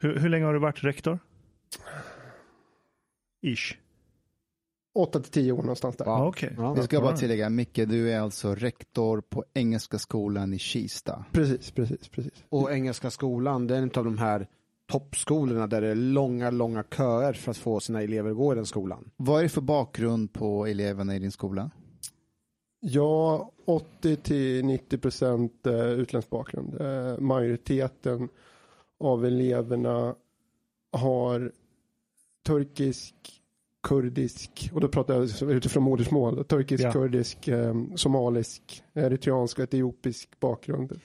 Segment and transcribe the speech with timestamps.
[0.00, 1.18] Hur, hur länge har du varit rektor?
[3.42, 3.83] Ish.
[4.94, 6.04] 8 till 10 år någonstans där.
[6.04, 6.32] Ja.
[6.56, 6.72] Ja.
[6.72, 11.24] Vi ska bara tillägga, Micke, du är alltså rektor på Engelska skolan i Kista.
[11.32, 12.44] Precis, precis, precis.
[12.48, 14.46] Och Engelska skolan, det är en av de här
[14.86, 18.56] toppskolorna där det är långa, långa köer för att få sina elever att gå i
[18.56, 19.10] den skolan.
[19.16, 21.70] Vad är det för bakgrund på eleverna i din skola?
[22.80, 26.80] Ja, 80 till 90 procent eh, utländsk bakgrund.
[26.80, 28.28] Eh, Majoriteten
[29.00, 30.14] av eleverna
[30.92, 31.52] har
[32.46, 33.14] turkisk,
[33.84, 36.92] kurdisk, och då pratar jag utifrån modersmål, turkisk, Ja.
[36.92, 41.00] kurdisk, eh, somalisk, eritreansk och etiopisk bakgrund.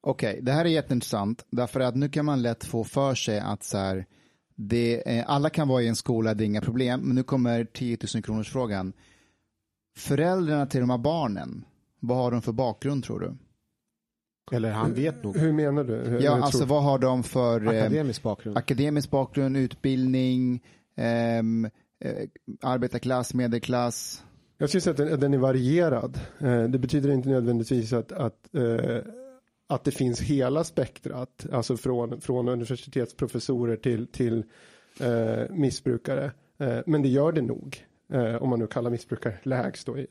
[0.00, 3.62] Okej, det här är jätteintressant, därför att nu kan man lätt få för sig att
[3.62, 4.06] så här,
[4.54, 7.64] det, eh, alla kan vara i en skola, det är inga problem, men nu kommer
[7.64, 8.92] 10 000 kronors frågan.
[9.96, 11.64] Föräldrarna till de här barnen,
[12.00, 13.36] vad har de för bakgrund tror du?
[14.56, 15.36] Eller han vet nog.
[15.36, 15.94] Hur menar du?
[15.96, 18.56] Hur, Ja, hur alltså tror- vad har de för eh, Akademisk bakgrund.
[18.58, 20.62] akademisk bakgrund, utbildning,
[20.96, 21.68] ehm,
[22.00, 22.28] eh,
[22.62, 24.24] arbetarklass, medelklass?
[24.58, 26.20] Jag skulle säga att den, att den är varierad.
[26.38, 28.98] Eh, det betyder inte nödvändigtvis att, att, eh,
[29.66, 34.44] att det finns hela spektrat, alltså från, från universitetsprofessorer till, till
[35.00, 36.32] eh, missbrukare.
[36.58, 37.84] Eh, men det gör det nog.
[38.12, 39.96] Eh, om man nu kallar missbrukare lägst då.
[39.96, 40.04] Eh,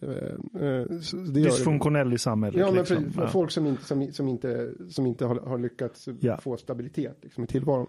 [0.62, 1.32] eh, så det.
[1.44, 2.60] Dysfunktionell i samhället.
[2.60, 3.04] Ja, men liksom.
[3.04, 3.28] för, för Ja.
[3.28, 6.38] folk som inte, som, som inte, som inte har, har lyckats Ja.
[6.38, 7.88] få stabilitet liksom, i tillvaron.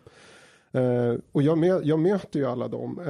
[0.72, 3.00] Eh, och jag, mö, jag möter ju alla dem.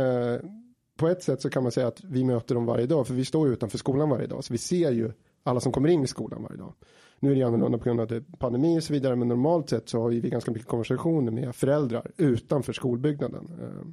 [0.99, 3.25] På ett sätt så kan man säga att vi möter dem varje dag, för vi
[3.25, 6.43] står utanför skolan varje dag, så vi ser ju alla som kommer in i skolan
[6.43, 6.75] varje dag.
[7.21, 9.29] Nu är det annorlunda på grund av att det är pandemi och så vidare, men
[9.29, 13.49] normalt sett så har vi ganska mycket konversationer med föräldrar utanför skolbyggnaden.
[13.63, 13.87] Eh,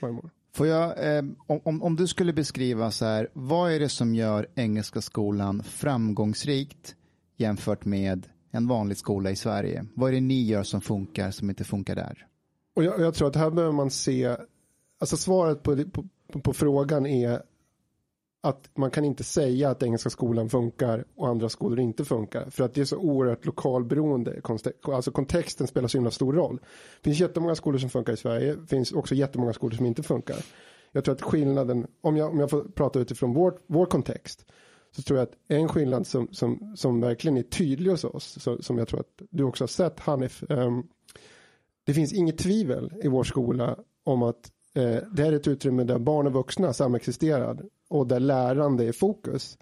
[0.00, 0.30] varje morgon.
[0.54, 4.14] Får jag, eh, om, om- om du skulle beskriva så här, vad är det som
[4.14, 6.96] gör Engelska skolan framgångsrikt
[7.36, 9.86] jämfört med en vanlig skola i Sverige?
[9.94, 12.26] Vad är det ni gör som funkar som inte funkar där?
[12.76, 14.36] Och jag, jag tror att här behöver man se,
[15.00, 17.42] alltså svaret på, på, på, på frågan är
[18.42, 22.50] att man kan inte säga att engelska skolan funkar och andra skolor inte funkar.
[22.50, 24.40] För att det är så oerhört lokalberoende.
[24.84, 26.58] Alltså kontexten spelar så himla stor roll.
[27.02, 28.54] Det finns jättemånga skolor som funkar i Sverige.
[28.54, 30.36] Det finns också jättemånga skolor som inte funkar.
[30.92, 34.46] Jag tror att skillnaden, om jag, om jag får prata utifrån vår, vår kontext.
[34.96, 38.42] Så tror jag att en skillnad som, som, som verkligen är tydlig hos oss.
[38.42, 40.44] Så, som jag tror att du också har sett Hanif.
[40.48, 40.86] Um,
[41.84, 45.84] det finns inget tvivel i vår skola om att eh, det här är ett utrymme
[45.84, 49.58] där barn och vuxna samexisterar och där lärande är fokus.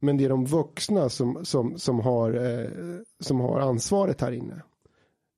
[0.00, 2.70] Men det är de vuxna som, som, som, har, eh,
[3.20, 4.62] som har ansvaret här inne.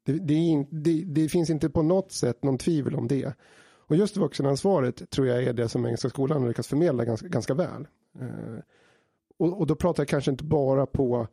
[0.05, 3.35] Det, det, är in, det, det finns inte på något sätt någon tvivel om det.
[3.87, 7.55] Och just vuxenansvaret tror jag är det som Engelska skolan lyckas lyckats förmedla ganska, ganska
[7.55, 7.89] väl.
[8.21, 8.59] Eh,
[9.39, 11.29] och, och då pratar jag kanske inte bara på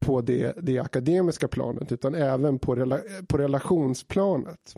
[0.00, 4.76] på det, det akademiska planet utan även på, rela, på relationsplanet.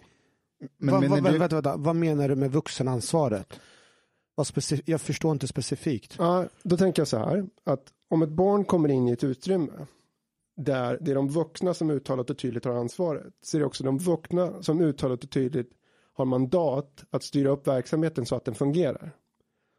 [0.76, 3.60] Men Va, va, menar du, vänta, vänta, vad menar du med vuxenansvaret?
[4.34, 6.16] Vad specif- jag förstår inte specifikt.
[6.18, 9.86] Ja, då tänker jag så här att om ett barn kommer in i ett utrymme
[10.56, 13.84] där det är de vuxna som uttalat och tydligt har ansvaret så är det också
[13.84, 15.70] de vuxna som uttalat och tydligt
[16.14, 19.12] har mandat att styra upp verksamheten så att den fungerar.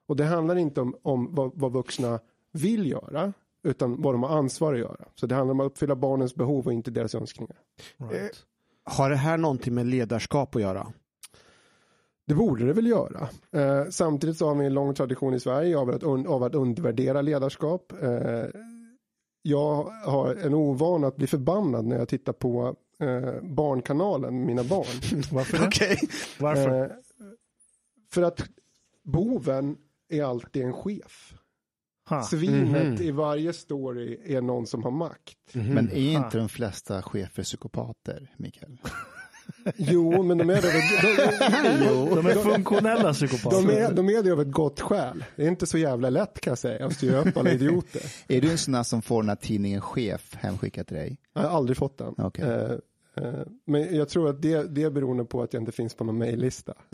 [0.07, 2.19] Och det handlar inte om, om vad, vad vuxna
[2.51, 3.33] vill göra
[3.63, 5.05] utan vad de har ansvar att göra.
[5.15, 7.57] Så det handlar om att uppfylla barnens behov och inte deras önskningar.
[7.97, 8.45] Right.
[8.85, 10.93] Har det här någonting med ledarskap att göra?
[12.27, 13.29] Det borde det väl göra.
[13.51, 16.55] Eh, samtidigt så har vi en lång tradition i Sverige av att, un- av att
[16.55, 17.93] undervärdera ledarskap.
[18.01, 18.45] Eh,
[19.41, 24.63] jag har en ovan att bli förbannad när jag tittar på eh, Barnkanalen med mina
[24.63, 25.21] barn.
[25.31, 25.97] Varför det?
[26.39, 26.81] Varför?
[26.83, 26.87] Eh,
[28.13, 28.41] för att
[29.03, 29.77] boven
[30.09, 31.33] är alltid en chef.
[32.15, 32.23] Ha.
[32.23, 33.01] Svinet Mhm.
[33.01, 35.37] i varje story är någon som har makt.
[35.53, 38.77] men är inte de flesta chefer psykopater, Mikael?
[39.75, 40.75] Jo, men de är det av
[42.15, 43.67] ett, De är funktionella psykopater.
[43.67, 45.23] de, är, de är det av ett gott skäl.
[45.35, 48.01] Det är inte så jävla lätt kan jag säga att styra upp alla idioter.
[48.27, 51.17] Är du en sån här som får den här tidningen Chef hemskickad till dig?
[51.33, 52.13] Jag har aldrig fått den.
[52.17, 52.45] Okej.
[53.17, 53.33] Eh,
[53.65, 56.73] men jag tror att det, det beror på att jag inte finns på någon mejllista.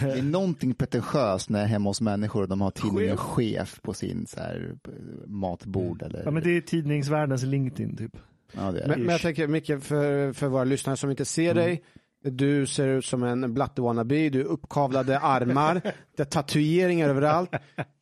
[0.00, 3.82] Det är någonting pretentiöst när jag är hemma hos människor och de har tidningen Chef
[3.82, 4.92] på sin så här, eh,
[5.26, 6.22] matbord eller...
[6.24, 8.16] Ja, men det är tidningsvärldens LinkedIn typ.
[8.52, 9.04] Ja, det är Men, det.
[9.04, 11.82] men jag tänker Micke, för, för våra lyssnare som inte ser dig,
[12.30, 15.80] du ser ut som en blatte-wannabe, du har uppkavlade armar,
[16.16, 17.50] det är tatueringar överallt,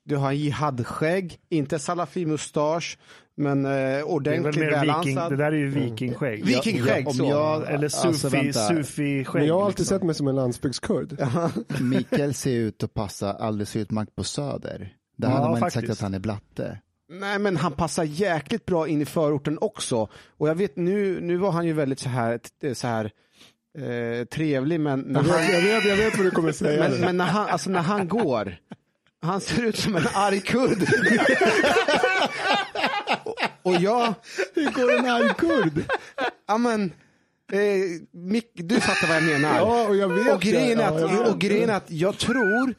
[0.04, 2.98] du har jihad-skägg, inte salafi-mustasch,
[3.36, 5.32] men eh, Det är väl ordentligt mer viking, välansad.
[5.32, 6.44] det där är ju vikingskägg.
[6.44, 7.24] Vikingskägg, om så.
[7.24, 9.40] jag- Eller Alltså, sufi, sufi-skägg.
[9.40, 9.96] Men jag har alltid liksom.
[9.98, 11.16] sett mig som en landsbygdskurd.
[11.80, 14.92] Mikael ser ut att passa alldeles utmärkt på Söder.
[15.18, 15.86] Där Ja, hade man inte faktiskt.
[15.86, 16.78] sagt att han är blatte.
[17.12, 20.08] Nej men han passar jäkligt bra in i förorten också.
[20.38, 22.40] Och jag vet nu, nu var han ju väldigt så här,
[22.74, 23.10] så här
[23.78, 26.88] eh, trevlig men när Jag vet, han, jag, vet, jag vet vad du kommer säga.
[26.88, 28.56] men, men när, han, alltså när han går,
[29.22, 30.78] han ser ut som en arg kurd.
[33.62, 34.14] och, jag,
[34.54, 35.84] Hur går en arg kurd?
[36.48, 36.82] ja men,
[37.52, 37.58] eh,
[38.12, 39.56] Mick, du fattar vad jag menar.
[39.56, 40.84] Ja, och jag vet och grejen det.
[40.84, 41.76] är Ja, jag att, och grejen det.
[41.76, 42.74] att jag tror,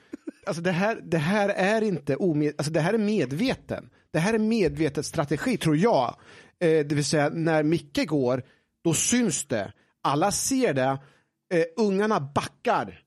[0.47, 3.89] alltså det här, det här är inte omed, alltså det här är medveten.
[4.11, 6.15] Det här är medveten strategi tror jag.
[6.59, 8.43] Eh, det vill säga när Micke går,
[8.83, 9.73] då syns det.
[10.03, 10.99] Alla ser det.
[11.53, 12.99] Eh, ungarna backar.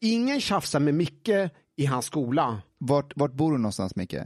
[0.00, 1.28] Ingen tjafsar med Micke
[1.78, 2.60] i hans skola.
[2.78, 4.16] Vart, vart bor du någonstans Micke?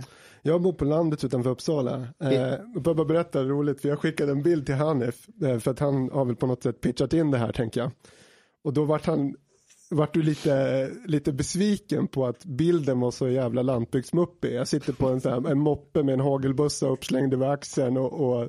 [0.43, 2.07] Jag bor på landet utanför Uppsala.
[2.21, 5.79] Eh, jag bara berätta roligt, för jag skickade en bild till Hanif, eh, för att
[5.79, 7.91] han har väl på något sätt pitchat in det här tänker jag.
[8.65, 9.35] Och då vart han,
[9.91, 14.55] vart du lite, lite besviken på att bilden var så jävla lantbygdsmuppig.
[14.55, 18.13] Jag sitter på en, sån här, en moppe med en hagelbössa uppslängd över axeln och,
[18.13, 18.49] och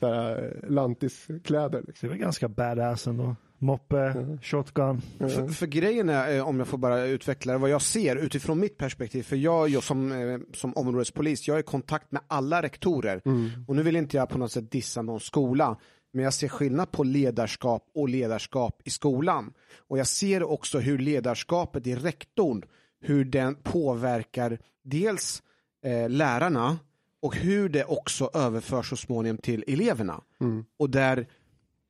[0.00, 1.82] så här, lantiskläder.
[1.86, 2.08] Liksom.
[2.08, 3.36] Det väl ganska badass ändå.
[3.58, 5.02] Moppe, shotgun.
[5.18, 8.60] För, för grejen är, eh, om jag får bara utveckla det, vad jag ser utifrån
[8.60, 12.62] mitt perspektiv, för jag, jag som, eh, som områdespolis, jag är i kontakt med alla
[12.62, 13.22] rektorer.
[13.68, 15.76] Och nu vill inte jag på något sätt dissa någon skola,
[16.12, 19.52] men jag ser skillnad på ledarskap och ledarskap i skolan.
[19.88, 22.62] Och jag ser också hur ledarskapet i rektorn,
[23.00, 25.42] hur den påverkar dels
[25.84, 26.78] eh, lärarna
[27.22, 30.20] och hur det också överförs så småningom till eleverna.
[30.78, 31.26] Och där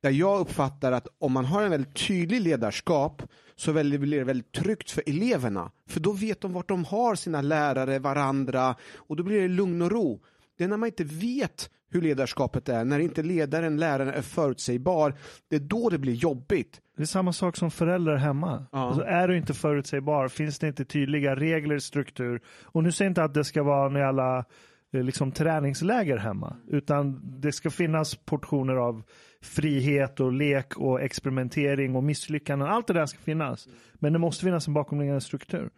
[0.07, 3.23] där jag uppfattar att om man har en väldigt tydlig ledarskap
[3.55, 5.71] så blir det väldigt tryggt för eleverna.
[5.89, 9.81] För då vet de vart de har sina lärare, varandra och då blir det lugn
[9.81, 10.19] och ro.
[10.57, 15.13] Det är när man inte vet hur ledarskapet är, när inte ledaren, läraren är förutsägbar,
[15.49, 16.81] det är då det blir jobbigt.
[16.97, 18.65] Det är samma sak som föräldrar hemma.
[18.71, 18.87] Ja.
[18.87, 22.41] Alltså, är du inte förutsägbar, finns det inte tydliga regler, struktur.
[22.63, 24.45] Och nu säger jag inte att det ska vara jävla
[24.93, 26.55] eh, liksom, träningsläger hemma.
[26.67, 29.03] Utan det ska finnas portioner av
[29.41, 32.67] frihet och lek och experimentering och misslyckanden.
[32.67, 33.67] Allt det där ska finnas.
[33.93, 35.69] Men det måste finnas en bakomliggande struktur.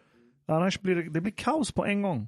[0.46, 2.28] Annars blir det, det blir kaos på en gång.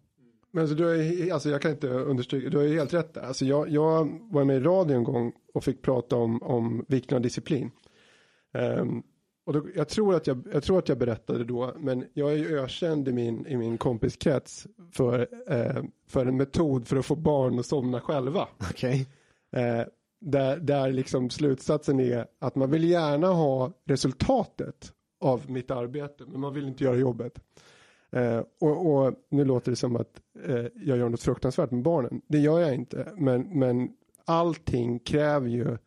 [0.51, 3.21] Men alltså, du är, alltså jag kan inte understryka, du har ju helt rätt där.
[3.21, 7.15] Alltså jag, jag var med i radio en gång och fick prata om, om vikten
[7.15, 7.71] av disciplin.
[8.53, 9.03] Ehm,
[9.45, 12.37] och då, jag, tror att jag, jag tror att jag berättade då, men jag är
[12.37, 17.15] ju ökänd i min, i min kompiskrets för, eh, för en metod för att få
[17.15, 18.47] barn att somna själva.
[18.71, 19.07] Okej.
[19.55, 19.81] Eh,
[20.21, 26.41] där, där liksom slutsatsen är att man vill gärna ha resultatet av mitt arbete, men
[26.41, 27.39] man vill inte göra jobbet.
[28.11, 32.21] Eh, och, och nu låter det som att eh, jag gör något fruktansvärt med barnen.
[32.27, 33.89] Det gör jag inte, men, men
[34.25, 35.77] allting kräver ju,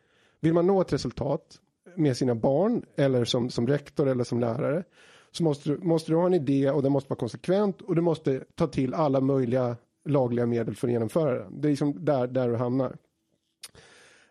[0.40, 1.60] vill man nå ett resultat
[1.96, 4.84] med sina barn eller som, som rektor eller som lärare
[5.30, 8.02] så måste du, måste du ha en idé och den måste vara konsekvent och du
[8.02, 11.60] måste ta till alla möjliga lagliga medel för att genomföra den.
[11.60, 12.96] Det är liksom där, där du hamnar.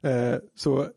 [0.04, 0.88] Eh, så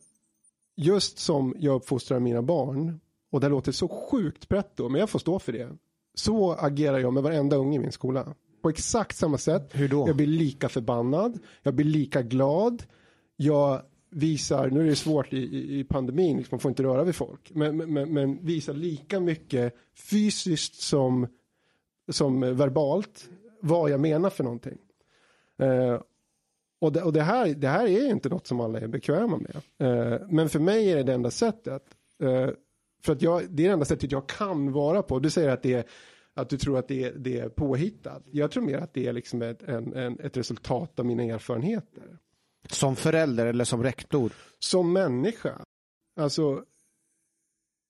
[0.76, 5.18] just som jag uppfostrar mina barn, och det låter så sjukt pretto, men jag får
[5.18, 5.76] stå för det.
[6.14, 8.34] Så agerar jag med varenda unge i min skola.
[8.62, 9.70] På exakt samma sätt.
[9.72, 10.08] Hur då?
[10.08, 12.82] Jag blir lika förbannad, jag blir lika glad.
[13.36, 17.04] Jag visar, nu är det svårt i, i, i pandemin, liksom, man får inte röra
[17.04, 21.26] vid folk, men, men, men visar lika mycket fysiskt som,
[22.08, 23.28] som verbalt
[23.60, 24.78] vad jag menar för någonting.
[25.58, 26.00] Eh,
[26.80, 29.56] och det, och det, här, det här är inte något som alla är bekväma med.
[29.78, 31.82] Eh, men för mig är det det enda sättet.
[32.22, 32.50] Eh,
[33.02, 35.18] för att jag, det är det enda sättet jag kan vara på.
[35.18, 35.84] Du säger att, det är,
[36.34, 38.22] att du tror att det är, det är påhittat.
[38.30, 42.18] Jag tror mer att det är liksom ett, en, en, ett resultat av mina erfarenheter.
[42.70, 44.32] Som förälder eller som rektor?
[44.58, 45.64] Som människa.
[46.20, 46.64] Alltså,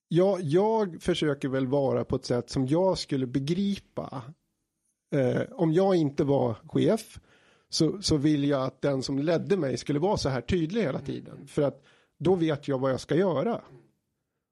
[0.08, 4.22] jag, jag försöker väl vara på ett sätt som jag skulle begripa.
[5.14, 7.20] Eh, om jag inte var chef
[7.76, 11.00] så, så vill jag att den som ledde mig skulle vara så här tydlig hela
[11.00, 11.46] tiden.
[11.46, 11.82] För att
[12.18, 13.60] då vet jag vad jag ska göra.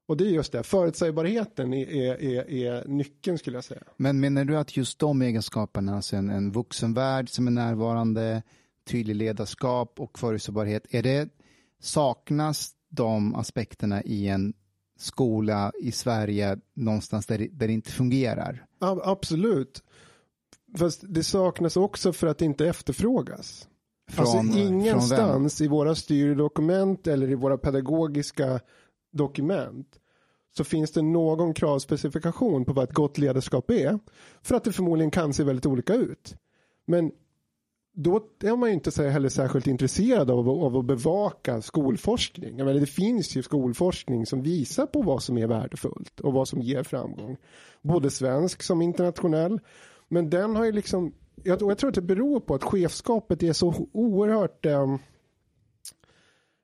[0.08, 3.82] Och det är just det, förutsägbarheten är, är, är, är nyckeln skulle jag säga.
[3.96, 8.42] Men menar du att just de egenskaperna, alltså en, en vuxenvärld som är närvarande,
[8.86, 11.28] tydlig ledarskap och förutsägbarhet, är det,
[11.80, 14.54] saknas de aspekterna i en
[14.98, 18.66] skola i Sverige någonstans där, där det inte fungerar?
[18.80, 19.82] Absolut.
[20.78, 23.68] Fast det saknas också för att det inte efterfrågas.
[24.10, 24.58] Från, alltså från vem?
[24.58, 28.60] ingenstans i våra styrdokument eller i våra pedagogiska
[29.12, 30.00] dokument
[30.56, 33.98] så finns det någon kravspecifikation på vad ett gott ledarskap är.
[34.42, 36.34] För att det förmodligen kan se väldigt olika ut.
[36.86, 37.12] Men
[37.94, 42.58] då är man ju inte heller särskilt intresserad av, av att bevaka skolforskning.
[42.58, 46.48] Jag menar, det finns ju skolforskning som visar på vad som är värdefullt och vad
[46.48, 47.36] som ger framgång.
[47.82, 49.60] Både svensk som internationell.
[50.14, 53.52] Men den har ju liksom, jag, jag tror att det beror på att chefskapet är
[53.52, 54.96] så oerhört, eh,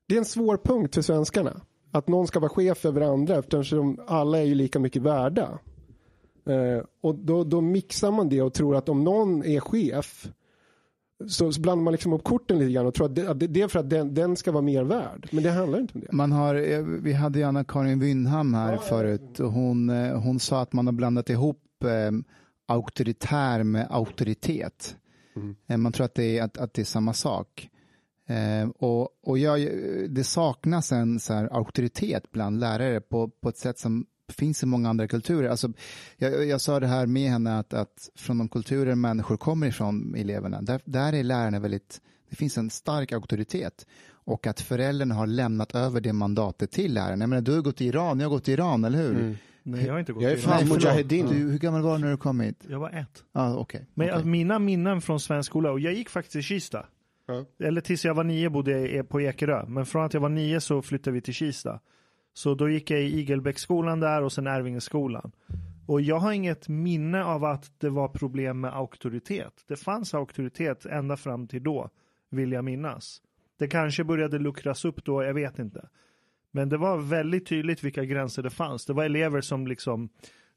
[0.08, 1.60] det är en svår punkt för svenskarna.
[1.90, 5.58] Att någon ska vara chef över andra eftersom alla är ju lika mycket värda.
[6.46, 10.28] Eh, och då, då mixar man det och tror att om någon är chef
[11.28, 13.62] så, så blandar man liksom upp korten lite grann och tror att det, att det
[13.62, 15.28] är för att den, den ska vara mer värd.
[15.32, 16.12] Men det handlar inte om det.
[16.12, 20.60] Man har, eh, vi hade ju Anna-Karin Wyndham här förut och hon, eh, hon sa
[20.60, 22.10] att man har blandat ihop eh,
[22.70, 24.96] auktoritär med auktoritet.
[25.66, 27.68] Eh, Man tror att det är, att, att det är samma sak.
[28.26, 29.60] Eh, och och jag,
[30.08, 34.66] det saknas en så här, auktoritet bland lärare på, på ett sätt som finns i
[34.66, 35.48] många andra kulturer.
[35.48, 35.72] Alltså,
[36.16, 40.14] jag, jag sa det här med henne att, att från de kulturer människor kommer ifrån,
[40.14, 42.00] eleverna, där, där är lärarna väldigt,
[42.30, 43.86] det finns en stark auktoritet
[44.26, 47.20] och att föräldrarna har lämnat över det mandatet till läraren.
[47.20, 49.36] Jag menar, du har gått i Iran, jag har gått i Iran, eller hur?
[49.62, 51.26] Nej, jag har inte gått Jag är fan mujahedin.
[51.26, 52.64] Du, hur gammal var du när du kom hit?
[52.68, 53.24] Jag var ett.
[53.32, 53.86] Ah, okej.
[53.94, 54.14] Men okej.
[54.14, 56.86] alltså, mina minnen från svensk skola, och jag gick faktiskt i Kista.
[57.26, 57.66] Ja.
[57.66, 59.66] Eller tills jag var nio bodde jag på Ekerö.
[59.66, 61.80] Men från att jag var nio så flyttade vi till Kista.
[62.32, 65.32] Så då gick jag i Igelbäcksskolan där och sen Ervingeskolan.
[65.86, 69.52] Och jag har inget minne av att det var problem med auktoritet.
[69.68, 71.90] Det fanns auktoritet ända fram till då,
[72.30, 73.22] vill jag minnas.
[73.58, 75.88] Det kanske började luckras upp då, jag vet inte.
[76.52, 78.86] Men det var väldigt tydligt vilka gränser det fanns.
[78.86, 80.08] Det var elever som liksom,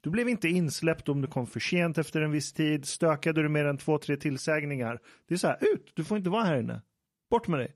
[0.01, 2.85] du blev inte insläppt om du kom för sent efter en viss tid.
[2.85, 4.99] Stökade du mer än två, tre tillsägningar.
[5.27, 6.81] Det är så här, ut, du får inte vara här inne.
[7.29, 7.75] Bort med dig.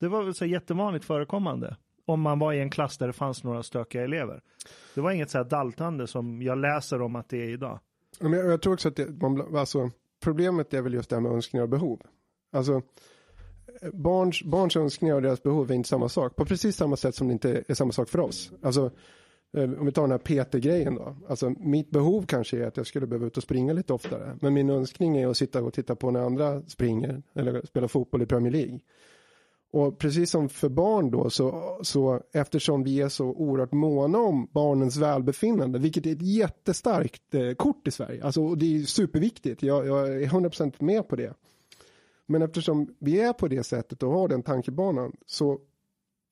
[0.00, 1.76] Det var väl så här jättevanligt förekommande.
[2.04, 4.42] Om man var i en klass där det fanns några stökiga elever.
[4.94, 7.80] Det var inget så här daltande som jag läser om att det är idag.
[8.20, 9.90] Men jag, jag tror också att det, man, alltså,
[10.22, 12.02] problemet är väl just det här med önskningar och behov.
[12.52, 12.82] Alltså,
[13.92, 16.36] barns, barns önskningar och deras behov är inte samma sak.
[16.36, 18.52] På precis samma sätt som det inte är samma sak för oss.
[18.62, 18.90] Alltså,
[19.56, 21.16] eh, om vi tar den här PT-grejen då.
[21.28, 24.38] Alltså, mitt behov kanske är att jag skulle behöva ut och springa lite oftare.
[24.40, 28.22] Men min önskning är att sitta och titta på när andra springer eller spelar fotboll
[28.22, 28.80] i Premier League.
[29.72, 34.48] Och precis som för barn då så, så eftersom vi är så oerhört måna om
[34.52, 39.62] barnens välbefinnande, vilket är ett jättestarkt eh, kort i Sverige, alltså och det är superviktigt,
[39.62, 41.34] jag, jag är 100% med på det.
[42.26, 45.60] Men eftersom vi är på det sättet och har den tankebanan så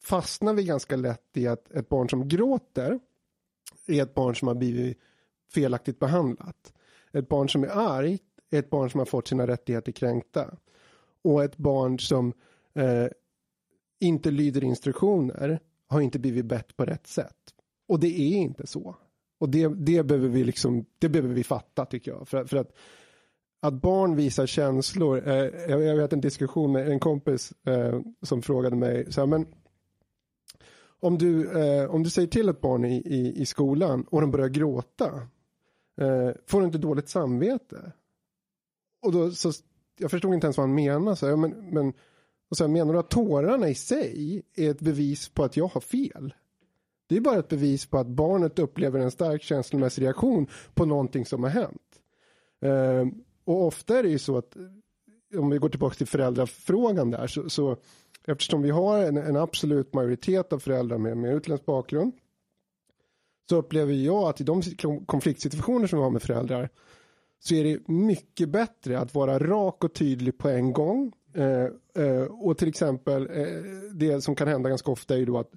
[0.03, 3.01] fastnar vi ganska lätt i att ett barn som gråter
[3.87, 4.99] är ett barn som har blivit
[5.55, 6.73] felaktigt behandlat.
[7.13, 10.57] Ett barn som är argt är ett barn som har fått sina rättigheter kränkta.
[11.23, 12.33] Och ett barn som
[12.75, 13.07] eh,
[14.01, 17.55] inte lyder instruktioner har inte blivit bett på rätt sätt.
[17.89, 18.97] Och det är inte så.
[19.39, 22.29] Och det, det, behöver, vi liksom, det behöver vi fatta tycker jag.
[22.29, 22.73] För, för att,
[23.61, 25.35] att barn visar känslor, eh,
[25.69, 29.47] jag, jag hade en diskussion med en kompis eh, som frågade mig, så här, men
[31.01, 34.31] om du, eh, om du säger till ett barn i, i, i skolan och de
[34.31, 35.29] börjar gråta,
[36.01, 37.93] eh, får du inte dåligt samvete?
[39.03, 39.53] Och då, så,
[39.99, 41.93] jag förstod inte ens vad han menade, så, här, men, men
[42.51, 45.81] Och sen menar du att tårarna i sig är ett bevis på att jag har
[45.81, 46.35] fel?
[47.07, 51.27] Det är bara ett bevis på att barnet upplever en stark känslomässig reaktion på någonting
[51.27, 52.01] som har hänt.
[52.61, 53.07] Eh,
[53.45, 54.57] och ofta är det ju så att
[55.37, 57.77] om vi går tillbaka till föräldrafrågan där så, så
[58.27, 62.13] eftersom vi har en, en, absolut majoritet av föräldrar med, med utländsk bakgrund
[63.51, 64.63] så upplever jag att i de
[65.07, 66.69] konfliktsituationer som vi har med föräldrar
[67.41, 71.13] så är det mycket bättre att vara rak och tydlig på en gång.
[71.35, 75.39] Eh, eh, och till exempel eh, det som kan hända ganska ofta är ju då
[75.39, 75.53] att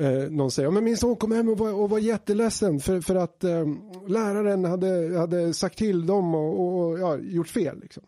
[0.00, 3.14] eh, någon säger men min son kom hem och var, och var jätteledsen för, för
[3.14, 3.66] att eh,
[4.08, 7.80] läraren hade, hade sagt till dem och, och ja, gjort fel.
[7.80, 8.02] Liksom.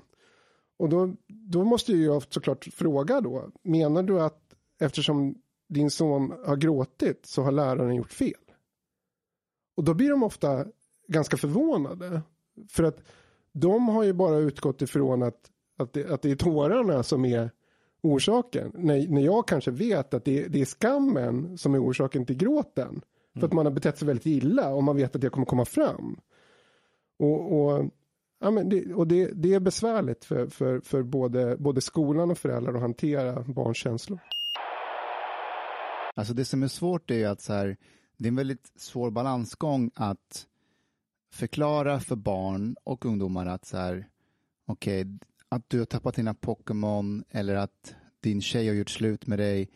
[0.79, 5.35] Och då, då måste jag såklart fråga då, menar du att eftersom
[5.69, 8.41] din son har gråtit så har läraren gjort fel?
[9.77, 10.67] Och då blir de ofta
[11.09, 12.23] ganska förvånade.
[12.71, 13.03] För att
[13.53, 17.51] de har ju bara utgått ifrån att, att, det, att det är tårarna som är
[18.03, 18.73] orsaken.
[18.75, 22.89] När, när jag kanske vet att det, det är skammen som är orsaken till gråten.
[22.89, 23.03] Mm.
[23.41, 25.65] För att man har betett sig väldigt illa och man vet att det kommer komma
[25.65, 26.21] fram.
[27.19, 27.91] Och, och,
[28.41, 32.39] ja, men det, och det, det är besvärligt för, för, för både, både skolan och
[32.39, 34.19] föräldrar att hantera barns känslor.
[36.15, 37.77] Alltså det som är svårt är att så här,
[38.17, 40.47] det är en väldigt svår balansgång att
[41.33, 44.09] förklara för barn och ungdomar att så här,
[44.67, 45.19] okej, okay,
[45.53, 49.71] att du har tappat dina Pokémon eller att din tjej har gjort slut med dig.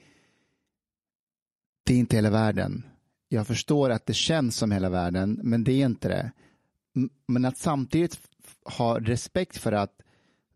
[1.85, 2.87] Det är inte hela världen.
[3.28, 6.33] Jag förstår att det känns som hela världen, men det är inte det.
[7.26, 8.21] Men att samtidigt
[8.64, 10.02] ha respekt för att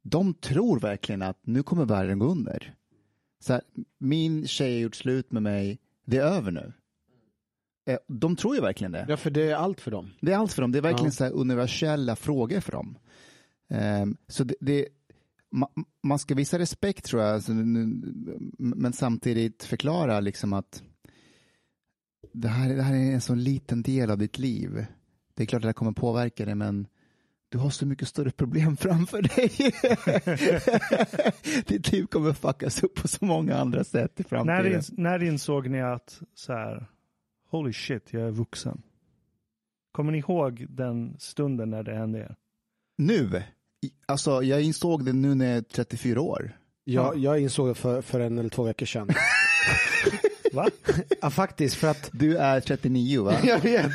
[0.02, 2.74] de tror verkligen att nu kommer världen gå under.
[3.40, 3.62] Så här,
[3.98, 6.72] min tjej har gjort slut med mig, det är över nu.
[7.86, 9.06] Eh, de tror ju verkligen det.
[9.08, 10.10] Ja, för det är allt för dem.
[10.20, 10.72] Det är allt för dem.
[10.72, 11.28] Det är verkligen ja.
[11.30, 12.98] så universella frågor för dem.
[13.68, 14.88] Um, så det, det
[16.02, 17.52] man, ska visa respekt tror jag, alltså,
[18.58, 20.82] men samtidigt förklara liksom att
[22.32, 24.86] det här, det här är en så liten del av ditt liv.
[25.34, 26.86] Det är klart att det kommer påverka dig, men
[27.48, 29.50] du har så mycket större problem framför dig.
[31.66, 34.62] Ditt liv kommer fuckas upp på så många andra sätt i framtiden.
[34.62, 36.86] När, ins när insåg ni att så här,
[37.50, 38.82] holy shit, jag är vuxen?
[39.92, 42.36] Kommer ni ihåg den stunden när det hände er?
[42.98, 43.42] Nu?
[44.06, 46.56] Alltså, jag insåg det nu när jag är 34 år.
[46.84, 49.10] Ja, jag insåg det för, för en eller två veckor sedan.
[50.52, 50.68] Va?
[51.20, 52.10] Ja, faktiskt, för att...
[52.12, 53.34] Du är 39 va?
[53.44, 53.90] jag vet.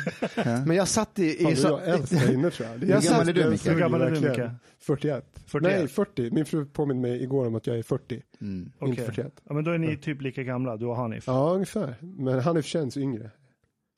[0.66, 1.48] Men jag satt i...
[1.48, 1.68] i så...
[1.68, 2.78] Jag är äldst här inne tror jag.
[2.80, 3.66] Hur gammal är du Micke?
[3.66, 4.50] Hur gammal är du Micke?
[4.78, 5.24] 41.
[5.46, 5.78] 41.
[5.78, 6.30] Nej, 40.
[6.30, 8.22] Min fru påminner mig igår om att jag är 40.
[8.40, 8.72] Mm.
[8.82, 9.04] Inte okay.
[9.04, 9.32] 41.
[9.44, 11.24] Ja, men då är ni typ lika gamla, du och Hanif.
[11.26, 11.94] Ja, ungefär.
[12.00, 13.30] Men Hanif känns yngre.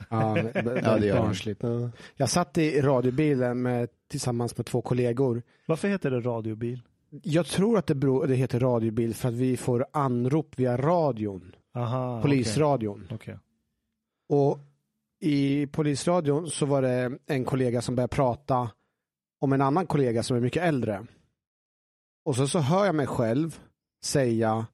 [0.08, 1.62] Ja, det gör barnsligt.
[1.62, 1.90] Ja.
[2.16, 5.42] Jag satt i radiobilen med, tillsammans med två kollegor.
[5.66, 6.82] Varför heter det radiobil?
[7.10, 11.54] Jag tror att det, beror, det heter radiobil för att vi får anrop via radion.
[11.74, 13.04] Aha, polisradion.
[13.04, 13.14] Okay.
[13.14, 13.36] Okay.
[14.28, 14.58] Och
[15.20, 18.70] i polisradion så var det en kollega som började prata
[19.40, 21.06] om en annan kollega som är mycket äldre.
[22.24, 23.60] Och så, så hör jag mig själv
[24.04, 24.66] säga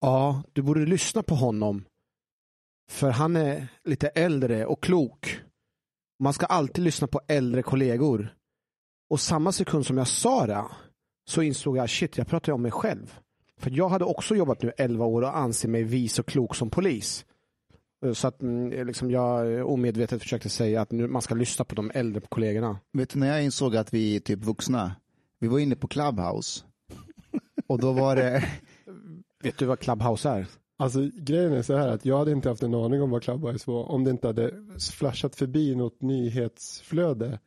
[0.00, 1.84] ja, du borde lyssna på honom
[2.90, 5.40] för han är lite äldre och klok.
[6.18, 8.34] Man ska alltid lyssna på äldre kollegor.
[9.10, 10.64] Och samma sekund som jag sa det
[11.28, 13.18] så insåg jag shit, jag pratar om mig själv.
[13.58, 16.70] För jag hade också jobbat nu 11 år och anser mig vis och klok som
[16.70, 17.24] polis.
[18.14, 21.90] Så att mm, liksom, jag omedvetet försökte säga att nu, man ska lyssna på de
[21.94, 22.78] äldre kollegorna.
[22.92, 24.92] Vet du när jag insåg att vi är typ vuxna?
[25.38, 26.64] Vi var inne på Clubhouse.
[27.66, 28.44] Och då var det...
[29.42, 30.46] Vet du vad Clubhouse är?
[30.78, 33.70] Alltså grejen är så här att jag hade inte haft en aning om vad Clubhouse
[33.70, 34.52] var om det inte hade
[34.92, 37.38] flashat förbi något nyhetsflöde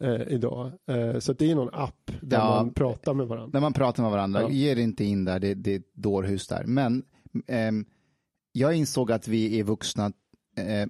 [0.00, 0.72] eh, idag.
[0.90, 3.50] Eh, så det är någon app där ja, man pratar med varandra.
[3.52, 4.50] När man pratar med varandra, ja.
[4.50, 6.64] ge inte in där, det, det är ett dårhus där.
[6.64, 7.02] Men
[7.46, 7.72] eh,
[8.52, 10.12] jag insåg att vi är vuxna
[10.56, 10.86] eh,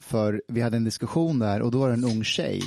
[0.00, 2.62] för vi hade en diskussion där och då var det en ung tjej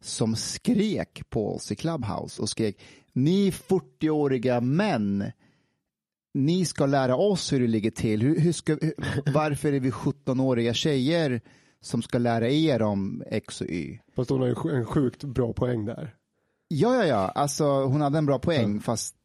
[0.00, 2.80] som skrek på oss i Clubhouse och skrek
[3.12, 5.24] ni 40-åriga män
[6.34, 8.22] ni ska lära oss hur det ligger till.
[8.22, 8.94] Hur, hur ska, hur,
[9.34, 11.40] varför är vi 17-åriga tjejer
[11.86, 13.98] som ska lära er om X och Y?
[14.16, 16.14] Fast hon har en sjukt bra poäng där.
[16.68, 18.80] Ja, ja, ja, alltså hon hade en bra poäng mm.
[18.80, 19.16] fast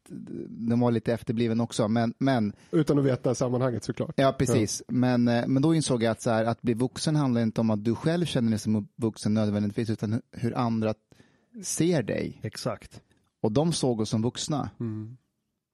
[0.48, 1.88] den var lite efterbliven också.
[1.88, 4.14] Men, men, Utan att veta sammanhanget såklart.
[4.16, 4.82] Ja, precis.
[4.86, 4.94] Ja.
[4.94, 7.70] Men, eh, men då insåg jag att, så här, att bli vuxen handlar inte om
[7.70, 10.94] att du själv känner dig som vuxen nödvändigtvis, utan hur andra
[11.62, 12.40] ser dig.
[12.42, 13.00] Exakt.
[13.42, 14.70] Och de såg oss som vuxna.
[14.80, 15.16] Mm.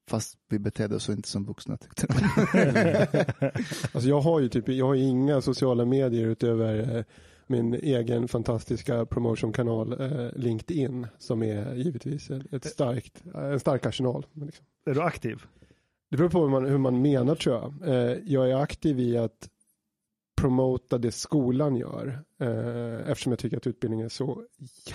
[0.08, 2.14] Fast vi betedde oss inte som vuxna tyckte de.
[3.92, 7.04] alltså jag har ju typ, jag har inga sociala medier utöver eh,
[7.46, 14.26] min egen fantastiska promotionkanal eh, LinkedIn som är givetvis ett starkt, en stark arsenal.
[14.32, 14.66] Liksom.
[14.86, 15.42] Är du aktiv?
[16.10, 17.94] Det beror på hur man, hur man menar tror jag.
[17.94, 19.48] Eh, jag är aktiv i att
[20.36, 22.24] promota det skolan gör.
[22.40, 24.44] Eh, eftersom jag tycker att utbildning är så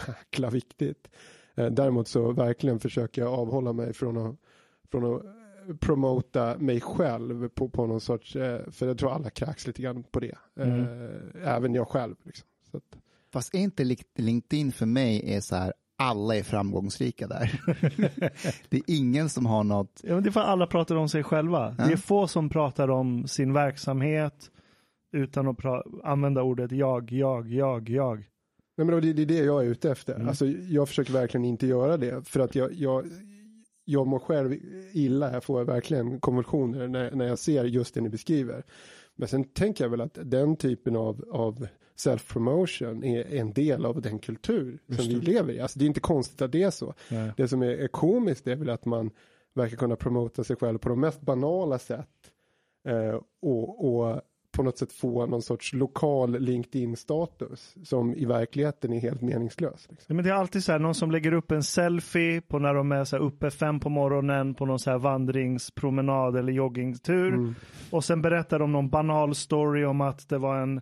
[0.07, 1.07] jäkla viktigt.
[1.55, 4.35] Eh, däremot så verkligen försöker jag avhålla mig från att,
[4.93, 9.67] från att promota mig själv på, på någon sorts, eh, för jag tror alla kräks
[9.67, 10.37] lite grann på det.
[10.59, 10.79] Mm.
[10.81, 12.15] Eh, även jag själv.
[12.23, 12.47] Liksom.
[12.71, 12.97] Så att,
[13.33, 17.61] Fast är inte LinkedIn för mig är så här, alla är framgångsrika där.
[18.69, 21.09] det är ingen som har något, Ja, men det är för att alla pratar om
[21.09, 21.75] sig själva.
[21.77, 21.85] Ja.
[21.85, 24.51] Det är få som pratar om sin verksamhet
[25.11, 25.57] utan att
[26.03, 28.17] använda ordet jag, jag, jag, jag.
[28.77, 30.15] Nej, men det, det är det jag är ute efter.
[30.15, 30.27] Mm.
[30.27, 32.27] Alltså, jag försöker verkligen inte göra det.
[32.27, 33.05] För att jag, jag,
[33.85, 34.55] jag mår själv
[34.93, 35.33] illa.
[35.33, 38.63] Jag får verkligen konvulsioner när, när jag ser just det ni beskriver.
[39.15, 44.01] Men sen tänker jag väl att den typen av, av self-promotion är en del av
[44.01, 45.59] den kultur som vi lever i.
[45.59, 46.93] Alltså, det är inte konstigt att det är så.
[47.09, 47.31] Nej.
[47.37, 49.11] Det som är, är komiskt är väl att man
[49.53, 52.09] verkar kunna promota sig själv på de mest banala sätt.
[52.87, 54.21] Eh, och, och
[54.53, 59.87] på något sätt få någon sorts lokal LinkedIn-status som i verkligheten är helt meningslös.
[59.89, 60.15] Liksom.
[60.15, 62.91] Men det är alltid så här, någon som lägger upp en selfie på när de
[62.91, 67.53] är så här uppe fem på morgonen på någon så här vandringspromenad eller joggingtur.
[67.91, 70.81] Och sen berättar de någon banal story om att det var en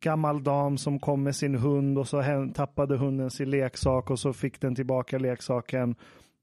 [0.00, 2.22] gammal dam som kom med sin hund och så
[2.54, 5.94] tappade hunden sin leksak och så fick den tillbaka leksaken.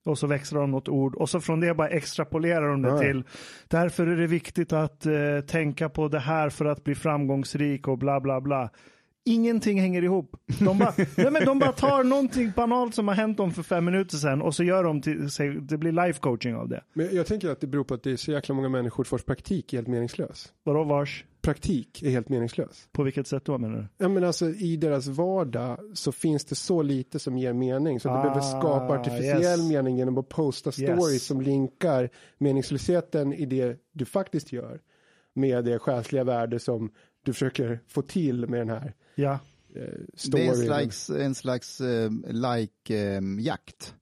[0.05, 2.99] Och så växlar de något ord och så från det bara extrapolerar de det Ja.
[2.99, 3.23] till
[3.67, 5.11] därför är det viktigt att eh,
[5.47, 8.69] tänka på det här för att bli framgångsrik och bla bla bla.
[9.25, 10.35] Ingenting hänger ihop.
[10.59, 13.85] De bara, nej men de bara tar någonting banalt som har hänt dem för fem
[13.85, 16.83] minuter sedan och så gör de till sig, det blir life coaching av det.
[16.93, 19.23] Men jag tänker att det beror på att det är så jäkla många människor vars
[19.23, 20.53] praktik är helt meningslös.
[20.63, 21.25] Vadå vars?
[21.53, 22.87] Praktik är helt meningslös.
[22.91, 23.87] På vilket sätt då menar du?
[23.97, 27.99] Ja, men alltså, I deras vardag så finns det så lite som ger mening.
[27.99, 29.69] Så att du Ah, behöver skapa artificiell yes.
[29.69, 31.25] mening genom att posta stories Yes.
[31.25, 34.81] som linkar meningslösheten i det du faktiskt gör.
[35.33, 36.91] Med det själsliga värde som
[37.25, 39.39] du försöker få till med den här Ja, eh,
[39.75, 40.55] det är en storyn.
[40.55, 43.93] slags, en slags eh, like-jakt.
[43.93, 43.98] Eh,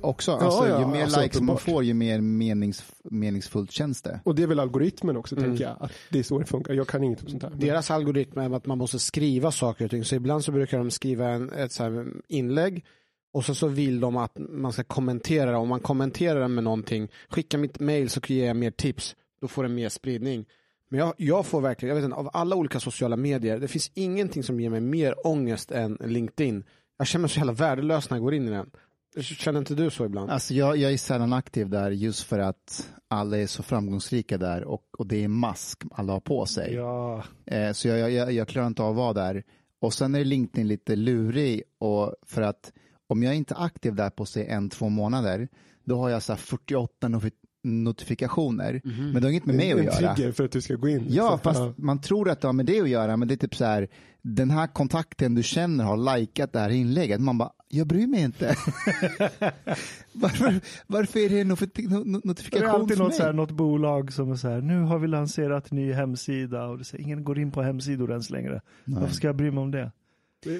[0.00, 1.60] också, Ja, alltså, ja, ju mer alltså, likes man uppenbart.
[1.74, 4.20] får ju mer menings, meningsfullt känns det.
[4.24, 5.48] Och det är väl algoritmen också, Mm.
[5.50, 5.76] tänker jag.
[5.80, 6.74] Att det är så det funkar.
[6.74, 7.50] Jag kan inget om sånt här.
[7.50, 10.04] Men- Deras algoritm är att man måste skriva saker och ting.
[10.04, 12.84] Så ibland så brukar de skriva en, ett så här inlägg
[13.32, 15.56] och så, så vill de att man ska kommentera det.
[15.56, 19.16] Om man kommenterar med någonting, skicka mitt mail så ger jag mer tips.
[19.40, 20.44] Då får den mer spridning.
[20.88, 23.90] Men jag, jag får verkligen, jag vet inte, av alla olika sociala medier, det finns
[23.94, 26.64] ingenting som ger mig mer ångest än LinkedIn.
[26.98, 28.70] Jag känner mig så jävla värdelös när jag går in i den.
[29.22, 30.30] Känner inte du så ibland?
[30.30, 34.64] Alltså jag, jag är sällan aktiv där just för att alla är så framgångsrika där
[34.64, 36.74] och, och det är mask alla har på sig.
[36.74, 39.42] ja, Eh, så jag, jag, jag klarar inte av att vara där.
[39.80, 42.72] Och sen är LinkedIn lite lurig och för att
[43.08, 45.48] om jag inte är aktiv där på sig en, två månader,
[45.84, 47.30] då har jag så här 48 nofi-
[47.64, 48.80] notifikationer.
[48.84, 50.14] Men det har inget med mig att en göra.
[50.14, 51.06] trigger för att du ska gå in.
[51.08, 53.36] Ja, Så- fast man tror att det har med det att göra, men det är
[53.36, 53.88] typ så här,
[54.22, 57.20] den här kontakten du känner har likat det här inlägget.
[57.20, 58.46] Man bara, jag bryr mig inte.
[60.12, 63.22] varför, varför är det en notif- no- no- det notifikation är alltid för något, så
[63.22, 63.36] här, mig?
[63.36, 67.04] något bolag som är så här, nu har vi lanserat ny hemsida och det säger,
[67.04, 68.60] ingen går in på hemsidor ens längre.
[68.84, 69.92] Varför ska jag bry mig om det?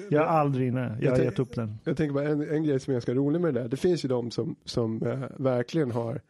[0.09, 1.77] Jag är aldrig inne, jag har tänk- gett upp den.
[1.83, 3.67] Jag tänker bara en, en grej som är ganska rolig med det där.
[3.69, 6.21] Det finns ju de som, som eh, verkligen har,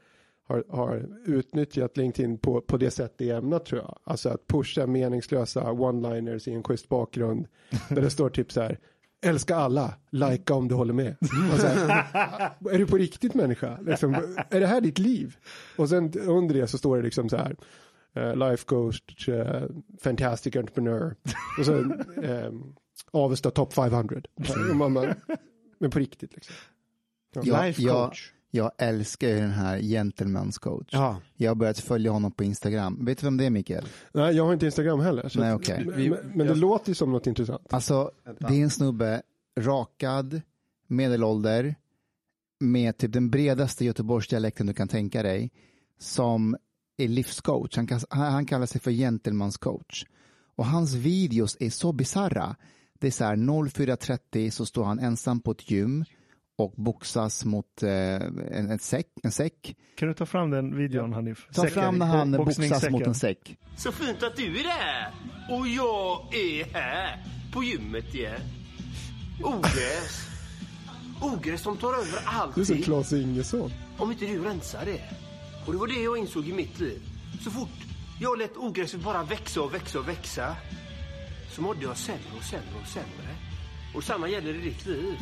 [0.48, 4.00] har, har utnyttjat LinkedIn på, på det sätt det är ämnat tror jag.
[4.04, 7.48] Alltså att pusha meningslösa one-liners i en schysst bakgrund.
[7.90, 8.80] Där det står typ så här.
[9.26, 11.16] Älska alla, likea om du håller med.
[11.54, 11.90] Och så här,
[12.72, 13.78] är du på riktigt människa?
[13.82, 14.14] Liksom,
[14.50, 15.36] är det här ditt liv?
[15.78, 17.56] Och sen under det så står det liksom så här.
[18.16, 19.64] eh, life coach, eh,
[20.04, 21.16] fantastic entrepreneur.
[21.60, 22.76] Och så um,
[23.12, 24.22] Avesta top 500.
[24.70, 25.14] Och man, man,
[25.80, 26.56] men på riktigt liksom.
[27.34, 28.32] Jag, Life coach.
[28.56, 30.88] Jag älskar ju den här gentleman's coach.
[30.92, 31.22] Ja.
[31.36, 33.06] Jag har börjat följa honom på Instagram.
[33.06, 33.86] Vet du vem det är Mikael?
[34.14, 35.30] Nej, jag har inte Instagram heller.
[35.30, 35.86] Så Nej, okej.
[35.86, 37.74] Men, men, det låter ju som något intressant.
[37.74, 39.22] Alltså, det är en snubbe,
[39.60, 40.42] rakad,
[40.88, 41.76] medelålder,
[42.60, 45.52] med typ den bredaste Göteborgsdialekten du kan tänka dig,
[46.00, 46.58] som
[46.98, 47.78] är livscoach.
[47.78, 50.06] Han han kallar sig för gentleman's coach.
[50.56, 52.56] Och hans videos är så bizarra.
[53.00, 56.06] Det är så här 04.30 så står han ensam på ett gym
[56.58, 59.76] och boxas mot eh, en, en, säck, en säck.
[59.96, 61.48] Kan du ta fram den videon Hanif?
[61.54, 63.58] Ta Säcken, fram när han bo- boxas mot en säck.
[63.78, 65.12] Så fint att du är där
[65.58, 68.42] och jag är här på gymmet igen.
[69.44, 70.22] Ogräs.
[71.22, 73.72] Ogräs som tar över Du är allting som Claes Ingesson.
[73.98, 75.02] om inte du rensar det.
[75.66, 77.02] Och det var det jag insåg i mitt liv.
[77.44, 77.70] Så fort
[78.22, 80.56] jag lät ogräset bara växa och växa och växa
[81.52, 83.36] så mådde jag sämre och sämre och sämre.
[83.96, 85.16] Och samma gäller i ditt liv.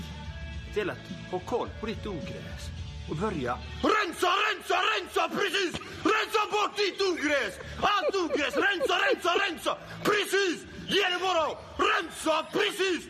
[0.73, 2.63] Det gäller att ha koll på ditt ogräs
[3.09, 3.93] och börja rensa!
[3.93, 5.73] rensa, rensa, rensa, precis!
[6.13, 7.53] Rensa bort ditt ogräs!
[7.81, 9.77] Allt ogräs, rensa, rensa, rensa!
[10.03, 10.57] Precis!
[10.87, 11.45] Ge det bara!
[11.89, 13.01] Rensa, precis!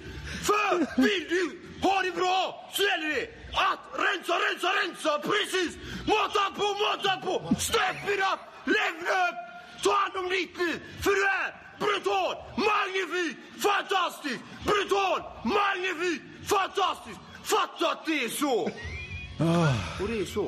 [0.48, 1.44] För vill du
[1.88, 3.28] ha det bra så gäller det
[3.70, 5.72] att rensa, rensa, rensa, precis!
[6.08, 7.56] Mata på, mata på!
[7.60, 8.40] Step it up!
[8.66, 9.36] Level up!
[9.84, 11.50] Ta hand om ditt liv, för du är
[11.80, 17.20] brutal, magnifik, fantastisk, brutal, magnifik, fantastisk.
[17.44, 18.62] Fatta att det är så!
[20.04, 20.44] Och det är så.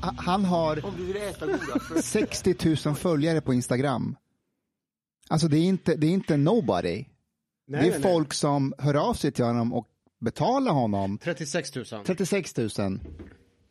[0.00, 2.02] Ha- Han har Om du vill äta goda frukter.
[2.02, 4.16] 60 000 följare på Instagram.
[5.28, 6.88] Alltså det är inte, det är inte nobody.
[6.94, 7.06] Nej,
[7.66, 8.02] det är nej, nej.
[8.02, 9.88] folk som hör av sig till honom och
[10.20, 11.84] betalar honom 36 000.
[12.06, 12.68] 36 000.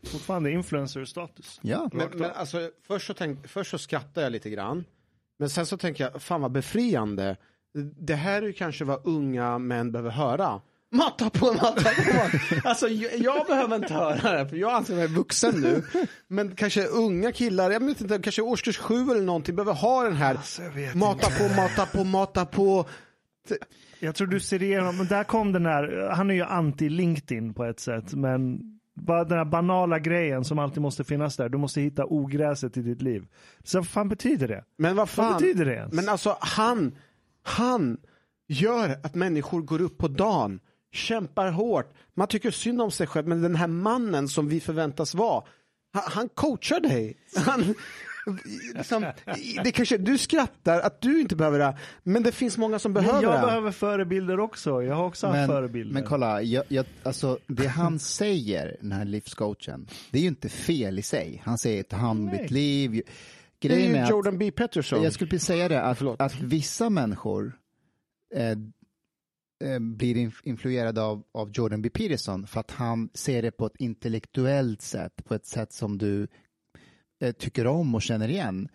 [0.03, 1.59] Fortfarande influencer-status.
[1.63, 1.89] Ja.
[1.93, 4.85] Men, men alltså, först, så tänk, först så skrattar jag lite grann.
[5.39, 7.37] Men sen så tänker jag, fan vad befriande.
[7.99, 10.61] Det här är ju kanske vad unga män behöver höra.
[10.93, 12.37] Matta på, matta på.
[12.69, 15.83] alltså jag, jag behöver inte höra det, för jag anser mig vuxen nu.
[16.27, 20.15] Men kanske unga killar, jag vet inte, kanske årskurs sju eller någonting, behöver ha den
[20.15, 20.61] här Alltså,
[20.93, 21.39] mata inte.
[21.39, 22.85] på, mata på, mata på.
[23.99, 27.63] Jag tror du ser igenom, men där kom den här, han är ju anti-LinkedIn på
[27.65, 28.59] ett sätt, men
[28.95, 31.49] bara den här banala grejen som alltid måste finnas där.
[31.49, 33.25] Du måste hitta ogräset i ditt liv.
[33.63, 34.63] Så vad fan betyder det?
[34.77, 35.25] Men vad fan.
[35.25, 35.93] Vad betyder det ens?
[35.93, 36.95] Men alltså han,
[37.43, 37.97] han
[38.47, 40.59] gör att människor går upp på dagen,
[40.93, 41.93] kämpar hårt.
[42.13, 45.43] Man tycker synd om sig själv, men den här mannen som vi förväntas vara,
[45.93, 47.17] han, han coachar dig.
[47.35, 47.75] Han,
[48.75, 49.05] liksom,
[49.63, 53.03] det kanske, du skrattar att du inte behöver det, men det finns många som Men
[53.03, 53.45] behöver jag det.
[53.45, 54.83] behöver förebilder också.
[54.83, 55.93] Jag har också haft Men, förebilder.
[55.93, 60.49] men kolla, jag, jag, alltså, det han säger, den här livscoachen, det är ju inte
[60.49, 61.41] fel i sig.
[61.45, 62.91] Han säger ta hand om ditt liv.
[63.59, 64.51] det Grejen är är ju att, Jordan B.
[64.51, 65.03] Peterson.
[65.03, 67.53] jag skulle precis säga det, att, att vissa människor
[68.35, 68.57] eh,
[69.79, 71.89] blir inf- influerade av, av Jordan B.
[71.89, 76.27] Peterson för att han ser det på ett intellektuellt sätt, på ett sätt som du
[77.21, 78.69] eh, tycker om och känner igen.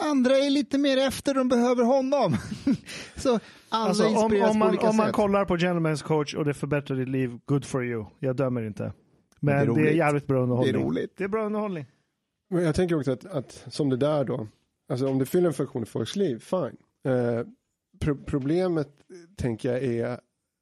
[0.00, 2.36] Andra är lite mer efter, de behöver honom.
[3.16, 6.96] Så alla Alltså, om, om, man, om man kollar på Gentlemen's coach och det förbättrar
[6.96, 8.04] ditt liv, good for you.
[8.18, 8.92] Jag dömer inte.
[9.40, 10.72] Men det är det är, jävligt bra underhållning.
[10.72, 11.14] Det är roligt.
[11.16, 11.86] Det är bra underhållning.
[12.50, 14.48] Men jag tänker också att, att som det där då,
[14.92, 16.76] alltså om det fyller en funktion i folks liv, fine.
[17.04, 17.46] Eh,
[18.00, 18.88] pro problemet
[19.36, 20.20] tänker jag är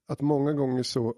[0.08, 1.14] att många gånger så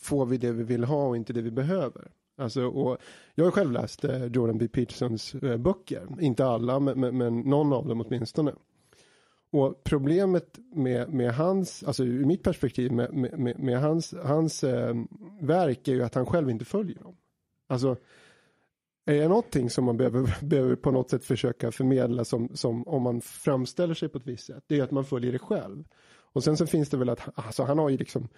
[0.00, 2.10] får vi det vi vill ha och inte det vi behöver.
[2.38, 2.98] Alltså, och
[3.34, 4.68] jag har själv läst eh, Jordan B.
[4.68, 8.52] Petersons eh, böcker, inte alla men, men, men någon av dem åtminstone.
[9.50, 14.94] Och problemet med, med hans, alltså ur mitt perspektiv med, med, med, hans, hans eh,
[15.40, 17.16] verk är ju att han själv inte följer dem.
[17.66, 17.96] Alltså
[19.04, 23.02] är det någonting som man behöver, behöver på något sätt försöka förmedla som, som om
[23.02, 25.84] man framställer sig på ett visst sätt, det är att man följer det själv.
[26.32, 28.28] Och sen så finns det väl att, alltså han har ju liksom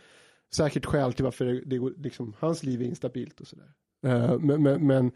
[0.55, 3.73] säkert skäl till varför det, det liksom, hans liv är instabilt och sådär.
[4.07, 5.13] Eh, men, men, men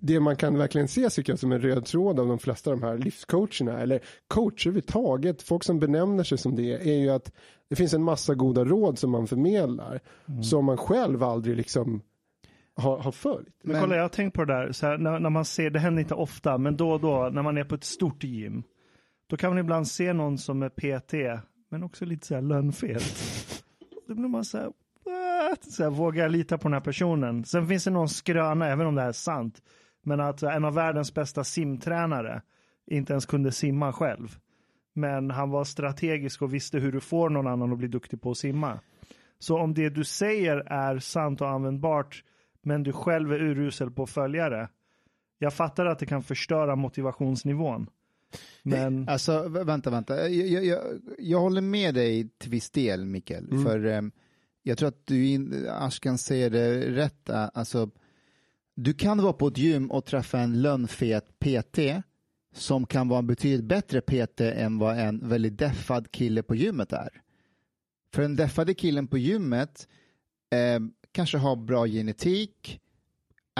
[0.00, 2.80] det man kan verkligen se tycker jag som en röd tråd av de flesta av
[2.80, 7.32] de här livscoacherna eller coacher överhuvudtaget, folk som benämner sig som det är ju att
[7.68, 10.00] det finns en massa goda råd som man förmedlar
[10.42, 12.02] som man själv aldrig liksom
[12.76, 13.54] har, har följt.
[13.62, 15.70] Men, Men- kolla, jag har tänkt på det där, så här, när, när man ser,
[15.70, 18.62] det händer inte ofta, men då och då när man är på ett stort gym,
[19.26, 23.02] då kan man ibland se någon som är PT, men också lite så här lönnfet.
[24.08, 24.72] Då blir man så här,
[25.04, 25.64] what?
[25.64, 27.44] Så här, vågar jag lita på den här personen?
[27.44, 29.62] Sen finns det någon skröna, även om det här är sant,
[30.02, 32.42] men att en av världens bästa simtränare
[32.86, 34.36] inte ens kunde simma själv.
[34.94, 38.30] Men han var strategisk och visste hur du får någon annan att bli duktig på
[38.30, 38.80] att simma.
[39.38, 42.24] Så om det du säger är sant och användbart,
[42.64, 44.68] men du själv är urusel på att följa det.
[45.38, 47.90] Jag fattar att det kan förstöra motivationsnivån.
[48.62, 50.28] Men Alltså, vä- vänta, vänta.
[50.30, 50.80] Jag, jag, jag,
[51.18, 53.50] jag håller med dig till viss del, Mikael.
[53.50, 53.64] Mm.
[53.64, 54.02] För eh,
[54.62, 57.28] jag tror att du, Ashkan säger det rätt.
[57.28, 57.90] eh, Alltså,
[58.74, 61.78] du kan vara på ett gym och träffa en lönnfet PT
[62.54, 66.92] som kan vara en betydligt bättre PT än vad en väldigt deffad kille på gymmet
[66.92, 67.08] är.
[68.14, 69.88] För den deffade killen på gymmet
[70.50, 70.80] eh,
[71.14, 72.80] kanske har bra genetik,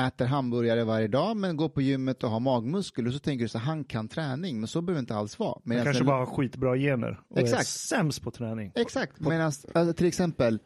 [0.07, 3.49] äter hamburgare varje dag men går på gymmet och har magmuskler och så tänker du
[3.49, 5.51] så han kan träning men så behöver det inte alls vara.
[5.53, 7.67] han Medan kanske en- bara har skitbra gener och är Exakt.
[7.67, 8.73] sämst på träning.
[8.75, 10.59] Exakt, medan alltså, till exempel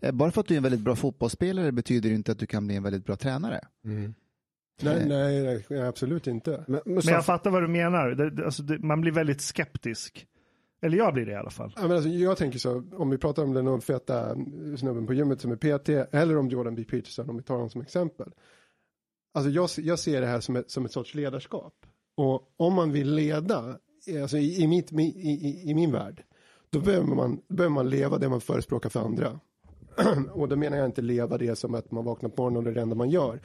[0.00, 2.46] eh, bara för att du är en väldigt bra fotbollsspelare betyder det inte att du
[2.46, 3.60] kan bli en väldigt bra tränare.
[4.82, 6.50] Nej, nej, nej, absolut inte.
[6.50, 8.08] Men, men, Men så- jag fattar vad du menar.
[8.10, 10.26] Det, alltså, det, man blir väldigt skeptisk.
[10.82, 11.72] Eller jag blir det i alla fall.
[11.76, 15.14] Ja, men alltså, jag tänker så, om vi pratar om den feta eh, snubben på
[15.14, 16.84] gymmet som är PT, eller om Jordan B.
[16.84, 18.32] Peterson, om vi tar honom som exempel.
[19.34, 21.74] Alltså jag, jag ser det här som ett, som ett sorts ledarskap.
[22.16, 26.24] Och om man vill leda, eh, alltså i, i, mitt, i, i, i min värld,
[26.70, 29.40] då behöver man, behöver man leva det man förespråkar för andra.
[30.32, 32.70] och då menar jag inte leva det som att man vaknar på morgonen och det
[32.70, 33.40] är det enda man gör.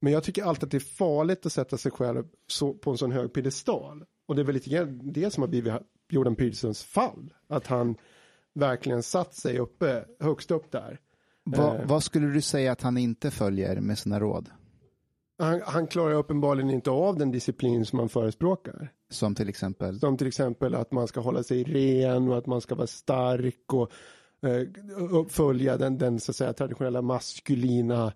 [0.00, 2.98] Men jag tycker alltid att det är farligt att sätta sig själv så, på en
[2.98, 4.04] sån hög piedestal.
[4.26, 5.72] Och det är väl lite grann det som har blivit
[6.12, 7.34] Jordan Petersons fall.
[7.48, 7.96] Att han
[8.54, 10.98] verkligen satt sig uppe, högst upp där.
[11.44, 11.86] Va, Eh.
[11.86, 14.50] vad skulle du säga att han inte följer med sina råd?
[15.38, 18.92] Han, han klarar uppenbarligen inte av den disciplin som han förespråkar.
[19.10, 20.00] Som till exempel?
[20.00, 23.72] Som till exempel att man ska hålla sig ren och att man ska vara stark
[23.72, 23.90] och
[24.48, 28.12] eh, följa den, den så att säga traditionella maskulina,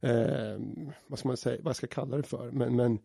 [0.00, 0.60] eh,
[1.06, 2.98] vad ska man säga, vad ska jag kalla det för, men, men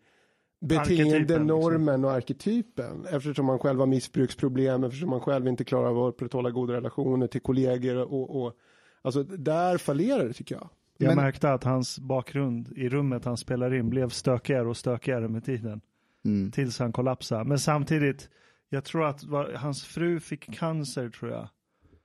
[0.68, 6.14] beteendenormen och arketypen eftersom man själv har missbruksproblem, eftersom man själv inte klarar av att
[6.14, 8.54] upprätthålla goda relationer till kollegor och, och
[9.02, 10.70] alltså där fallerar det tycker jag.
[10.98, 15.28] Jag Men- märkte att hans bakgrund i rummet han spelar in blev stökigare och stökigare
[15.28, 15.82] med tiden.
[16.26, 16.52] Mm.
[16.52, 17.44] Tills han kollapsade.
[17.44, 18.30] Men samtidigt,
[18.70, 21.50] jag tror att va- hans fru fick cancer tror jag.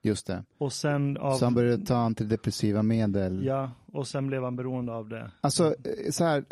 [0.01, 0.43] Just det.
[0.57, 1.37] Och sen av...
[1.37, 3.45] Så han började ta antidepressiva medel.
[3.45, 5.31] Ja, och sen blev han beroende av det.
[5.41, 6.45] Alltså, eh, så här,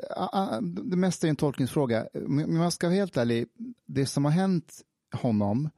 [0.90, 2.08] det mesta är en tolkningsfråga.
[2.14, 3.48] Men man ska vara helt ärlig,
[3.86, 4.82] det som har hänt
[5.12, 5.70] honom,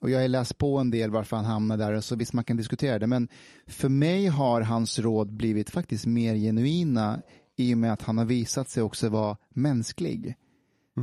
[0.00, 2.56] och jag har läst på en del varför han hamnade där, så visst man kan
[2.56, 3.28] diskutera det, men
[3.66, 7.22] för mig har hans råd blivit faktiskt mer genuina
[7.56, 10.36] i och med att han har visat sig också vara mänsklig.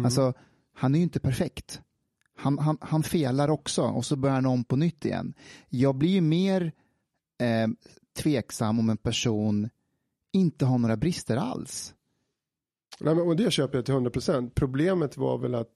[0.03, 0.33] Alltså,
[0.73, 1.81] han är ju inte perfekt.
[2.35, 5.33] Han, han, han felar också och så börjar han om på nytt igen.
[5.69, 6.71] Jag blir ju mer
[7.39, 7.67] eh,
[8.17, 9.69] tveksam om en person
[10.33, 11.93] inte har några brister alls.
[12.99, 14.51] Nej, men, och det köper jag till 100%.
[14.55, 15.71] Problemet var väl att,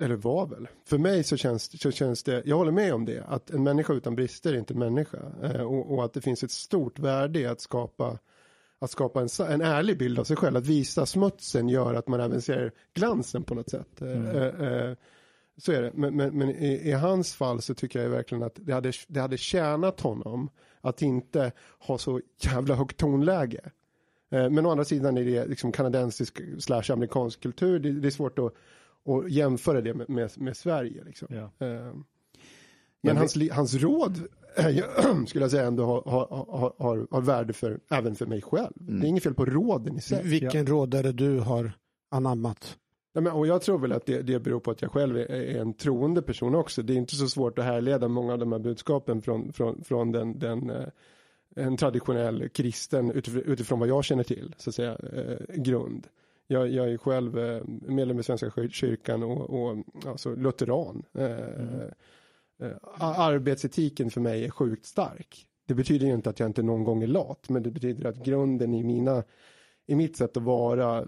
[0.00, 3.24] eller var väl, för mig så känns, så känns det, jag håller med om det,
[3.24, 5.18] att en människa utan brister är inte en människa.
[5.42, 8.18] Eh, och, och att det finns ett stort värde i att skapa,
[8.78, 10.56] att skapa en, en ärlig bild av sig själv.
[10.56, 14.02] Att visa smutsen gör att man även ser glansen på något sätt.
[14.02, 14.96] Eh, eh, eh,
[15.60, 15.92] så är det.
[15.94, 19.20] Men, men, men i, i hans fall så tycker jag verkligen att det hade, det
[19.20, 23.70] hade tjänat honom att inte ha så jävla högt tonläge.
[24.30, 27.78] Eh, Men å andra sidan är det liksom kanadensisk slash amerikansk kultur.
[27.78, 28.54] Det, det är svårt att,
[29.08, 31.04] att jämföra det med, med, med Sverige.
[31.04, 31.28] Liksom.
[31.30, 31.66] Ja.
[31.66, 31.94] Eh,
[33.02, 34.22] Men hans, hans råd
[35.26, 36.44] skulle jag säga ändå har, har,
[36.78, 38.72] har, har, värde för, även för mig själv.
[38.74, 40.24] Det är inget fel på råden i sig.
[40.24, 41.72] Vilken råd är det du har
[42.10, 42.76] anammat?
[43.12, 45.30] Nej, men, och jag tror väl att det, det beror på att jag själv är,
[45.30, 46.82] är en troende person också.
[46.82, 50.12] Det är inte så svårt att härleda många av de här budskapen från, från, från
[50.12, 50.86] den, den eh,
[51.56, 56.06] en traditionell kristen utifrån, vad jag känner till, så att säga, eh, grund.
[56.46, 61.02] Jag, jag är själv eh, medlem i Svenska kyr- kyrkan och, och alltså lutheran.
[62.82, 65.46] A- arbetsetiken för mig är sjukt stark.
[65.66, 68.24] Det betyder ju inte att jag inte någon gång är lat, men det betyder att
[68.24, 69.22] grunden i mina
[69.90, 71.06] i mitt sätt att vara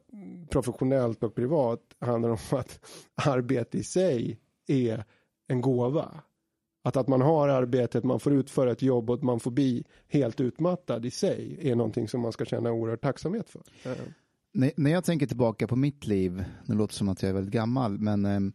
[0.51, 2.81] professionellt och privat handlar om att
[3.14, 5.05] arbete i sig är
[5.49, 6.21] en gåva.
[6.85, 9.85] Att, att man har arbetet, man får utföra ett jobb och att man får bli
[10.09, 13.62] helt utmattad i sig är någonting som man ska känna oerhört tacksamhet för.
[13.85, 13.92] Eh,
[14.55, 17.55] När, när jag tänker tillbaka på mitt liv, det låter som att jag är väldigt
[17.55, 18.53] gammal, men ehm,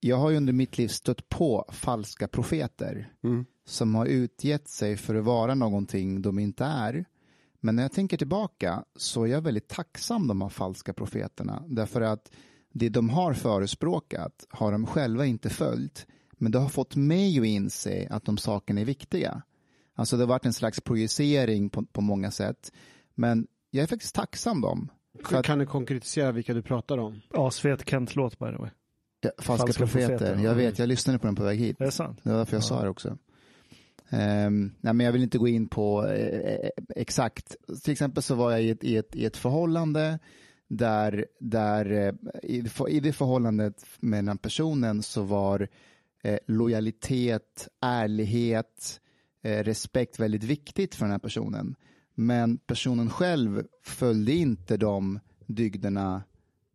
[0.00, 3.44] jag har ju under mitt liv stött på falska profeter Mm.
[3.66, 7.04] som har utgett sig för att vara någonting de inte är.
[7.64, 12.00] Men när jag tänker tillbaka så är jag väldigt tacksam de här falska profeterna, därför
[12.00, 12.30] att
[12.72, 16.06] det de har förespråkat har de själva inte följt,
[16.38, 19.42] men det har fått mig att inse att de sakerna är viktiga.
[19.94, 22.72] Alltså det har varit en slags projicering på, på många sätt,
[23.14, 24.88] men jag är faktiskt tacksam dem.
[25.24, 27.20] För att- Kan du konkretisera vilka du pratar om?
[27.34, 28.70] Asfet Kent-låt by the way.
[29.20, 30.08] Ja, falska, Falska profeter.
[30.18, 30.54] profeter, Jag ja.
[30.54, 31.76] vet, jag lyssnade på den på väg hit.
[31.78, 32.20] Det är sant.
[32.22, 33.18] Det var därför jag sa det också.
[34.12, 37.56] Ehm, nej, men jag vill inte gå in på eh, eh, exakt.
[37.82, 40.18] Till exempel så var jag i ett, i ett, i ett förhållande
[40.68, 45.68] där, där eh, i, det i det förhållandet med den här personen så var
[46.22, 49.00] eh, lojalitet, ärlighet,
[49.42, 51.74] eh, respekt väldigt viktigt för den här personen.
[52.14, 56.22] Men personen själv följde inte de dygderna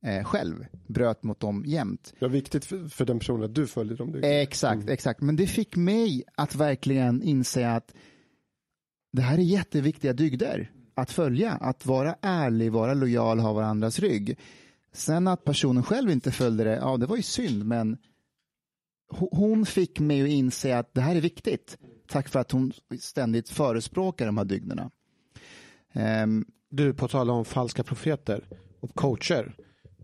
[0.02, 2.14] eh, själv, bröt mot dem jämt.
[2.20, 4.12] Det var viktigt för, för den personen att du följde dem.
[4.12, 5.22] Du, Exakt, exakt.
[5.22, 7.94] Men det fick mig att verkligen inse att
[9.12, 11.52] det här är jätteviktiga dygder att följa.
[11.52, 14.38] Att vara ärlig, vara lojal, ha varandras rygg.
[14.94, 17.98] Sen att personen själv inte följde det, ja det var ju synd, men
[19.12, 21.78] ho- hon fick mig att inse att det här är viktigt.
[22.08, 24.92] Tack för att hon ständigt förespråkar de här dygderna.
[25.94, 28.46] Ehm, Du, på tal om falska profeter
[28.80, 29.56] och coacher.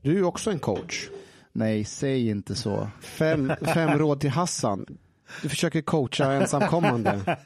[0.04, 1.10] Du är också en coach.
[1.52, 2.90] nej, säg inte så.
[3.02, 4.86] Fem, fem råd till Hassan.
[5.42, 7.38] Du försöker coacha ensamkommande.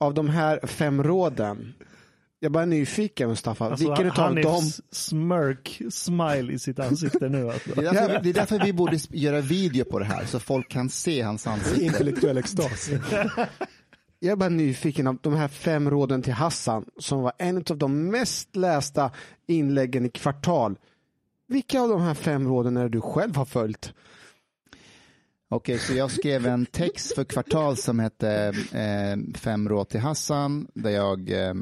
[0.00, 1.74] Av de här fem råden,
[2.40, 4.62] jag bara är nyfiken Mustafa, Alltså, vilken utav han dem?
[4.90, 7.50] smörk, smile i sitt ansikte nu.
[7.50, 7.70] Alltså.
[7.74, 10.68] Det är, därför, det är därför vi borde göra video på det här, så folk
[10.70, 11.84] kan se hans ansikte.
[11.84, 12.90] Intellektuell extas.
[14.18, 17.78] jag är bara nyfiken av de här fem råden till Hassan som var en av
[17.78, 19.10] de mest lästa
[19.46, 20.76] inläggen i kvartal.
[21.52, 23.92] Vilka av de här fem råden är det du själv har följt?
[25.50, 30.66] Okej, så jag skrev en text för kvartal som hette eh, Fem råd till Hassan,
[30.74, 31.54] där jag, eh,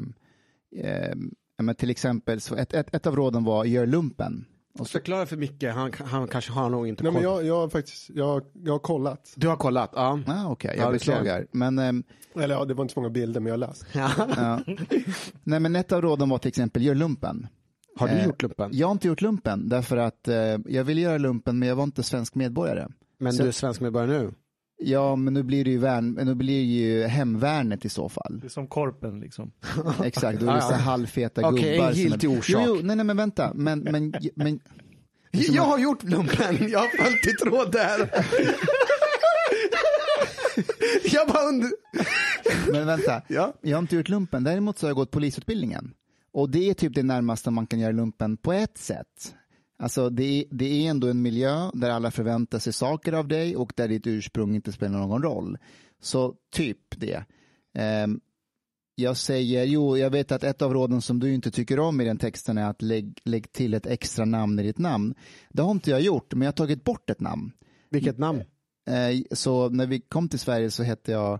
[0.77, 1.15] eh,
[1.61, 4.45] men till exempel, så ett, ett, ett av råden var gör lumpen.
[4.79, 7.31] Och så, Förklara för Micke, han, han kanske har nog inte Nej, men koll.
[7.31, 9.33] jag, jag har faktiskt, jag, jag har kollat.
[9.35, 9.91] Du har kollat?
[9.95, 10.19] Ja.
[10.27, 10.93] ah, okej, Ja, jag jag.
[10.93, 11.47] beklagar.
[11.51, 12.03] Men, ehm,
[12.35, 13.85] Eller ja, det var inte så många bilder, men jag har läst.
[13.93, 14.59] ja.
[15.43, 17.47] Nej, men ett av råden var till exempel gör lumpen.
[17.95, 18.69] Har du Eh, gjort lumpen?
[18.73, 20.35] Jag har inte gjort lumpen därför att eh,
[20.65, 22.87] jag ville göra lumpen men jag var inte svensk medborgare.
[23.19, 24.33] Men så- du är svensk medborgare nu?
[24.83, 28.39] Ja, men nu blir det ju, värn, nu blir det ju hemvärnet i så fall.
[28.41, 29.51] Det är som korpen liksom.
[30.03, 31.87] Exakt, då är det så halvfeta Okej, gubbar.
[31.87, 32.37] en som giltig är...
[32.39, 32.61] orsak.
[32.67, 33.51] Jo, jo, nej, nej, men vänta.
[33.55, 34.59] Men, men, men,
[35.31, 38.09] Jag har gjort lumpen, jag har följt ditt råd där.
[41.13, 41.71] jag bara undrar.
[42.71, 43.21] men vänta.
[43.27, 43.53] Ja.
[43.61, 45.93] Jag har inte gjort lumpen, däremot så har jag gått polisutbildningen.
[46.33, 49.35] Och det är typ det närmaste man kan göra lumpen på ett sätt.
[49.79, 53.55] Alltså det är, det är ändå en miljö där alla förväntar sig saker av dig
[53.55, 55.57] och där ditt ursprung inte spelar någon roll.
[56.01, 57.23] Så typ det.
[57.73, 58.19] Ehm,
[58.95, 62.05] jag säger, jo, jag vet att ett av råden som du inte tycker om i
[62.05, 65.15] den texten är att lägg, lägg till ett extra namn i ditt namn.
[65.49, 67.51] Det har inte jag gjort, men jag har tagit bort ett namn.
[67.89, 68.39] Vilket namn?
[68.87, 71.39] Eh, Så när vi kom till Sverige så hette jag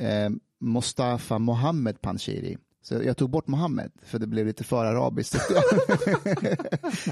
[0.00, 0.30] eh,
[0.60, 2.58] Mustafa Mohammed Panshiri.
[2.82, 5.36] Så jag tog bort Mohammed för det blev lite för arabiskt.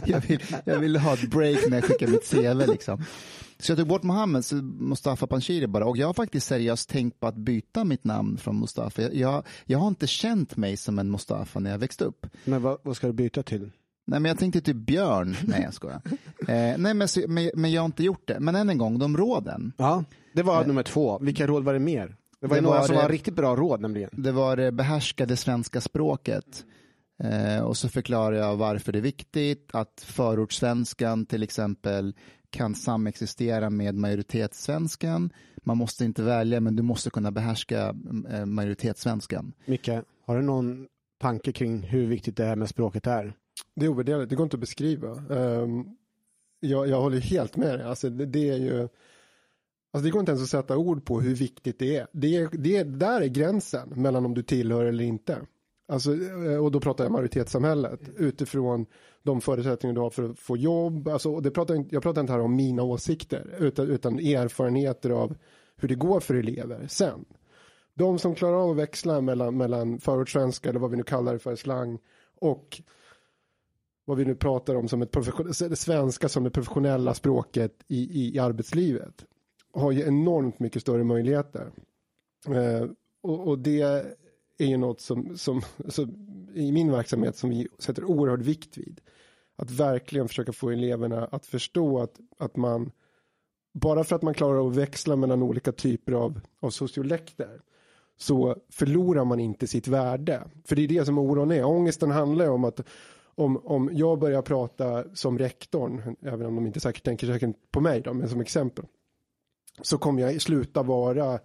[0.04, 3.04] jag, vill, jag ville ha ett break när jag skickade mitt CV liksom.
[3.58, 5.86] Så jag tog bort Mohammed, så Mustafa Panshiri bara.
[5.86, 9.02] Och jag har faktiskt seriöst tänkt på att byta mitt namn från Mustafa.
[9.02, 12.26] Jag, jag, jag har inte känt mig som en Mustafa när jag växte upp.
[12.44, 13.70] Men vad, vad ska du byta till?
[14.04, 15.36] Nej, men jag tänkte typ björn.
[15.46, 16.02] Nej, jag skojar.
[16.48, 18.40] Eh, nej, men, men, men jag har inte gjort det.
[18.40, 19.72] Men än en gång, de råden.
[19.76, 21.18] Ja, det var nummer två.
[21.18, 22.16] Vilka råd var det mer?
[22.40, 24.10] Det var ju Det några var som var riktigt bra råd nämligen.
[24.12, 26.64] Det var det behärskade svenska språket.
[27.22, 32.14] Eh, och så förklarar jag varför det är viktigt att förortssvenskan till exempel
[32.50, 35.32] kan samexistera med majoritetssvenskan.
[35.56, 37.94] Man måste inte välja, men du måste kunna behärska
[38.30, 39.52] eh, majoritetssvenskan.
[39.66, 39.88] Micke,
[40.26, 40.86] har du någon
[41.20, 43.34] tanke kring hur viktigt det här med språket är?
[43.74, 45.10] Det är ovärderligt, det går inte att beskriva.
[45.30, 45.84] Ehm,
[46.60, 47.86] jag, jag håller helt med dig.
[47.86, 48.88] Alltså, det, det är ju...
[49.90, 52.06] Alltså, det går inte ens att sätta ord på hur viktigt det är.
[52.12, 55.38] Det, det där är gränsen mellan om du tillhör eller inte.
[55.88, 58.86] Alltså, eh, och då pratar jag majoritetssamhället utifrån
[59.22, 61.08] de förutsättningar du har för att få jobb.
[61.08, 65.36] Alltså, det pratar, jag pratar inte här om mina åsikter utan, utan erfarenheter av
[65.76, 67.24] hur det går för elever sen.
[67.94, 71.38] De som klarar av att växla mellan, mellan förortssvenska eller vad vi nu kallar det
[71.38, 71.98] för slang
[72.40, 72.82] och
[74.04, 78.38] vad vi nu pratar om som ett svenska som det professionella språket i, i, i
[78.38, 79.24] arbetslivet
[79.72, 81.70] har ju enormt mycket större möjligheter.
[82.46, 82.90] Eh,
[83.20, 83.80] och, och det
[84.58, 89.00] är ju något som, som, som i min verksamhet som vi sätter oerhörd vikt vid.
[89.56, 92.90] Att verkligen försöka få eleverna att förstå att, att man
[93.74, 97.60] bara för att man klarar att växla mellan olika typer av, av sociolekter
[98.16, 100.42] så förlorar man inte sitt värde.
[100.64, 101.64] För det är det som oron är.
[101.64, 102.80] Ångesten handlar ju om att
[103.34, 107.80] om, om jag börjar prata som rektorn, även om de inte säkert tänker säkert på
[107.80, 108.84] mig då, men som exempel,
[109.82, 111.38] så kommer jag sluta vara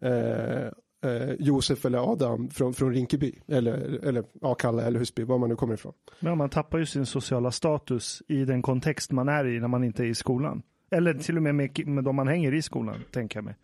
[0.00, 0.66] eh,
[1.04, 5.48] eh, Josef eller Adam från, från Rinkeby, eller, eller ja, Kalle eller Husby, var man
[5.48, 5.92] nu kommer ifrån.
[6.20, 9.84] Men man tappar ju sin sociala status i den kontext man är i när man
[9.84, 10.62] inte är i skolan.
[10.90, 13.56] Eller till och med med, med de man hänger i skolan, tänker jag mig.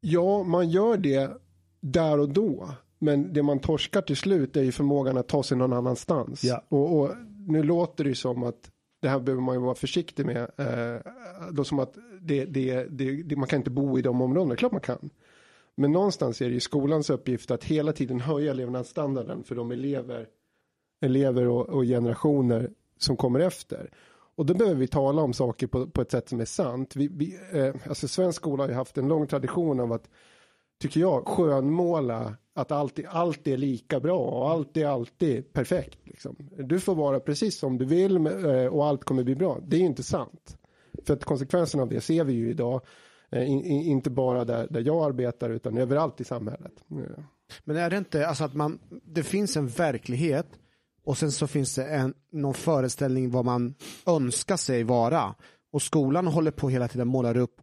[0.00, 1.30] Ja, man gör det
[1.80, 2.68] där och då.
[2.98, 6.44] Men det man torskar till slut är ju förmågan att ta sig någon annanstans.
[6.44, 6.64] Ja.
[6.68, 7.10] Och, och
[7.46, 8.70] nu låter det ju som att
[9.06, 10.50] det här behöver man ju vara försiktig med.
[10.56, 11.12] Eh,
[11.52, 14.72] då som att det, det, det, det, man kan inte bo i de områdena, klart
[14.72, 15.10] man kan.
[15.74, 20.28] Men någonstans är det ju skolans uppgift att hela tiden höja levnadsstandarden för de elever,
[21.00, 23.90] elever och, och generationer som kommer efter.
[24.36, 26.96] Och då behöver vi tala om saker på, på ett sätt som är sant.
[26.96, 30.10] Vi, vi, eh, alltså svensk skola har ju haft en lång tradition av att,
[30.80, 35.98] tycker jag, skönmåla att allt, är- allt är lika bra och allt är alltid perfekt.
[36.04, 36.36] Liksom.
[36.58, 39.58] Du får vara precis som du vill eh, och allt kommer bli bra.
[39.66, 40.58] Det är inte sant.
[41.06, 42.80] För att konsekvenserna av det ser vi ju idag.
[43.30, 46.72] Eh, in, in, inte bara där, där jag arbetar utan överallt i samhället.
[46.90, 47.22] Eh.
[47.64, 50.46] Men är det inte alltså att man, det finns en verklighet
[51.04, 53.74] och sen så finns det en, någon föreställning vad man
[54.06, 55.34] önskar sig vara.
[55.72, 57.60] Och skolan håller på hela tiden målar upp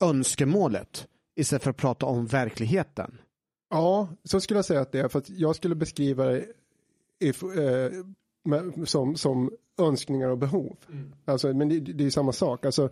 [0.00, 1.06] önskemålet
[1.36, 3.18] istället för att prata om verkligheten.
[3.72, 5.08] Ja, så skulle jag säga att det är.
[5.08, 6.46] För att jag skulle beskriva det
[7.20, 7.90] if, eh,
[8.44, 10.76] med, som, som önskningar och behov.
[11.24, 12.64] Alltså, men det, det är samma sak.
[12.66, 12.90] Alltså,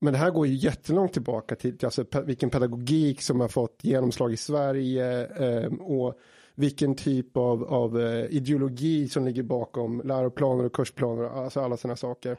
[0.00, 3.78] men det här går ju jättelångt tillbaka till alltså, pe- vilken pedagogik som har fått
[3.84, 6.18] genomslag i Sverige eh, och
[6.54, 11.96] vilken typ av, av eh, ideologi som ligger bakom läroplaner och kursplaner, alltså alla sådana
[11.96, 12.38] saker.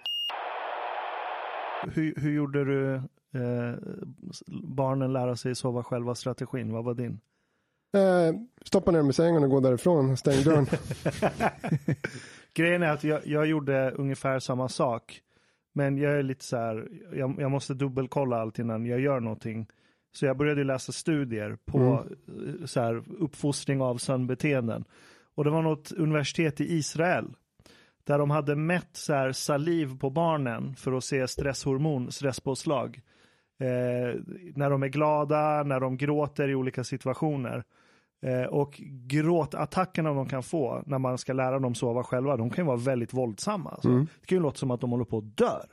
[1.93, 2.95] Hur, hur gjorde du
[3.39, 3.75] eh,
[4.63, 6.73] barnen lära sig sova själva strategin?
[6.73, 7.19] Vad var din?
[7.93, 8.35] Eh,
[8.65, 10.65] stoppa ner dem i sängen och gå därifrån, stäng dörren.
[12.53, 15.21] Grejen är att jag, jag gjorde ungefär samma sak.
[15.73, 19.67] Men jag är lite så här, jag, jag måste dubbelkolla allt innan jag gör någonting.
[20.13, 24.85] Så jag började läsa studier på eh, så här, uppfostring av sömnbeteenden.
[25.35, 27.33] Och det var något universitet i Israel.
[28.03, 33.01] Där de hade mätt så här, saliv på barnen för att se stresshormon, stresspåslag.
[33.59, 34.19] Eh,
[34.55, 37.63] när de är glada, när de gråter i olika situationer.
[38.25, 42.63] Eh, och gråtattackerna de kan få när man ska lära dem sova själva, de kan
[42.65, 43.69] ju vara väldigt våldsamma.
[43.69, 43.89] Alltså.
[43.89, 45.65] Det kan ju låta som att de håller på att dör.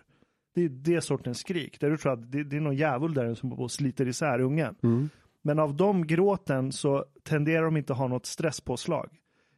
[0.55, 3.35] Det är det sortens skrik, där du tror att det, det är någon djävul där
[3.35, 4.75] som sliter isär ungen.
[5.43, 9.09] Men av de gråten så tenderar de inte ha något stresspåslag.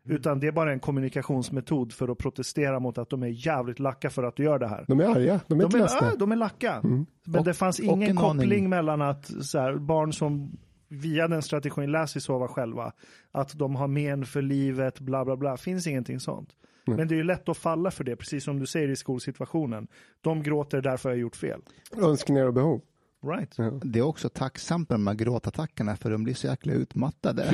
[0.09, 4.11] Utan det är bara en kommunikationsmetod för att protestera mot att de är jävligt lacka
[4.11, 4.85] för att du gör det här.
[4.89, 5.99] De är arga, de är De inte är, ledsna.
[6.11, 6.81] ja, de är lacka.
[6.83, 7.07] Men
[7.39, 8.69] Och- det fanns ingen en koppling aning.
[8.69, 10.57] mellan att här, barn som
[10.91, 12.93] via den strategin lär sig sova själva,
[13.33, 15.57] att de har men för livet, bla bla bla.
[15.57, 16.49] finns ingenting sånt.
[16.85, 19.87] Men det är ju lätt att falla för det, precis som du säger i skolsituationen.
[20.21, 21.61] De gråter därför har jag gjort fel.
[21.97, 22.81] Önskningar och behov.
[23.23, 23.57] Right.
[23.83, 27.43] Det är också tacksamt med de här gråtattackerna för de blir så jäkla utmattade.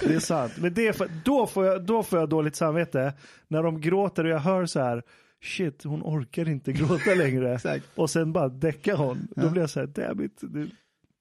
[0.00, 0.52] Det är sant.
[0.58, 3.12] Men det är för, då, får jag, då får jag dåligt samvete
[3.48, 5.02] när de gråter och jag hör så här
[5.42, 7.58] shit, hon orkar inte gråta längre.
[7.94, 9.28] Och sen bara däckar hon.
[9.36, 10.40] Då blir jag så här, damn it.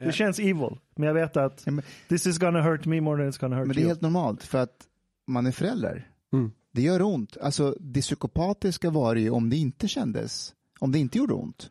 [0.06, 0.78] Det, känns evil.
[0.96, 3.56] Men jag vet att Ja, men- this is gonna hurt me more than it's gonna
[3.56, 3.90] hurt Men det är you.
[3.90, 4.88] helt normalt för att
[5.28, 6.08] man är förälder.
[6.34, 6.52] Mm.
[6.74, 7.38] Det gör ont.
[7.42, 10.54] Alltså det psykopatiska var det ju om det inte kändes.
[10.80, 11.70] Om det inte gjorde ont.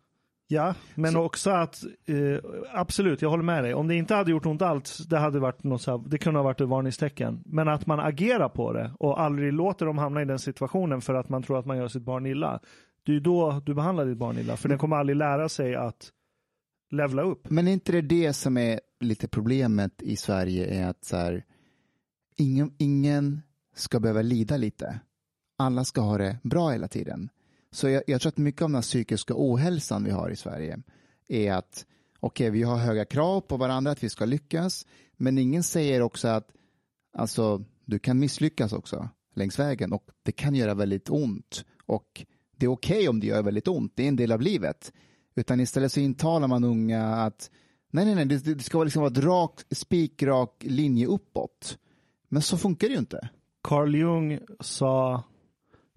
[0.52, 3.74] Ja, men också att eh, absolut, jag håller med dig.
[3.74, 6.38] Om det inte hade gjort ont alls, det hade varit något så här, det kunde
[6.38, 7.42] ha varit ett varningstecken.
[7.46, 11.14] Men att man agerar på det och aldrig låter dem hamna i den situationen för
[11.14, 12.60] att man tror att man gör sitt barn illa.
[13.02, 15.74] Det är ju då du behandlar ditt barn illa, för den kommer aldrig lära sig
[15.74, 16.10] att
[16.90, 17.50] levla upp.
[17.50, 21.44] Men är inte det det som är lite problemet i Sverige är att så här,
[22.36, 23.42] ingen, ingen
[23.74, 25.00] ska behöva lida lite.
[25.58, 27.28] Alla ska ha det bra hela tiden.
[27.70, 30.82] Så jag, jag tror att mycket av den här psykiska ohälsan vi har i Sverige
[31.28, 31.86] är att
[32.20, 34.86] okej, vi har höga krav på varandra att vi ska lyckas,
[35.16, 36.48] men ingen säger också att
[37.12, 42.26] alltså, du kan misslyckas också längs vägen och det kan göra väldigt ont och
[42.56, 44.92] det är okej om det gör väldigt ont, det är en del av livet.
[45.34, 47.50] Utan istället så intalar man unga att
[47.90, 51.78] nej, nej, nej, det, det ska vara liksom vara ett rak, spikrak linje uppåt.
[52.28, 53.28] Men så funkar det ju inte.
[53.62, 55.22] Carl Jung sa,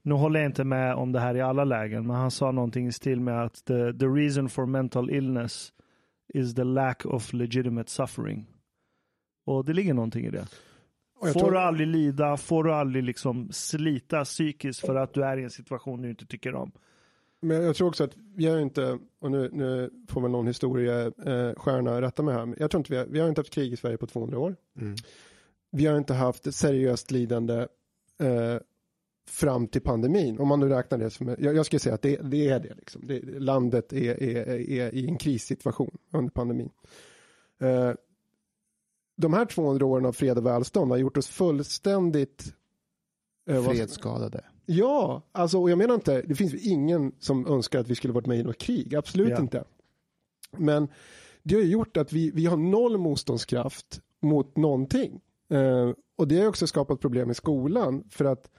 [0.01, 2.87] nu håller jag inte med om det här i alla lägen, men han sa någonting
[2.87, 5.73] i stil med att the, the reason for mental illness
[6.33, 8.47] is the lack of legitimate suffering.
[9.45, 10.47] Och det ligger någonting i det.
[11.19, 15.37] Får tror- du aldrig lida, får du aldrig liksom slita psykiskt för att du är
[15.37, 16.71] i en situation du inte tycker om.
[17.43, 22.01] Men jag tror också att vi har inte, och nu, nu får väl någon historiestjärna
[22.01, 23.75] rätta mig här, men jag tror inte vi har, vi har inte haft krig i
[23.75, 24.55] Sverige på 200 år.
[24.79, 24.95] Mm.
[25.71, 27.67] Vi har inte haft ett seriöst lidande
[28.19, 28.57] eh,
[29.27, 30.39] fram till pandemin.
[30.39, 32.73] Om man nu räknar det som, jag, jag skulle säga att det, det är det.
[32.73, 33.01] Liksom.
[33.07, 36.69] det landet är, är, är i en krissituation under pandemin.
[37.59, 37.91] Eh,
[39.15, 42.53] de här 200 åren av fred och välstånd har gjort oss fullständigt
[43.49, 44.43] eh, Fredsskadade.
[44.65, 48.27] Ja, alltså, och jag menar inte, det finns ingen som önskar att vi skulle varit
[48.27, 49.39] med i något krig, absolut Ja.
[49.39, 49.63] inte.
[50.57, 50.87] Men
[51.43, 55.21] det har gjort att vi, vi har noll motståndskraft mot någonting.
[55.49, 58.49] Eh, och det har också skapat problem i skolan för att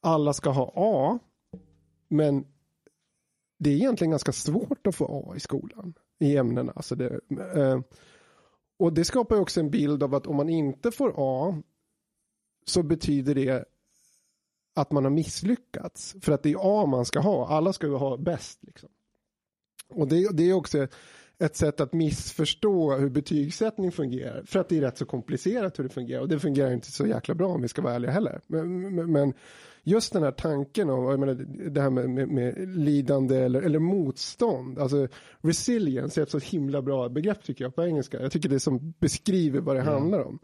[0.00, 1.18] alla ska ha A,
[2.08, 2.46] men
[3.58, 6.72] det är egentligen ganska svårt att få A i skolan, i ämnena.
[6.76, 7.20] Alltså det,
[7.54, 7.80] eh,
[8.78, 11.62] och det skapar också en bild av att om man inte får A
[12.66, 13.64] så betyder det
[14.74, 16.16] att man har misslyckats.
[16.20, 18.58] För att det är A man ska ha, alla ska ju ha bäst.
[18.62, 18.88] Liksom.
[19.88, 20.86] Och det, det är också
[21.38, 24.42] ett sätt att missförstå hur betygssättning fungerar.
[24.46, 26.20] För att det är rätt så komplicerat hur det fungerar.
[26.20, 28.40] Och det fungerar inte så jäkla bra om vi ska vara ärliga heller.
[28.46, 29.34] Men, men- men
[29.82, 31.34] just den här tanken om jag menar,
[31.70, 34.78] det här med, med, med lidande eller, eller motstånd.
[34.78, 35.08] Alltså
[35.40, 38.20] resilience är ett så himla bra begrepp tycker jag på engelska.
[38.22, 40.38] Jag tycker det som beskriver vad det handlar om.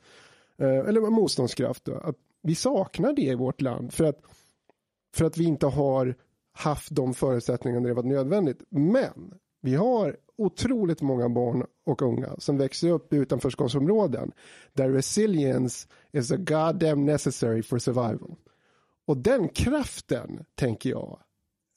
[0.59, 1.95] Eh, eller motståndskraft då.
[1.95, 4.20] Att vi saknar det i vårt land för att,
[5.14, 6.14] för att vi inte har
[6.53, 8.62] haft de förutsättningarna när det var nödvändigt.
[8.70, 14.32] Men vi har otroligt många barn och unga som växer upp i utanförskapsområden
[14.72, 18.36] där resilience is a goddamn necessary for survival.
[19.07, 21.18] Och den kraften, tänker jag,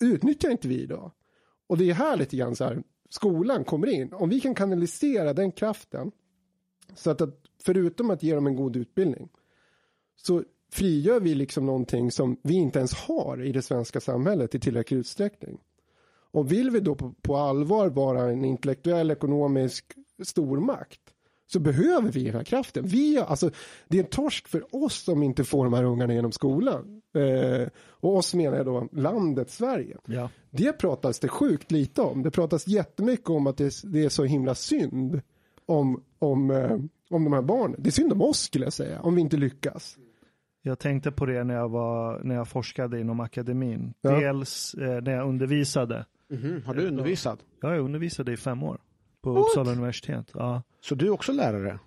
[0.04, 1.12] utnyttjar inte vi idag.
[1.68, 4.14] Och det är här lite grann så här, skolan kommer in.
[4.14, 6.12] Om vi kan kanalisera den kraften
[6.96, 9.30] så att, att förutom att ge dem en god utbildning
[10.16, 14.60] så frigör vi liksom någonting som vi inte ens har i det svenska samhället i
[14.60, 15.58] tillräcklig utsträckning.
[16.32, 19.86] Och vill vi då på, på allvar vara en intellektuell ekonomisk
[20.24, 21.02] stormakt
[21.52, 22.86] så behöver vi den här kraften.
[22.88, 23.52] Vi, alltså,
[23.88, 27.02] det är en torsk för oss som inte får de här ungarna genom skolan.
[27.16, 29.98] Eh, och oss menar jag då landet Sverige.
[30.06, 30.30] Ja.
[30.50, 32.24] Det pratas det sjukt lite om.
[32.24, 35.22] Det pratas jättemycket om att det, det är så himla synd
[35.66, 36.78] om, om, eh,
[37.12, 37.76] om de här barnen.
[37.80, 39.98] Det är synd om oss skulle jag säga, om vi inte lyckas.
[40.62, 43.94] Jag tänkte på det när jag, var, när jag forskade inom akademin.
[44.02, 44.12] Ja.
[44.20, 46.06] Dels eh, när jag undervisade.
[46.30, 47.40] Mhm, Har du undervisat?
[47.62, 48.78] Ja, jag undervisade i fem år
[49.22, 50.32] på Uppsala universitet.
[50.34, 50.64] Ja.
[50.82, 51.80] Så du är också lärare?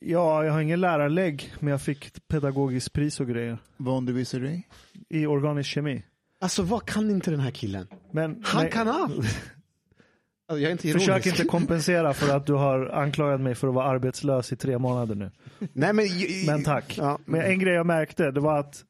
[0.00, 3.58] ja, jag har ingen lärarlägg, men jag fick pedagogiskt pris och grejer.
[3.76, 4.66] Vad undervisar du i?
[5.08, 6.04] I organisk kemi.
[6.40, 7.86] Alltså vad kan inte den här killen?
[8.10, 9.26] Men, Han nej, kan allt!
[10.46, 11.06] Alltså, jag är inte ironisk.
[11.06, 14.78] Försök inte kompensera för att du har anklagat mig för att vara arbetslös i tre
[14.78, 15.30] månader nu.
[15.72, 16.06] Nej men...
[16.46, 16.98] Men tack.
[16.98, 17.18] Ja.
[17.24, 18.84] Men en grej jag märkte, det var att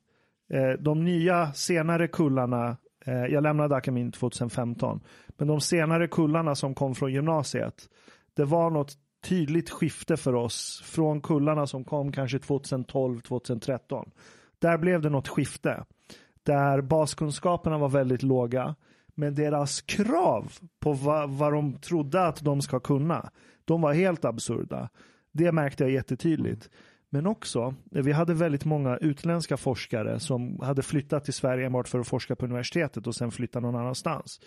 [0.52, 2.76] eh, de nya senare kullarna,
[3.06, 5.00] eh, jag lämnade akademin 2015,
[5.38, 7.88] men de senare kullarna som kom från gymnasiet,
[8.36, 8.92] det var något
[9.24, 14.10] tydligt skifte för oss från kullarna som kom kanske 2012, 2013.
[14.58, 15.84] Där blev det något skifte.
[16.42, 18.74] Där baskunskaperna var väldigt låga.
[19.14, 23.30] Men deras krav på vad, vad de trodde att de ska kunna,
[23.64, 24.88] de var helt absurda.
[25.32, 26.70] Det märkte jag jättetydligt.
[27.10, 32.00] Men också, vi hade väldigt många utländska forskare som hade flyttat till Sverige enbart för
[32.00, 34.40] att forska på universitetet och sen flytta någon annanstans.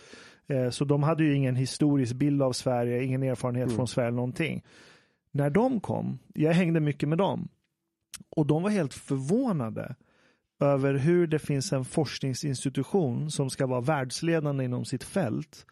[0.48, 4.64] Eh, Så de hade ju ingen historisk bild av Sverige, ingen erfarenhet från Sverige, någonting.
[5.32, 7.48] När de kom, jag hängde mycket med dem,
[8.30, 9.96] och de var helt förvånade
[10.60, 15.66] över hur det finns en forskningsinstitution som ska vara världsledande inom sitt fält.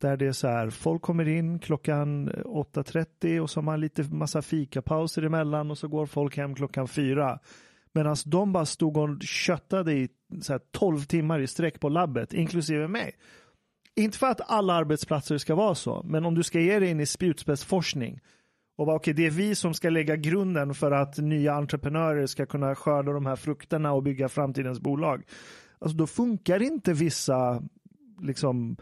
[0.00, 4.02] Där det är så här, folk kommer in klockan 8.30 och så har man lite
[4.02, 7.38] massa fikapauser emellan och så går folk hem klockan 4.
[7.92, 10.08] Medan de bara stod och köttade i
[10.40, 13.12] så här 12 timmar i sträck på labbet, inklusive mig.
[13.94, 17.00] Inte för att alla arbetsplatser ska vara så, men om du ska ge dig in
[17.00, 18.20] i spjutspetsforskning
[18.76, 22.46] och bara, okej, det är vi som ska lägga grunden för att nya entreprenörer ska
[22.46, 25.22] kunna skörda de här frukterna och bygga framtidens bolag.
[25.78, 27.62] Alltså då funkar inte vissa
[28.20, 28.76] liksom,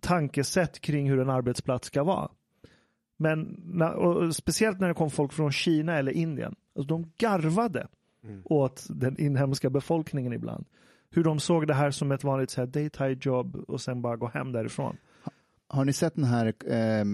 [0.00, 2.30] tankesätt kring hur en arbetsplats ska vara.
[3.16, 3.60] Men
[4.32, 6.54] speciellt när det kom folk från Kina eller Indien.
[6.76, 7.88] Alltså de garvade
[8.44, 10.66] åt den inhemska befolkningen ibland.
[11.10, 14.16] Hur de såg det här som ett vanligt så här daytime jobb och sen bara
[14.16, 14.96] gå hem därifrån.
[15.68, 17.04] Har ni sett den här eh,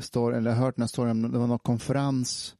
[0.00, 2.56] story, eller hört den här storyn, det var någon konferens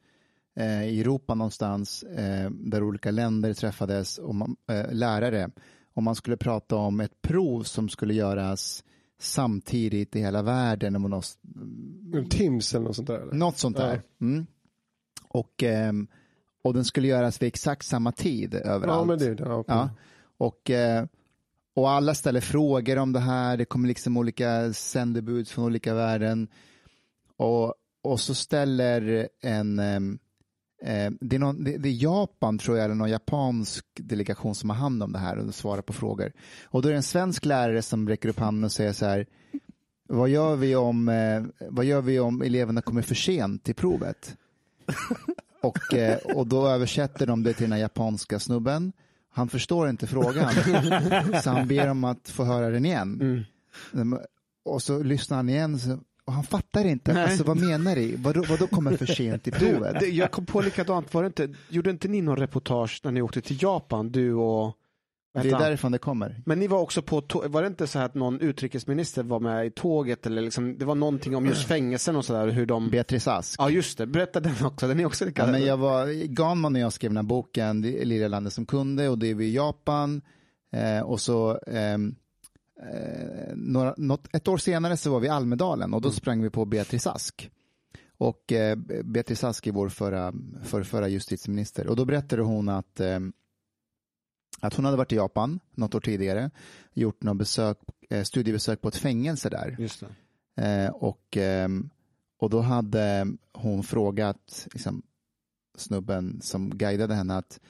[0.57, 5.51] eh, i Europa någonstans eh, där olika länder träffades och man, eh, lärare
[5.95, 8.85] och man skulle prata om ett prov som skulle göras
[9.21, 10.95] samtidigt i hela världen.
[10.97, 11.39] Och något,
[12.31, 13.19] Tims eller något sånt där?
[13.21, 13.35] Eller?
[13.35, 14.03] något sånt där.
[14.21, 14.47] Mm.
[15.29, 16.07] Och, ehm,
[16.63, 18.85] och den skulle göras vid exakt samma tid överallt.
[18.87, 19.45] Ja, men det.
[19.45, 19.75] Ja, okej.
[19.75, 19.91] Ja.
[20.37, 21.07] Och, eh,
[21.75, 23.57] och alla ställer frågor om det här.
[23.57, 26.49] Det kommer liksom olika sändebud från olika världen.
[27.37, 32.85] Och, och så ställer en, eh, det, är någon, det, det är Japan tror jag,
[32.85, 36.33] eller någon japansk delegation som har hand om det här och svarar på frågor.
[36.65, 39.27] Och då är det en svensk lärare som räcker upp handen och säger så här,
[40.09, 44.37] vad gör vi om, eh, vad gör vi om eleverna kommer för sent till provet?
[45.63, 48.93] och, eh, och då översätter de det till den här japanska snubben.
[49.35, 50.53] Han förstår inte frågan,
[51.43, 53.47] så han ber om att få höra den igen.
[53.93, 54.19] Mm.
[54.65, 55.79] Och så lyssnar han igen
[56.25, 57.13] och han fattar inte.
[57.13, 57.25] Nej.
[57.25, 58.17] Alltså, vad menar ni?
[58.17, 60.01] Vadå, vadå kommer för sent Du, provet?
[60.01, 63.23] det, jag kom på likadant, var det inte, gjorde inte ni någon reportage när ni
[63.23, 64.77] åkte till Japan, du och...
[65.43, 66.43] Det är därifrån det kommer.
[66.47, 69.67] Men ni var också på, var det inte så här att någon utrikesminister var med
[69.67, 72.91] i tåget eller liksom, det var någonting om just fängelsen och sådär, hur de...
[72.91, 73.61] Beatrice Ask.
[73.61, 75.47] Ja just det, berätta den också, den är också Ja, lika...
[75.47, 79.19] men jag var, Ganman och jag skrev den här boken, Lilla landet som kunde, och
[79.19, 80.23] det är vi i Japan.
[80.73, 82.15] Eh, och så ehm,
[82.93, 86.51] eh, några, något, ett år senare så var vi i Almedalen och då sprang vi
[86.51, 87.51] på Beatrice Ask.
[88.19, 90.33] Och eh, Beatrice Ask är vår förra,
[90.63, 91.87] för, förra justitieminister.
[91.87, 93.21] Och då berättade hon att, eh,
[94.61, 96.51] att hon hade varit i Japan något år tidigare,
[96.95, 97.79] gjort något besök,
[98.11, 99.77] eh, studiebesök på ett fängelse där.
[100.57, 101.91] Eh, och, ehm,
[102.39, 105.03] och då hade hon frågat liksom,
[105.77, 107.61] snubben som guidade henne att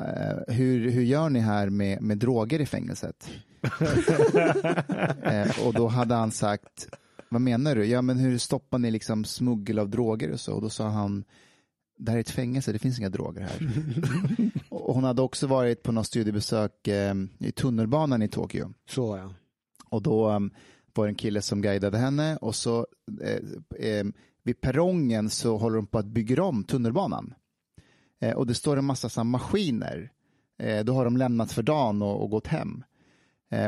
[0.00, 3.30] eh, hur, hur gör ni här med, med droger i fängelset?
[5.22, 6.88] eh, och då hade han sagt,
[7.28, 7.84] vad menar du?
[7.84, 10.54] Ja men hur stoppar ni liksom smuggel av droger och så?
[10.54, 11.24] Och då sa han,
[12.00, 13.70] det här är ett fängelse, det finns inga droger här.
[14.68, 18.72] och hon hade också varit på något studiebesök eh, i tunnelbanan i Tokyo.
[18.88, 19.34] Så ja.
[19.88, 20.50] Och då, um,
[20.94, 22.86] var det en kille som guidade henne och så
[23.22, 24.06] eh, eh,
[24.42, 27.34] vid perrongen så håller de på att bygga om tunnelbanan.
[28.20, 30.12] Eh, och det står en massa så maskiner.
[30.58, 32.84] Eh, då har de lämnat för dagen och, och gått hem.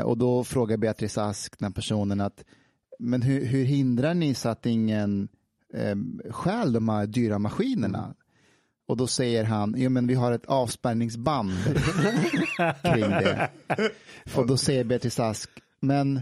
[0.05, 2.43] Och då frågar Beatrice Ask den personen att
[2.99, 5.27] men hur, hur hindrar ni så att ingen
[5.73, 5.95] eh,
[6.31, 8.15] stjäl de här dyra maskinerna?
[8.85, 11.51] Och då säger han, jo men vi har ett avspärrningsband
[12.83, 13.49] kring det.
[14.35, 16.21] Och då säger Beatrice Ask, men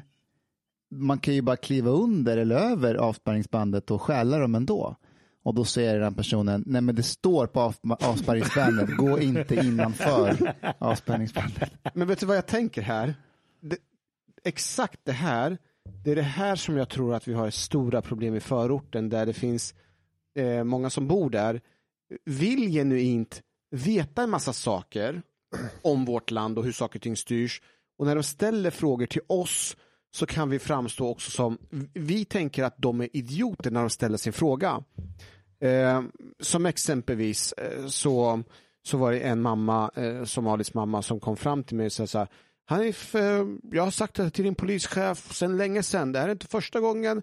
[0.92, 4.96] man kan ju bara kliva under eller över avspärrningsbandet och stjäla dem ändå.
[5.44, 10.54] Och då säger den personen, nej men det står på av, avspärrningsbandet, gå inte innanför
[10.78, 11.72] avspärrningsbandet.
[11.94, 13.16] Men vet du vad jag tänker här?
[13.62, 13.78] Det,
[14.44, 15.58] exakt det här,
[16.04, 19.26] det är det här som jag tror att vi har stora problem i förorten där
[19.26, 19.74] det finns
[20.36, 21.62] eh, många som bor där
[22.26, 23.42] vill genuint
[23.72, 25.22] veta en massa saker
[25.82, 27.62] om vårt land och hur saker och ting styrs.
[27.98, 29.78] Och när de ställer frågor till oss
[30.14, 31.58] så kan vi framstå också som,
[31.94, 34.84] vi tänker att de är idioter när de ställer sin fråga.
[35.60, 36.02] Eh,
[36.40, 38.44] som exempelvis eh, så,
[38.84, 42.08] så var det en mamma, eh, somalisk mamma, som kom fram till mig och sa
[42.08, 42.28] så här,
[42.66, 46.32] Hanif, eh, jag har sagt det till din polischef sedan länge sedan, det här är
[46.32, 47.22] inte första gången,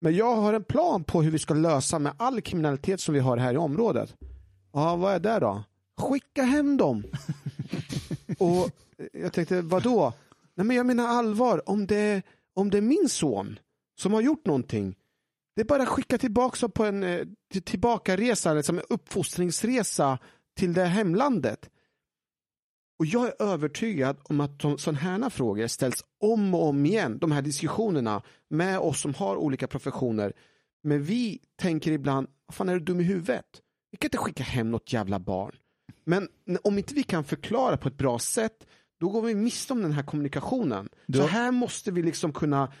[0.00, 3.20] men jag har en plan på hur vi ska lösa med all kriminalitet som vi
[3.20, 4.16] har här i området.
[4.72, 5.62] Ja, vad är det då?
[5.96, 7.04] Skicka hem dem.
[8.38, 8.70] och
[9.12, 10.12] jag tänkte, vad då?
[10.54, 12.22] Nej men jag menar allvar, om det,
[12.54, 13.58] om det är min son
[13.98, 14.96] som har gjort någonting,
[15.56, 17.26] det är bara att skicka tillbaka på en eh,
[17.64, 20.18] tillbakaresa, liksom en uppfostringsresa
[20.56, 21.70] till det hemlandet.
[23.00, 27.32] Och jag är övertygad om att sådana här frågor ställs om och om igen, de
[27.32, 30.32] här diskussionerna med oss som har olika professioner.
[30.82, 33.44] Men vi tänker ibland, vad fan är du dum i huvudet?
[33.90, 35.52] Vi kan inte skicka hem något jävla barn.
[36.04, 36.28] Men
[36.64, 38.66] om inte vi kan förklara på ett bra sätt,
[39.00, 40.88] då går vi miste om den här kommunikationen.
[41.06, 42.72] Du- Så här måste vi liksom kunna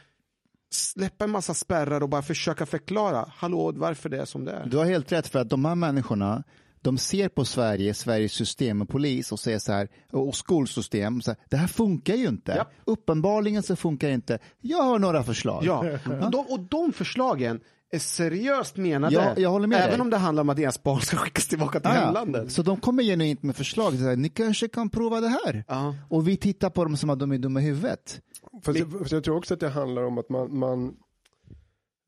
[0.72, 4.66] släppa en massa spärrar och bara försöka förklara, hallå, varför det är som det är.
[4.66, 6.42] Du har helt rätt för att de här människorna,
[6.82, 11.30] de ser på Sverige, Sveriges system och polis och säger så här, och skolsystem, så
[11.30, 12.54] här, det här funkar ju inte.
[12.56, 12.66] Ja.
[12.84, 14.38] Uppenbarligen så funkar det inte.
[14.60, 15.64] Jag har några förslag.
[15.64, 15.78] Ja,
[16.24, 17.60] och de, och de förslagen
[17.92, 19.14] är seriöst menade.
[19.14, 20.00] Ja, jag håller med Även dig.
[20.00, 22.52] om det handlar om att deras barn ska skickas tillbaka till Ah, hemlandet.
[22.52, 25.64] Så de kommer genuint med förslag, så här, ni kanske kan prova det här.
[25.68, 25.94] Ja.
[26.08, 28.20] Och vi tittar på dem som att de är dumma i huvudet.
[28.64, 30.84] Fast jag, fast jag tror också att det handlar om att man, man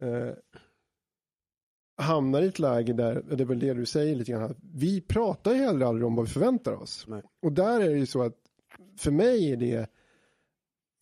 [0.02, 0.34] eh,
[1.96, 5.52] hamnar i ett läge där, det är väl det du säger lite grann, vi pratar
[5.52, 7.04] ju heller aldrig om vad vi förväntar oss.
[7.08, 7.22] Nej.
[7.42, 8.36] Och där är det ju så att
[8.98, 9.90] för mig är det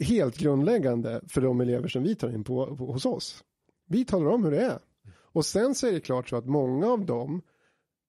[0.04, 3.44] helt grundläggande för de elever som vi tar in på, på hos oss.
[3.86, 4.78] Vi talar om hur det är.
[5.12, 7.42] Och sen så är det klart så att många av dem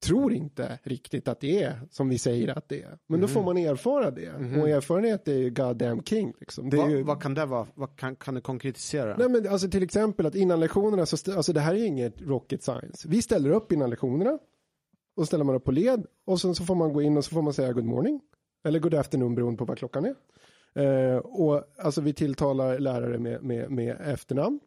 [0.01, 2.97] tror inte riktigt att det är som vi säger att det är.
[3.07, 4.29] Men då får man erfara det.
[4.61, 6.33] Och erfarenhet är ju goddamn king.
[6.39, 6.69] Liksom.
[6.69, 7.03] Vad, ju...
[7.03, 7.67] vad kan det vara?
[7.73, 9.17] Vad kan, kan du konkretisera?
[9.17, 12.63] Nej men alltså till exempel att innan lektionerna så, alltså det här är inget rocket
[12.63, 13.07] science.
[13.07, 14.39] Vi ställer upp innan lektionerna.
[15.15, 17.31] Och ställer man upp på led och sen så får man gå in och så
[17.31, 18.21] får man säga good morning.
[18.63, 20.15] Eller good afternoon beroende på vad klockan är.
[20.75, 24.59] Eh, och alltså vi tilltalar lärare med, med, med efternamn.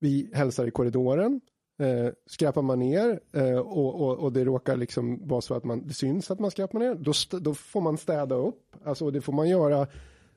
[0.00, 1.40] Vi hälsar i korridoren.
[1.78, 5.86] Eh, skräpar man ner eh, och, och, och det råkar liksom vara så att man,
[5.86, 8.76] det syns att man skräpar ner, då, st- då får man städa upp.
[8.84, 9.86] Alltså det får man göra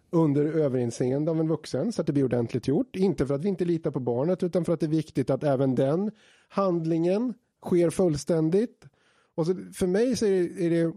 [0.09, 2.95] under överinseende av en vuxen så att det blir ordentligt gjort.
[2.95, 5.43] Inte för att vi inte litar på barnet utan för att det är viktigt att
[5.43, 6.11] även den
[6.49, 7.33] handlingen
[7.65, 8.85] sker fullständigt.
[9.35, 10.93] Och så, för mig så är det, är det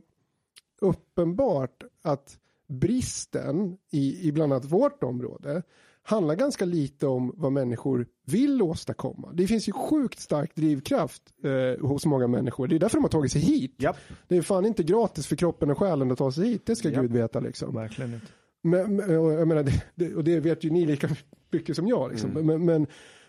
[0.80, 5.62] uppenbart att bristen i, i bland annat vårt område
[6.02, 9.32] handlar ganska lite om vad människor vill åstadkomma.
[9.32, 12.68] Det finns ju sjukt stark drivkraft eh, hos många människor.
[12.68, 13.74] Det är därför de har tagit sig hit.
[13.78, 13.96] Japp.
[14.28, 16.66] Det är fan inte gratis för kroppen och själen att ta sig hit.
[16.66, 17.02] Det ska Japp.
[17.02, 17.74] Gud veta liksom.
[17.74, 18.26] Verkligen inte.
[18.62, 21.08] Men, men, och jag menar, det, det, och det vet ju ni lika
[21.52, 22.10] mycket som jag.
[22.10, 22.30] Liksom.
[22.30, 22.46] Mm.
[22.46, 22.86] Men, men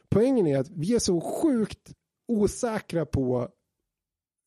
[0.10, 1.94] poängen är att vi är så sjukt
[2.28, 3.50] osäkra på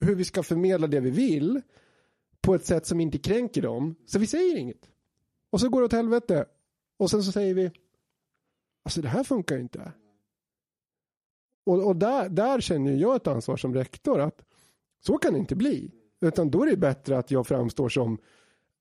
[0.04, 1.60] hur vi ska förmedla det vi vill
[2.40, 3.94] på ett sätt som inte kränker dem.
[4.06, 4.90] Så vi säger inget.
[5.52, 6.44] Och så går det åt helvete.
[6.98, 7.70] Och sen så säger vi,
[8.84, 9.92] alltså det här funkar ju inte.
[11.66, 14.44] Och, och där, där känner jag ett ansvar som rektor att
[15.00, 15.90] så kan det inte bli.
[16.20, 18.18] Utan då är det bättre att jag framstår som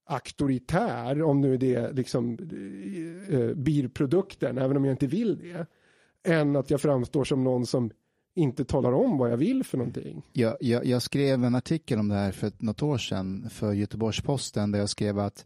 [0.06, 2.38] auktoritär, om nu det är liksom
[3.30, 5.66] eh, eh bilprodukten, även om jag inte vill det,
[6.34, 7.92] än att jag framstår som någon som
[8.36, 10.26] inte talar om vad jag vill för någonting.
[10.32, 14.72] Jag, jag, jag skrev en artikel om det här för något år sedan för Göteborgs-Posten
[14.72, 15.46] där jag skrev att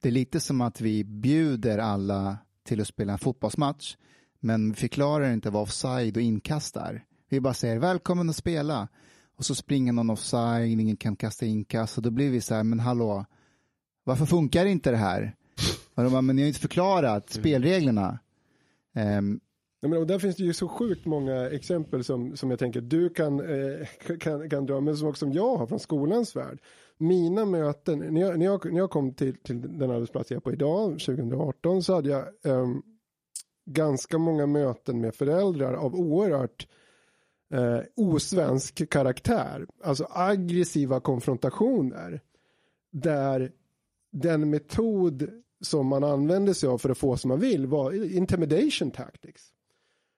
[0.00, 2.38] det är lite som att vi bjuder alla
[2.68, 3.96] till att spela en fotbollsmatch
[4.40, 7.04] men förklarar inte vad offside och inkast är.
[7.28, 8.88] Vi bara säger välkommen att spela
[9.36, 12.64] och så springer någon offside, ingen kan kasta inkast och då blir vi så här,
[12.64, 13.24] men hallå,
[14.04, 15.34] varför funkar inte det här?
[15.94, 18.18] Och de bara, men ni har inte förklarat spelreglerna.
[18.94, 19.40] Ehm,
[19.82, 22.80] Nej, men, och där finns det ju så sjukt många exempel som, som jag tänker
[22.80, 23.86] du kan, eh,
[24.20, 26.58] kan, kan dra, men som också jag har från skolans värld.
[26.98, 30.40] Mina möten, när jag, när jag, när jag kom till, till den arbetsplats jag är
[30.40, 32.82] på idag, 2018, så hade jag ehm,
[33.64, 36.68] ganska många möten med föräldrar av oerhört
[37.54, 39.66] eh, osvensk karaktär.
[39.82, 42.20] Alltså aggressiva konfrontationer.
[42.90, 43.52] Där
[44.12, 45.30] den metod
[45.60, 49.42] som man använde sig av för att få som man vill var intimidation tactics.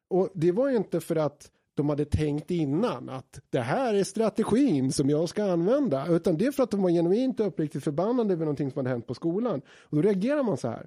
[0.09, 1.51] Och det var ju inte för att
[1.81, 6.07] de hade tänkt innan att det här är strategin som jag ska använda.
[6.07, 9.07] Utan det är för att de var genuint uppriktigt förbannade över någonting som hade hänt
[9.07, 9.61] på skolan.
[9.83, 10.87] Och då reagerar man så här.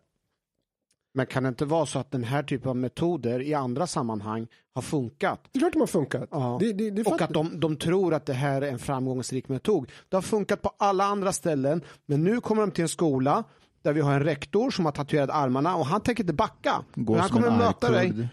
[1.13, 4.47] Men kan det inte vara så att den här typen av metoder i andra sammanhang
[4.73, 5.39] har funkat?
[5.51, 6.29] Det är klart de har funkat.
[6.31, 6.57] Ja.
[6.59, 9.91] Det, det, det och att de, de tror att det här är en framgångsrik metod.
[10.09, 13.43] Det har funkat på alla andra ställen, men nu kommer de till en skola
[13.81, 16.83] där vi har en rektor som har tatuerat armarna och han tänker inte backa.
[16.93, 18.29] Men han kommer möta dig.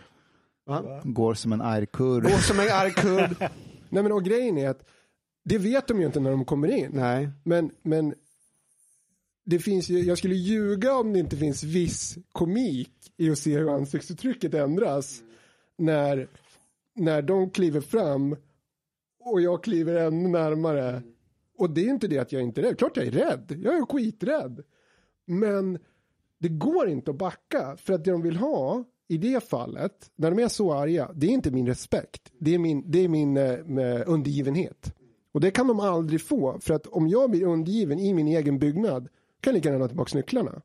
[0.71, 1.01] Va?
[1.05, 2.23] Går som en arg-kurd.
[2.23, 3.37] Gå som en arg kurd.
[3.89, 4.89] Nej men och grejen är att
[5.45, 6.91] det vet de ju inte när de kommer in.
[6.93, 7.29] Nej.
[7.45, 8.14] Men, men
[9.45, 13.59] det finns ju, jag skulle ljuga om det inte finns viss komik i att se
[13.59, 15.23] hur ansiktsuttrycket ändras
[15.77, 16.29] när,
[16.95, 18.37] när de kliver fram
[19.21, 21.03] och jag kliver ännu närmare.
[21.59, 23.77] Och det är inte det att jag inte är rädd, klart jag är rädd, jag
[23.79, 24.62] är skiträdd.
[25.27, 25.79] Men
[26.39, 30.31] det går inte att backa för att det de vill ha i det fallet, när
[30.31, 33.37] de är så arga, det är inte min respekt, det är min, det är min
[33.37, 34.95] eh, med undergivenhet.
[35.33, 38.59] Och det kan de aldrig få, för att om jag blir undergiven i min egen
[38.59, 39.09] byggnad
[39.41, 40.63] kan jag lika gärna ha tillbaka nycklarna.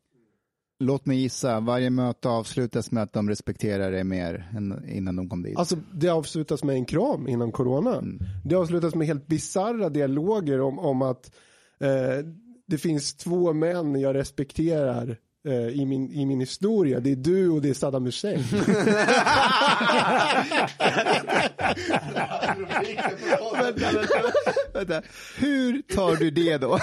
[0.79, 5.29] Låt mig gissa, varje möte avslutas med att de respekterar dig mer än innan de
[5.29, 5.57] kom dit.
[5.57, 8.03] Alltså det avslutas med en kram innan corona.
[8.45, 11.35] Det avslutas med helt bizarra dialoger om, om att
[11.79, 12.25] eh,
[12.67, 15.15] det finns två män jag respekterar eh,
[15.51, 16.99] i, min, i min historia.
[16.99, 18.43] Det är du och det är Saddam Hussein.
[23.53, 24.21] vänta, vänta,
[24.73, 25.01] vänta.
[25.37, 26.79] Hur tar du det då?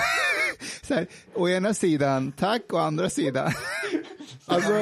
[0.83, 3.53] Så här, å ena sidan tack, å andra sidan.
[4.47, 4.73] Alltså,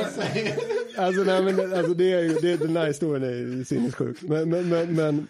[0.96, 4.22] alltså, nej, men, alltså det är ju, det, den här historien är ju sinnessjuk.
[4.22, 5.26] Men, men, men, men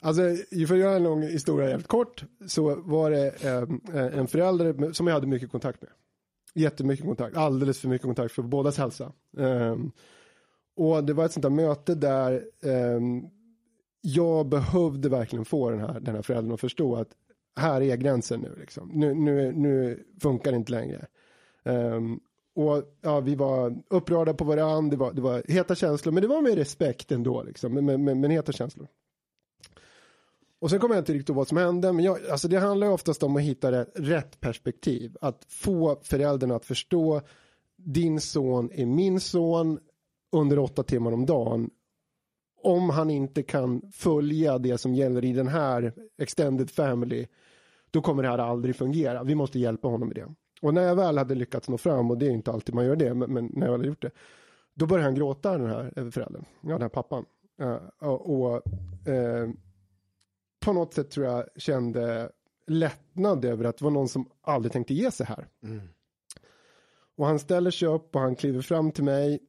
[0.00, 4.92] alltså, för att göra en lång historia jävligt kort så var det eh, en förälder
[4.92, 5.90] som jag hade mycket kontakt med.
[6.56, 9.12] Jättemycket kontakt, alldeles för mycket kontakt för bådas hälsa.
[9.36, 9.92] Um,
[10.76, 13.30] och det var ett sånt där möte där um,
[14.00, 17.08] jag behövde verkligen få den här, den här föräldern att förstå att
[17.56, 18.90] här är gränsen nu liksom.
[18.94, 21.06] Nu, nu, nu funkar det inte längre.
[21.64, 22.20] Um,
[22.54, 26.28] och ja, vi var upprörda på varandra, det var, det var heta känslor, men det
[26.28, 28.88] var med respekt ändå liksom, men, men, men heta känslor.
[30.66, 32.86] Och sen kommer jag inte riktigt ihåg vad som hände, men jag, alltså det handlar
[32.86, 35.16] ju oftast om att hitta rätt, rätt perspektiv.
[35.20, 37.20] Att få föräldrarna att förstå,
[37.76, 39.78] din son är min son
[40.32, 41.70] under åtta timmar om dagen.
[42.62, 47.26] Om han inte kan följa det som gäller i den här extended family,
[47.90, 49.24] då kommer det här aldrig fungera.
[49.24, 50.26] Vi måste hjälpa honom med det.
[50.62, 52.96] Och när jag väl hade lyckats nå fram, och det är inte alltid man gör
[52.96, 54.10] det, men, men när jag väl hade gjort det,
[54.74, 57.24] då började han gråta den här eh, föräldern, ja den här pappan.
[57.62, 58.62] Uh, och
[59.08, 59.50] uh,
[60.66, 62.30] på något sätt tror jag kände
[62.66, 65.48] lättnad över att det var någon som aldrig tänkte ge sig här.
[67.16, 69.40] Och han ställer sig upp och han kliver fram till mig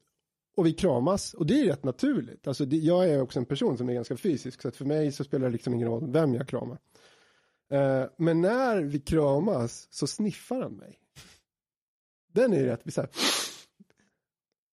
[0.56, 2.48] och vi kramas och det är rätt naturligt.
[2.48, 5.12] Alltså det, jag är också en person som är ganska fysisk så att för mig
[5.12, 6.78] så spelar det liksom ingen roll vem jag kramar.
[7.72, 11.00] Eh, men när vi kramas så sniffar han mig.
[12.34, 13.10] Den är rätt bisarr.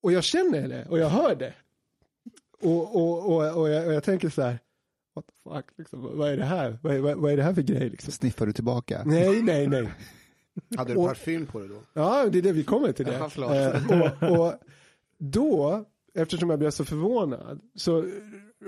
[0.03, 1.55] Och jag känner det och jag hör det.
[2.61, 4.59] Och, och, och, och, jag, och jag tänker så här,
[5.15, 6.79] what the fuck, liksom, vad är det här?
[6.83, 8.13] Vad är, vad, vad är det här för grej liksom?
[8.13, 9.03] Sniffar du tillbaka?
[9.07, 9.89] Nej, nej, nej.
[10.77, 11.83] Hade du parfym på dig då?
[11.93, 13.15] Ja, det är det vi kommer till det.
[13.15, 14.55] Eh, och, och
[15.19, 15.85] då,
[16.15, 18.07] eftersom jag blev så förvånad, så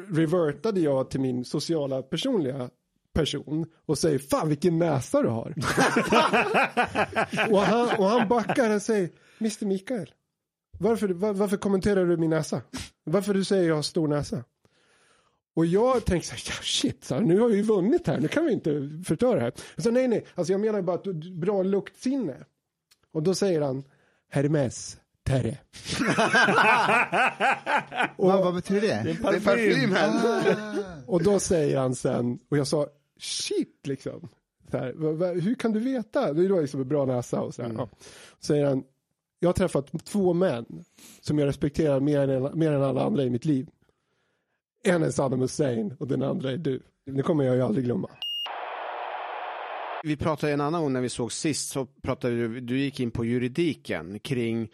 [0.08, 2.70] revertade jag till min sociala personliga
[3.12, 5.54] person och säger fan vilken näsa du har.
[7.50, 10.12] och, han, och han backar och säger Mr Mikael,
[10.78, 12.62] varför, var, varför kommenterar du min näsa?
[13.04, 14.44] Varför du säger jag har stor näsa?
[15.56, 18.20] Och jag tänkte så här, ja, shit, så här, nu har vi ju vunnit här,
[18.20, 19.52] nu kan vi inte förstöra det här.
[19.76, 22.36] Så nej, nej, alltså jag menar bara bra luktsinne.
[23.12, 23.84] Och då säger han
[24.30, 25.58] Hermes Terre.
[28.16, 29.02] Vad, vad betyder det?
[29.04, 29.94] Det är parfym.
[31.06, 32.86] Och då säger han sen, och jag sa
[33.20, 34.28] shit liksom.
[34.70, 36.32] Så här, "Va- va- hur kan du veta?
[36.32, 37.74] Det var liksom en bra näsa och så här.
[37.78, 37.88] Ja.
[38.40, 38.84] Säger han,
[39.38, 40.64] jag har träffat två män
[41.20, 43.66] som jag respekterar mer än, mer än alla andra i mitt liv.
[44.88, 46.82] En är Saddam Hussein och den andra är du.
[47.06, 48.10] Det kommer jag ju aldrig glömma.
[50.02, 53.10] Vi pratade en annan gång när vi såg sist så pratade du, du gick in
[53.10, 54.68] på juridiken kring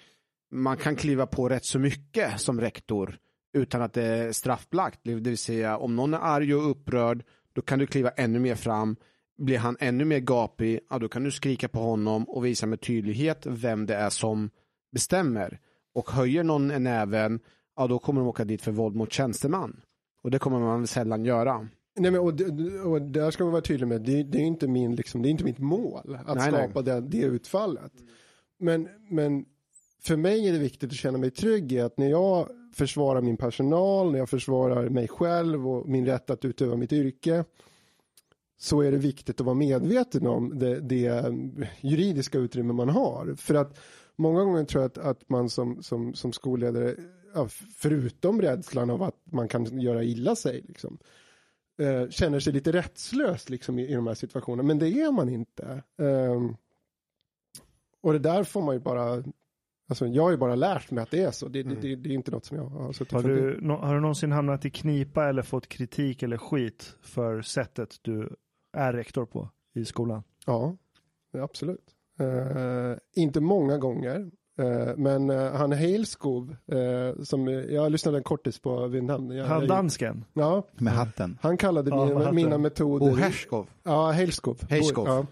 [0.50, 3.18] man kan kliva på rätt så mycket som rektor
[3.52, 5.00] utan att det är straffbelagt.
[5.02, 8.54] Det vill säga om någon är arg och upprörd, då kan du kliva ännu mer
[8.54, 8.96] fram.
[9.38, 12.80] Blir han ännu mer gapig, ja, då kan du skrika på honom och visa med
[12.80, 14.50] tydlighet vem det är som
[14.92, 15.58] bestämmer.
[15.94, 17.40] Och höjer någon en
[17.76, 19.80] ja då kommer de åka dit för våld mot tjänsteman.
[20.22, 21.68] Och det kommer man sällan göra.
[21.96, 22.26] Nej, men, och,
[22.92, 25.30] och där ska man vara tydlig med, det, det är inte min, liksom, det är
[25.30, 26.62] inte mitt mål att Nej, nej.
[26.64, 27.92] skapa Det, det utfallet.
[28.58, 29.44] Men, men
[30.02, 33.36] för mig är det viktigt att känna mig trygg i att när jag försvarar min
[33.36, 37.44] personal, när jag försvarar mig själv och min rätt att utöva mitt yrke
[38.58, 41.34] så är det viktigt att vara medveten om det, det
[41.80, 43.34] juridiska utrymme man har.
[43.36, 43.78] För att
[44.16, 46.94] många gånger tror jag att, att man som, som, som skolledare,
[47.76, 50.98] förutom rädslan av att man kan göra illa sig, liksom,
[51.78, 54.62] eh, känner sig lite rättslös liksom, i, i de här situationerna.
[54.66, 55.82] Men det är man inte.
[55.98, 56.56] Ehm,
[58.00, 59.24] och det där får man ju bara,
[59.88, 61.48] alltså jag har ju bara lärt mig att det är så.
[61.48, 63.94] Det, det, det, det är inte något som jag har suttit Har du, nå- har
[63.94, 68.36] du någonsin hamnat i knipa eller fått kritik eller skit för sättet du
[68.72, 70.22] är rektor på i skolan?
[70.46, 70.76] Ja,
[71.32, 71.94] absolut.
[72.20, 74.30] Eh, inte många gånger.
[74.58, 79.38] Eh, men uh, han Heilskov, eh, som jag lyssnade en kortis på vid namn.
[79.40, 80.24] Han dansken?
[80.32, 81.38] Ja, Med hatten.
[81.42, 82.34] han kallade Ja, med mina, hatten.
[82.36, 83.06] mina metoder.
[83.10, 83.66] Bo Herskov.
[83.82, 84.58] Ja, Heilskov.
[84.70, 85.06] Heilskov.
[85.08, 85.26] Ja.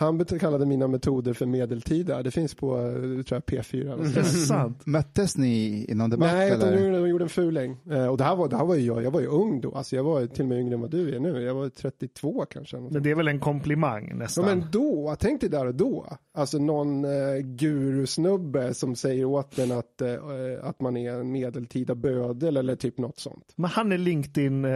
[0.00, 2.22] Han kallade mina metoder för medeltida.
[2.22, 3.92] Det finns på eh, tror jag, P4.
[3.92, 4.10] eller så.
[4.10, 4.86] Det är sant.
[4.86, 6.32] Möttes ni i någon debatt?
[6.32, 6.76] Nej, eller?
[6.76, 7.76] de, de gjorde en fuling.
[7.90, 9.74] Eh, och det här, var, det här var ju jag, jag var ju ung då.
[9.74, 11.42] Alltså jag var till och med yngre än vad du är nu.
[11.42, 12.76] Jag var 32 kanske.
[12.76, 14.44] Men det är väl en komplimang Ja, nästan?
[14.44, 16.06] men då, tänk dig där och då.
[16.34, 20.14] Alltså någon eh, gurusnubbe som säger åt en att, eh,
[20.62, 23.52] att man är en medeltida bödel eller typ något sånt.
[23.56, 24.70] Men han är LinkedIn, eh,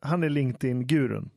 [0.00, 1.30] han är LinkedIn-gurun.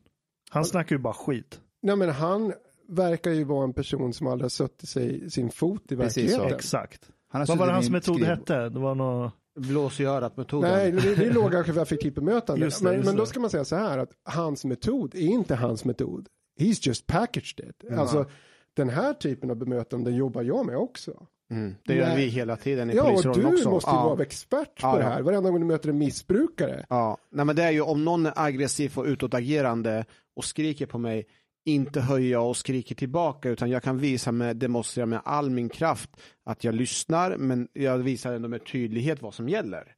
[0.50, 1.60] Han snackar ju bara skit.
[1.82, 2.52] Nej men han
[2.92, 6.46] verkar ju vara en person som aldrig har suttit sig sin fot i verkligheten.
[6.54, 7.08] Exakt.
[7.32, 8.68] Vad var det hans metod skriv- hette?
[8.68, 9.32] Det var något...
[9.60, 10.70] Blås i örat-metoden.
[10.70, 12.64] Nej, det, det är lågaffektivt bemötande.
[12.64, 15.20] Just det, men, just men då ska man säga så här att hans metod är
[15.20, 16.28] inte hans metod.
[16.60, 17.98] He's just packaged it.
[17.98, 18.26] Alltså
[18.74, 21.26] den här typen av bemötande jobbar jag med också.
[21.50, 21.74] Mm.
[21.84, 22.16] Det gör Nej.
[22.16, 23.70] vi hela tiden i Ja, och polisrollen du också.
[23.70, 24.04] måste ju ja.
[24.08, 25.08] vara expert på Ja, det ja.
[25.08, 25.22] här.
[25.22, 26.86] Varenda gång du möter en missbrukare.
[26.88, 30.04] Ja, nej men det är ju om någon är aggressiv och utåtagerande
[30.36, 31.26] och skriker på mig,
[31.64, 36.10] inte höja och skriker tillbaka utan jag kan visa med, demonstrera med all min kraft
[36.44, 39.94] att jag lyssnar men jag visar ändå med tydlighet vad som gäller.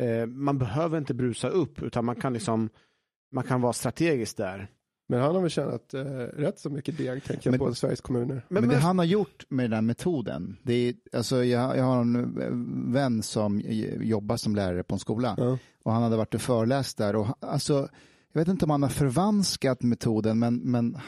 [0.00, 2.68] Eh, man behöver inte brusa upp utan man kan liksom,
[3.32, 4.68] man kan vara strategisk där.
[5.08, 6.04] Men han har väl tjänat eh,
[6.36, 8.26] rätt så mycket deg, tänker jag, på Sveriges kommuner.
[8.34, 11.76] Men, Men- det men- han har gjort med den här metoden, det är, alltså jag,
[11.78, 13.60] jag har en eh, vän som
[14.00, 15.58] jobbar som lärare på en skola Ja.
[15.84, 17.88] och han hade varit och föreläst där och alltså,
[18.34, 20.98] jag vet inte om han har förvanskat metoden men, men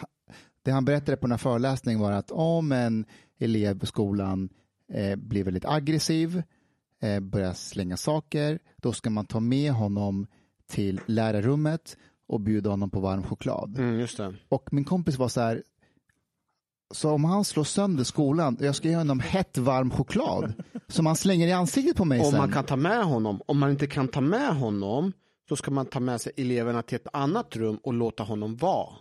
[0.63, 3.05] det han berättade på den här föreläsningen var att om en
[3.39, 4.49] elev på skolan
[4.93, 6.43] eh, blir väldigt aggressiv,
[7.03, 10.27] eh, börjar slänga saker, då ska man ta med honom
[10.67, 11.97] till lärarrummet
[12.29, 13.79] och bjuda honom på varm choklad.
[13.79, 14.07] Mm.
[14.49, 15.63] Och min kompis var så här,
[16.95, 20.53] så om han slår sönder skolan, jag ska ge honom hett varm choklad
[20.89, 22.39] som han slänger i ansiktet på mig Om sen.
[22.39, 25.13] man kan ta med honom, om man inte kan ta med honom
[25.49, 28.95] så ska man ta med sig eleverna till ett annat rum och låta honom vara.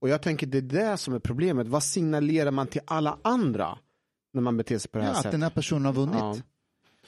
[0.00, 1.68] Och jag tänker det är det som är problemet.
[1.68, 3.78] Vad signalerar man till alla andra
[4.32, 5.32] när man beter sig på det här ja, att sättet?
[5.32, 6.14] den här personen har vunnit.
[6.18, 6.36] Ja.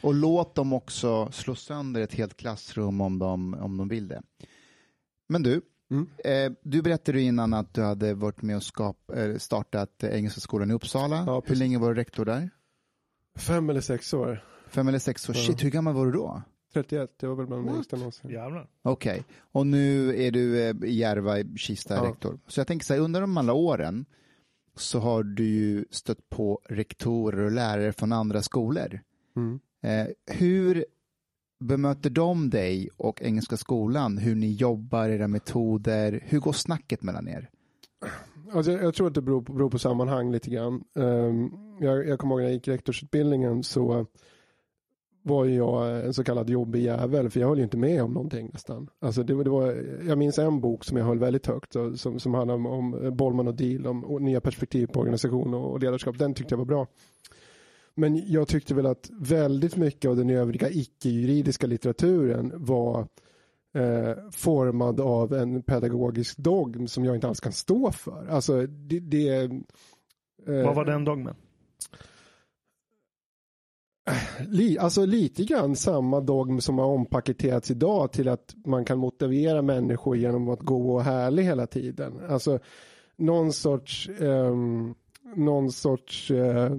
[0.01, 4.23] Och låt dem också slå sönder ett helt klassrum om de, om de vill det.
[5.29, 5.61] Men du,
[5.91, 6.09] Mm.
[6.25, 10.71] eh, du berättade innan att du hade varit med och skap, eh, startat Engelska skolan
[10.71, 11.25] i Uppsala.
[11.27, 12.51] Ja, Hur länge var du rektor där?
[13.39, 14.45] Fem eller sex år.
[14.69, 15.35] Fem eller sex år?
[15.35, 16.43] Shit, hur gammal var du då?
[16.83, 18.31] 31, det var väl bland de yngsta någonsin.
[18.31, 18.69] Jävlar.
[18.83, 22.05] Okej, och nu är du eh, i Järva, i Kista, Ja.
[22.11, 22.39] rektor.
[22.47, 24.05] Så jag tänker så här, under de alla åren
[24.77, 29.01] så har du ju stött på rektorer och lärare från andra skolor.
[29.37, 29.61] Mm.
[29.83, 30.07] Eh,
[30.37, 30.85] hur
[31.61, 34.19] bemöter de dig och Engelska skolan?
[34.19, 36.21] Hur ni jobbar, era metoder?
[36.27, 37.51] Hur går snacket mellan er?
[38.53, 40.85] Alltså, jag, jag tror att det beror på, beror på sammanhang lite grann.
[40.95, 41.51] Ehm,
[41.81, 44.07] jag, jag kommer ihåg när jag gick rektorsutbildningen så
[45.29, 48.13] var ju jag en så kallad jobbig jävel för jag höll ju inte med om
[48.13, 48.89] någonting nästan.
[49.01, 52.21] Alltså det, det var, jag minns en bok som jag höll väldigt högt så, som,
[52.21, 55.81] som handlade om, om Bollman och Deal, om och nya perspektiv på organisation och, och
[55.81, 56.19] ledarskap.
[56.19, 56.87] Den tyckte jag var bra.
[57.95, 63.07] Men jag tyckte väl att väldigt mycket av den övriga icke-juridiska litteraturen var
[63.75, 68.27] eh, formad av en pedagogisk dogm som jag inte alls kan stå för.
[68.31, 69.01] Alltså det...
[69.01, 71.35] det eh, Vad var den dogmen?
[74.49, 79.63] Li, alltså lite grann samma dogm som har ompaketerats idag till att man kan motivera
[79.63, 82.21] människor genom att gå och härlig hela tiden.
[82.29, 82.59] Alltså
[83.17, 84.95] någon sorts, ehm,
[85.35, 86.77] någon sorts eh,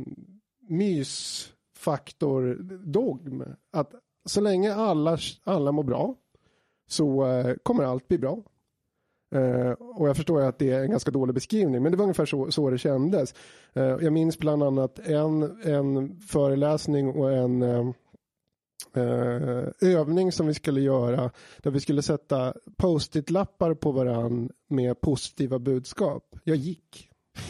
[0.69, 2.55] mysfaktor
[2.85, 3.43] dogm.
[3.71, 3.93] Att
[4.25, 6.15] så länge alla, alla mår bra
[6.87, 8.43] så eh, kommer allt bli bra.
[9.31, 12.25] Eh, och jag förstår att det är en ganska dålig beskrivning, men det var ungefär
[12.25, 13.33] så, så det kändes.
[13.73, 17.61] Eh, jag minns bland annat en, en föreläsning och en
[18.93, 25.59] eh, övning som vi skulle göra där vi skulle sätta post-it-lappar på varann med positiva
[25.59, 26.35] budskap.
[26.43, 27.09] Jag gick.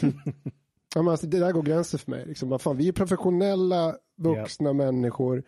[0.94, 2.26] ja, men alltså, det där går gränsen för mig.
[2.26, 5.42] Liksom, fan, vi är professionella vuxna människor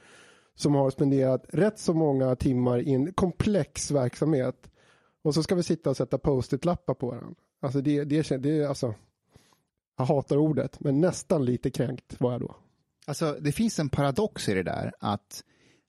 [0.54, 4.71] som har spenderat rätt så många timmar i en komplex verksamhet
[5.22, 7.34] och så ska vi sitta och sätta post-it-lappar på varandra.
[7.60, 8.94] Alltså det, det, det, det alltså,
[9.98, 12.56] jag hatar ordet, men nästan lite kränkt var jag då.
[13.06, 15.44] Alltså, det finns en paradox i det där att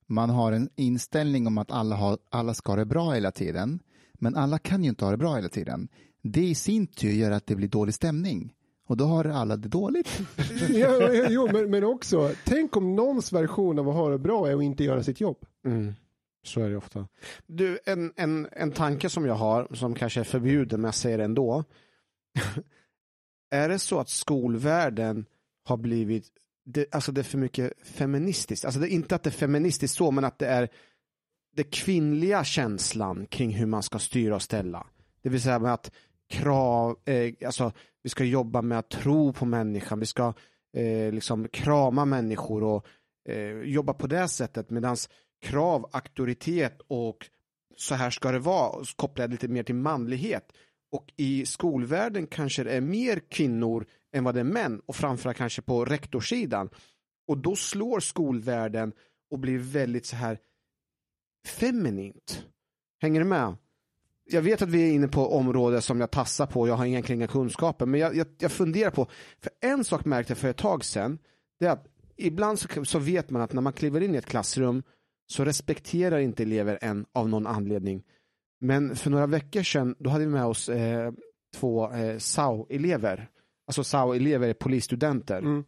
[0.08, 3.80] man har en inställning om att alla, har, alla ska ha det bra hela tiden,
[4.14, 5.88] men alla kan ju inte ha det bra hela tiden.
[6.22, 8.54] Det i sin tur gör att det blir dålig stämning
[8.88, 10.22] och då har alla det dåligt.
[10.70, 14.56] ja, jo, men, men också, tänk om någons version av att ha det bra är
[14.56, 15.38] att inte göra sitt jobb.
[15.66, 15.94] Mm.
[16.44, 17.08] Så är det ofta.
[17.48, 21.18] Du, en, en, en tanke som jag har, som kanske är förbjuden, men jag säger
[21.18, 21.64] det ändå.
[23.52, 25.26] är det så att skolvärlden
[25.64, 26.28] har blivit,
[26.66, 29.98] det, alltså det är för mycket feministiskt, alltså det är inte att det är feministiskt
[29.98, 30.70] så, men att det är
[31.56, 34.88] den kvinnliga känslan kring hur man ska styra och ställa.
[35.22, 35.91] Det vill säga med att
[36.30, 37.72] krav, eh, alltså
[38.04, 40.34] vi ska jobba med att tro på människan, vi ska
[40.78, 42.88] eh, liksom krama människor och
[43.30, 45.10] eh, jobba på det sättet medans
[45.44, 47.30] krav, auktoritet och
[47.78, 50.52] så här ska det vara, kopplat lite mer till manlighet.
[50.91, 55.38] Och i skolvärlden kanske det är mer kvinnor än vad det är män och framförallt
[55.38, 56.70] kanske på rektorssidan.
[57.28, 58.94] Och då slår skolvärlden
[59.32, 60.39] och blir väldigt så här
[61.48, 62.46] feminint.
[63.02, 63.56] Hänger du med?
[64.26, 67.22] Jag vet att vi är inne på områden som jag tassar på, jag har egentligen
[67.22, 69.08] inga kunskaper, men jag, jag, jag funderar på,
[69.41, 71.20] för en sak märkte jag för ett tag sedan,
[71.60, 74.26] det är att ibland så, så vet man att när man kliver in i ett
[74.26, 74.84] klassrum
[75.34, 78.04] så respekterar inte elever en av någon anledning.
[78.62, 81.14] Men för några veckor sedan, då hade vi med oss eh,
[81.56, 83.30] två eh, SAU-elever.
[83.68, 85.38] Alltså SAU-elever är polisstudenter.
[85.38, 85.64] Mm.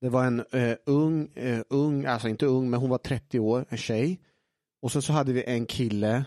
[0.00, 3.64] Det var en eh, ung, eh, ung, alltså inte ung, men hon var 30 år,
[3.68, 4.20] en tjej.
[4.82, 6.24] Och sen så hade vi en kille,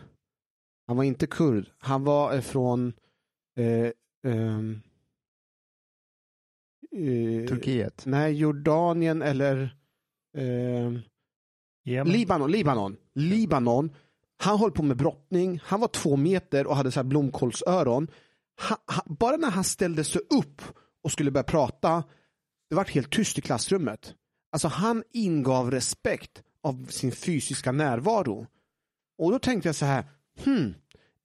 [0.87, 2.93] han var inte kurd, han var eh, från
[3.57, 3.91] eh,
[4.27, 4.81] ehm,
[6.91, 8.03] eh, Turkiet.
[8.05, 9.77] Nej, Jordanien eller
[11.85, 12.13] Jemen.
[12.13, 13.91] Libanon, Libanon, Libanon.
[14.37, 18.07] Han höll på med brottning, han var två meter och hade så här blomkålsöron.
[18.69, 20.61] Ha, ha, bara när han ställde sig upp
[21.03, 22.03] och skulle börja prata,
[22.69, 24.13] det var helt tyst i klassrummet.
[24.51, 28.47] Alltså han ingav respekt av sin fysiska närvaro.
[29.17, 30.03] Och då tänkte jag så här,
[30.43, 30.73] hmm,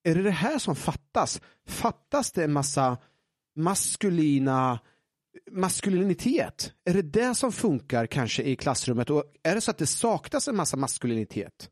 [0.03, 1.41] är det det här som fattas?
[1.69, 2.99] Fattas det en massa
[3.57, 4.79] maskulina
[5.51, 6.73] maskulinitet?
[6.85, 9.11] Är det det som funkar kanske i klassrummet?
[9.11, 11.71] Och är det så att det saknas en massa maskulinitet?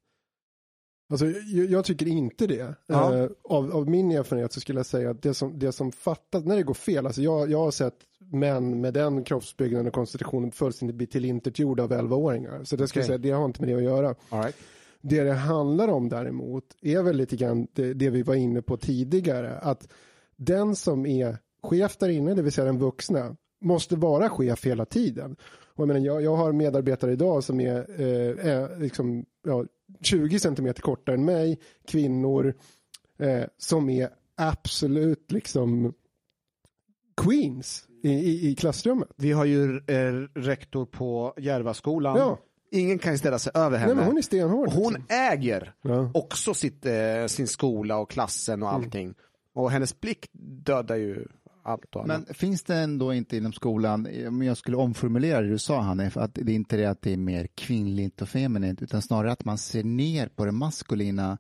[1.10, 2.74] Alltså, jag, jag tycker inte det.
[2.86, 3.16] Ja.
[3.16, 6.44] Eh, av, av min erfarenhet så skulle jag säga att det som, det som fattas,
[6.44, 7.94] när det går fel, alltså jag, jag har sett
[8.32, 12.64] män med den kroppsbyggnaden och konstitutionen fullständigt bli tillintetgjorda av 11-åringar.
[12.64, 14.14] Så det skulle jag säga, det har inte med det att göra.
[14.30, 14.56] Right.
[15.00, 18.76] Det det handlar om däremot är väl lite grann det, det vi var inne på
[18.76, 19.58] tidigare.
[19.58, 19.88] Att
[20.36, 24.84] den som är chef där inne, det vill säga den vuxna, måste vara chef hela
[24.84, 25.36] tiden.
[25.74, 29.64] Och jag, menar, jag, jag har medarbetare idag som är, eh, är liksom, ja,
[30.00, 32.54] 20 centimeter kortare än mig, kvinnor
[33.18, 35.92] eh, som är absolut liksom
[37.16, 39.08] queens i, i, i klassrummet.
[39.16, 42.16] Vi har ju eh, rektor på Järvaskolan.
[42.16, 42.38] Ja.
[42.70, 43.86] Ingen kan ju ställa sig över henne.
[43.86, 44.68] Nej, men hon är stenhård.
[44.68, 45.04] Hon liksom.
[45.08, 46.10] äger Ja.
[46.14, 49.14] också sitt, eh, sin skola och klassen och allting.
[49.52, 50.28] Och hennes blick
[50.62, 51.26] dödar ju
[51.68, 52.18] allt och alla.
[52.18, 56.16] Men finns det ändå inte inom skolan, om jag skulle omformulera det du sa Hanif,
[56.16, 59.44] att det är inte det att det är mer kvinnligt och feminint, utan snarare att
[59.44, 61.38] man ser ner på det maskulina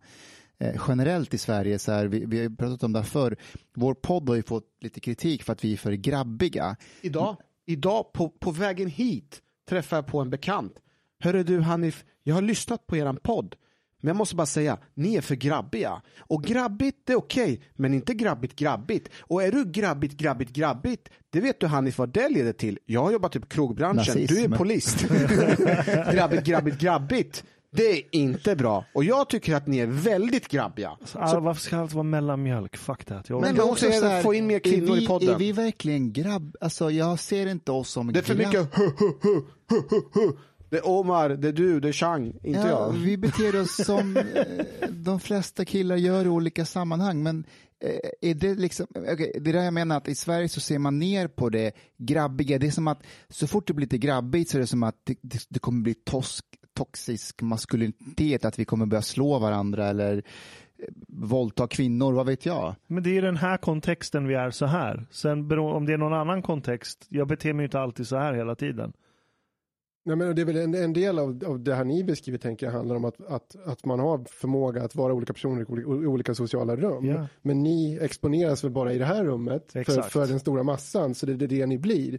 [0.58, 1.78] eh, generellt i Sverige.
[1.78, 3.36] Så här, vi, vi har pratat om det här förr.
[3.74, 6.76] Vår podd har ju fått lite kritik för att vi är för grabbiga.
[7.00, 7.36] Idag,
[7.66, 10.72] idag på, på vägen hit träffade jag på en bekant.
[11.20, 13.56] Hörru du Hanif, jag har lyssnat på eran podd.
[14.00, 16.02] Men jag måste bara säga, ni är för grabbiga.
[16.18, 19.08] Och grabbigt, det är okej, men inte grabbigt, grabbigt.
[19.20, 22.78] Och är du grabbigt, grabbigt, grabbigt, det vet du Hanif vad det leder till.
[22.86, 24.34] Jag har jobbat typ krogbranschen, Nazism.
[24.34, 24.96] du är polis.
[26.12, 27.44] grabbigt, grabbigt, grabbigt.
[27.70, 28.84] Det är inte bra.
[28.94, 30.90] Och jag tycker att ni är väldigt grabbiga.
[31.12, 32.76] Alltså, varför ska allt vara mellanmjölk?
[32.76, 33.28] Fuck that.
[33.28, 35.28] Jag Men det är också så här, få in mer är kvinnor vi, i podden.
[35.34, 36.56] Är vi verkligen grabb?
[36.60, 38.70] Alltså jag ser inte oss som Det är för grabb- mycket
[40.70, 42.92] Det är Omar, det är du, det är Chang, inte Ja, jag.
[42.92, 47.44] vi beter oss som eh, de flesta killar gör i olika sammanhang, men
[47.84, 50.78] eh, är det liksom, okay, det är det jag menar att i Sverige så ser
[50.78, 52.58] man ner på det grabbiga.
[52.58, 55.00] Det är som att så fort det blir lite grabbigt så är det som att
[55.04, 56.44] det, det, det kommer bli tosk,
[56.76, 60.22] toxisk maskulinitet, att vi kommer börja slå varandra eller eh,
[61.08, 62.74] våldta kvinnor, vad vet jag?
[62.86, 65.06] Men det är i den här kontexten vi är så här.
[65.10, 68.54] Sen om det är någon annan kontext, jag beter mig inte alltid så här hela
[68.54, 68.92] tiden.
[70.08, 72.66] Nej, men det är väl en, en del av, av det här ni beskriver tänker
[72.66, 75.88] jag handlar om att, att, att man har förmåga att vara olika personer i olika,
[75.88, 77.06] olika sociala rum.
[77.06, 77.26] Ja.
[77.42, 81.26] Men ni exponeras väl bara i det här rummet för, för den stora massan, så
[81.26, 82.18] det är det ni blir.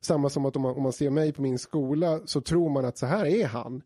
[0.00, 2.84] Samma som att om man, om man ser mig på min skola så tror man
[2.84, 3.82] att så här är han.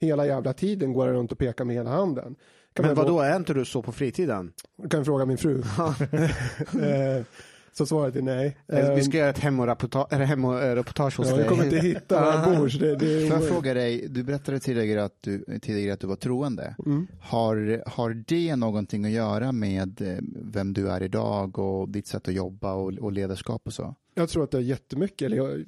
[0.00, 2.36] Hela jävla tiden går jag runt och pekar med hela handen.
[2.72, 4.52] Kan Men man vad då är inte du så på fritiden?
[4.90, 5.62] Kan fråga min fru.
[7.78, 8.56] Så svaret är nej.
[8.66, 11.40] Eh, Vi ska göra ett hemoreportage, hos ja, dig.
[11.40, 12.68] jag kommer inte hitta var jag bor.
[12.68, 16.00] så Det, det är Får jag fråga dig, du berättade tidigare att du, tidigare att
[16.00, 16.76] du var troende.
[16.86, 17.06] Mm.
[17.20, 22.28] Har, har det någonting att göra med eh, vem du är idag och ditt sätt
[22.28, 23.94] att jobba och, och ledarskap och så?
[24.14, 25.64] Jag tror att det har jättemycket, eller jag,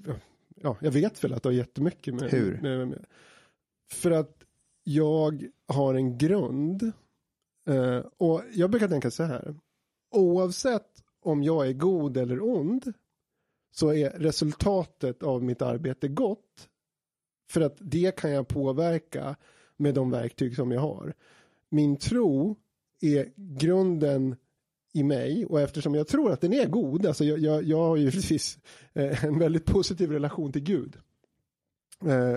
[0.63, 2.59] ja, jag vet väl att det har jättemycket med, Hur?
[2.63, 3.05] med, med
[3.93, 4.37] För att
[4.85, 6.93] jag har en grund
[7.71, 9.55] eh, och jag brukar tänka så här.
[10.11, 10.98] Oavsett
[11.29, 12.93] om jag är god eller ond
[13.75, 16.69] så är resultatet av mitt arbete gott.
[17.51, 19.37] För att det kan jag påverka
[19.77, 21.15] med de verktyg som jag har.
[21.71, 22.57] Min tro
[23.01, 24.37] är grunden
[24.93, 27.97] i mig och eftersom jag tror att den är god, alltså jag, jag, jag har
[27.97, 28.59] ju precis
[28.93, 30.97] eh, en väldigt positiv relation till Gud.
[32.05, 32.37] Eh,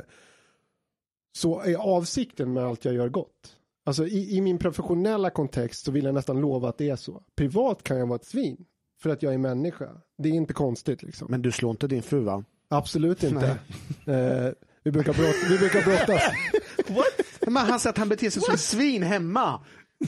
[1.38, 3.58] så är avsikten med allt jag gör gott.
[3.84, 7.24] Alltså i, i min professionella kontext så vill jag nästan lova att det är så.
[7.36, 8.66] Privat kan jag vara ett svin.
[9.02, 9.90] För att jag är människa.
[10.18, 11.28] Det är inte konstigt liksom.
[11.32, 12.44] Men du slår inte din fru va?
[12.70, 13.60] Absolut inte.
[14.06, 14.50] Eh,
[14.84, 16.22] vi, brukar brott, vi brukar brottas.
[17.48, 19.56] Men han säger att han beter sig som svin hemma.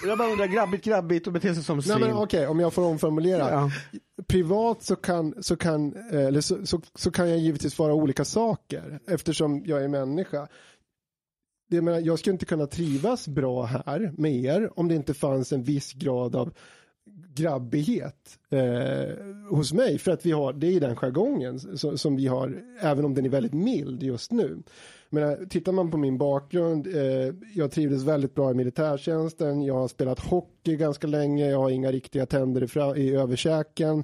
[0.02, 1.99] Och Jag bara undrar, grabbigt grabbigt och beter sig som svin.
[1.99, 3.52] Nej, men okej, om jag får omformulera.
[3.52, 3.72] Ja.
[4.28, 8.26] Privat så kan, så, kan, eh, eller så, så, så kan jag givetvis vara olika
[8.26, 10.48] saker eftersom jag är människa.
[11.70, 15.53] Det menar, jag skulle inte kunna trivas bra här med er om det inte fanns
[15.53, 16.53] en viss grad av
[17.36, 19.16] grabbighet eh,
[19.50, 23.06] hos mig för att vi har, det är den jargongen som, som vi har, även
[23.06, 24.64] om den är väldigt mild just nu.
[25.10, 29.74] Men eh, tittar man på min bakgrund, eh, jag trivdes väldigt bra i militärtjänsten, jag
[29.74, 34.04] har spelat hockey ganska länge, jag har inga riktiga tänder i, fra, i överkäken.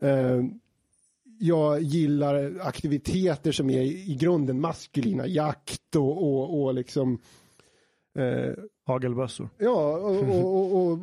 [0.00, 0.42] Eh,
[1.38, 7.18] jag gillar aktiviteter som är i grunden maskulina, jakt och, och, och liksom
[8.18, 8.52] eh,
[8.86, 9.48] Hagelbössor.
[9.58, 10.98] Ja, och, och, och,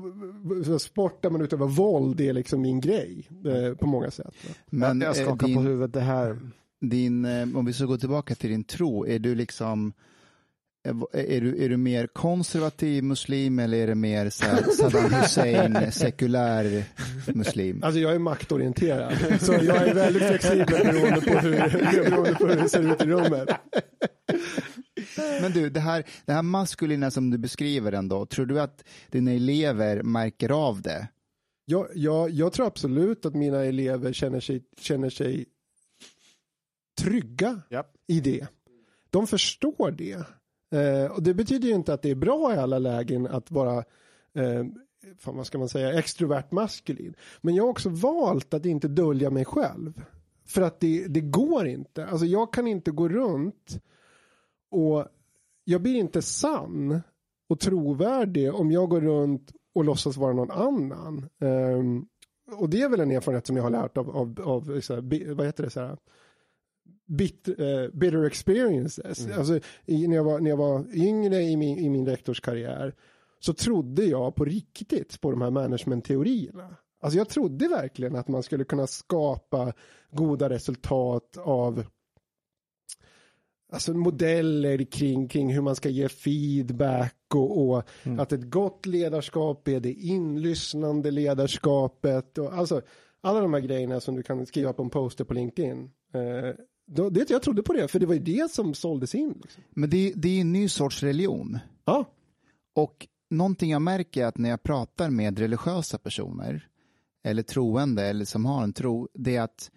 [0.74, 4.34] och sport där man utövar våld är liksom min grej eh, på många sätt.
[4.48, 4.54] va.
[4.66, 6.40] Men jag eh, skakar din, på huvudet, det här.
[6.82, 9.94] din, eh, om vi ska gå tillbaka till din tro, är du liksom
[10.84, 15.14] är är du, är du mer konservativ muslim eller är det mer så här Saddam
[15.14, 16.84] Hussein sekulär
[17.28, 17.84] muslim?
[17.84, 21.52] Alltså jag är maktorienterad, så jag är väldigt flexibel beroende på hur,
[22.02, 23.50] beroende på hur det ser ut i rummet.
[25.42, 29.32] Men du, det här, det här maskulina som du beskriver ändå, tror du att dina
[29.32, 31.08] elever märker av det?
[31.66, 35.46] Jag, jag, jag tror absolut att mina elever känner sig, känner sig
[37.02, 37.96] trygga Japp.
[38.08, 38.48] i det.
[39.10, 40.26] De förstår det.
[40.80, 43.78] Eh, och det betyder ju inte att det är bra i alla lägen att vara
[44.34, 44.64] eh,
[45.18, 47.14] fan, vad ska man säga, extrovert maskulin.
[47.42, 50.02] Men jag har också valt att inte dölja mig själv.
[50.46, 52.06] För att det, det går inte.
[52.06, 53.82] Alltså jag kan inte gå runt
[54.72, 55.06] och
[55.64, 57.02] jag blir inte sann
[57.50, 61.30] och trovärdig om jag går runt och låtsas vara någon annan.
[61.40, 62.06] Ehm,
[62.56, 65.34] och det är väl en erfarenhet som jag har lärt av, av, av så här,
[65.34, 65.98] vad heter det, så här,
[67.06, 69.28] bit, eh, bitter experiences.
[69.38, 72.96] Alltså, i, när, jag var, när jag var yngre i min, i min rektorskarriär
[73.40, 76.76] så trodde jag på riktigt på de här managementteorierna.
[77.02, 79.74] Alltså jag trodde verkligen att man skulle kunna skapa
[80.12, 81.86] goda resultat av
[83.72, 87.84] alltså modeller kring, kring hur man ska ge feedback och, och
[88.20, 92.82] att ett gott ledarskap är det inlyssnande ledarskapet och alltså
[93.22, 95.92] alla de här grejerna som du kan skriva på en poster på LinkedIn.
[96.14, 96.56] Eh,
[96.88, 99.40] då, det, jag trodde på det, för det var ju det som såldes in.
[99.42, 99.64] Liksom.
[99.70, 101.60] Men det, det är en ny sorts religion.
[101.86, 102.06] Ja,
[102.76, 106.68] Och någonting jag märker är att när jag pratar med religiösa personer
[107.24, 109.72] eller troende eller som har en tro, det är att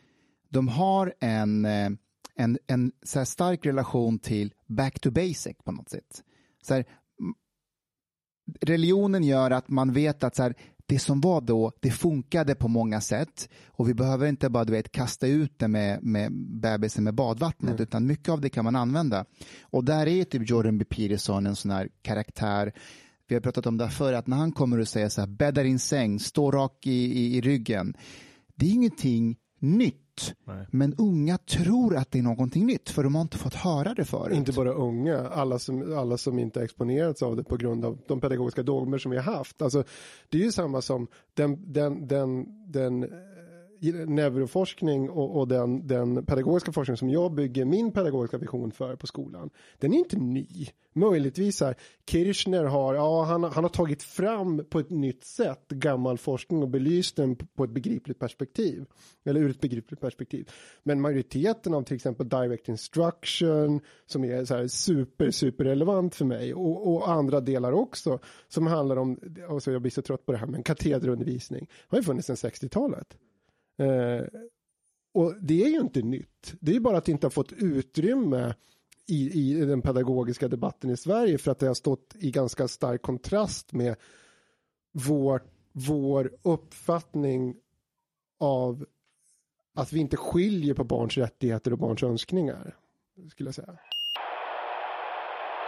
[0.48, 1.90] de har en, eh,
[2.36, 6.22] en, en så stark relation till back to basic på något sätt.
[6.62, 6.84] Så här,
[8.60, 10.54] religionen gör att man vet att så här,
[10.86, 14.72] det som var då, det funkade på många sätt och vi behöver inte bara du
[14.72, 18.76] vet, kasta ut det med, med bebisen med badvattnet utan mycket av det kan man
[18.76, 19.24] använda.
[19.62, 20.84] Och där är typ Jordan B.
[20.84, 22.72] Peterson en sån här karaktär
[23.26, 25.62] vi har pratat om det förr, att när han kommer och säger så här, bädda
[25.62, 27.94] din säng, stå rak i, i, i ryggen.
[28.54, 30.34] Det är ingenting nytt.
[30.44, 30.66] Nej.
[30.70, 34.04] Men unga tror att det är någonting nytt för de har inte fått höra det
[34.04, 34.36] förut.
[34.36, 38.20] Inte bara unga, alla som, alla som inte exponerats av det på grund av de
[38.20, 39.62] pedagogiska dogmer som vi har haft.
[39.62, 39.84] Alltså,
[40.28, 43.10] det är ju samma som den, den, den, den
[43.92, 49.06] neuroforskning och, och den, den pedagogiska forskning som jag bygger min pedagogiska vision för på
[49.06, 49.50] skolan.
[49.78, 50.46] Den är inte ny.
[50.96, 51.74] Möjligtvis här,
[52.10, 56.68] Kirchner har, ja, han, han har tagit fram på ett nytt sätt gammal forskning och
[56.68, 58.84] belyst den på ett begripligt perspektiv.
[59.24, 60.50] Eller ur ett begripligt perspektiv.
[60.82, 66.24] Men majoriteten av till exempel direct instruction som är så här super, super relevant för
[66.24, 70.32] mig och, och andra delar också som handlar om, alltså jag blir så trött på
[70.32, 73.16] det här, men katederundervisning har ju funnits sedan 60-talet.
[73.78, 74.26] Eh,
[75.14, 76.54] och det är ju inte nytt.
[76.60, 78.54] Det är bara att det inte har fått utrymme
[79.06, 83.02] i, i den pedagogiska debatten i Sverige för att det har stått i ganska stark
[83.02, 83.96] kontrast med
[84.92, 85.42] vår,
[85.72, 87.56] vår uppfattning
[88.40, 88.86] av
[89.74, 92.76] att vi inte skiljer på barns rättigheter och barns önskningar.
[93.30, 93.78] Skulle jag säga.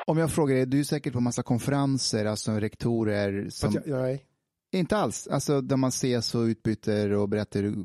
[0.07, 3.73] Om jag frågar dig, du är säkert på massa konferenser, alltså rektorer som...
[3.73, 4.25] Jag, nej.
[4.73, 7.77] Inte alls, alltså där man ses och utbyter och berättar hur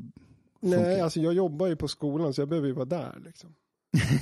[0.60, 1.02] nej, funkar.
[1.04, 3.54] alltså jag jobbar ju på skolan så jag behöver ju vara där liksom.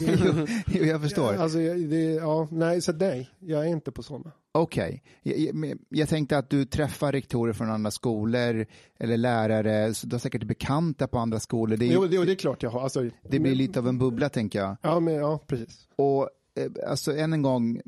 [0.66, 1.34] jo, jag förstår.
[1.34, 4.32] Alltså, jag- det, ja, nej, så nej, jag är inte på sådana.
[4.52, 8.66] Okej, jag, jag, men jag tänkte att du träffar rektorer från andra skolor
[8.98, 11.76] eller lärare, så du har säkert bekanta på andra skolor.
[11.76, 12.80] Det, är, Jo, det, det är klart jag har.
[12.80, 14.76] Alltså, det blir lite av en bubbla tänker jag.
[14.82, 15.88] Ja, men ja, precis.
[15.96, 17.80] Och eh, alltså än en gång,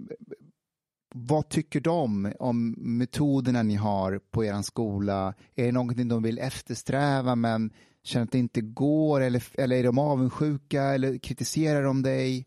[1.14, 5.34] vad tycker de om metoderna ni har på er skola?
[5.54, 7.70] Är det någonting de vill eftersträva men
[8.02, 12.46] känner att det inte går eller, eller är de avundsjuka eller kritiserar de dig?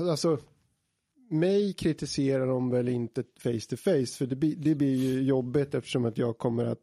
[0.00, 0.38] Alltså,
[1.30, 5.74] mig kritiserar de väl inte face to face, för det, blir- det blir ju jobbigt
[5.74, 6.78] eftersom att jag kommer att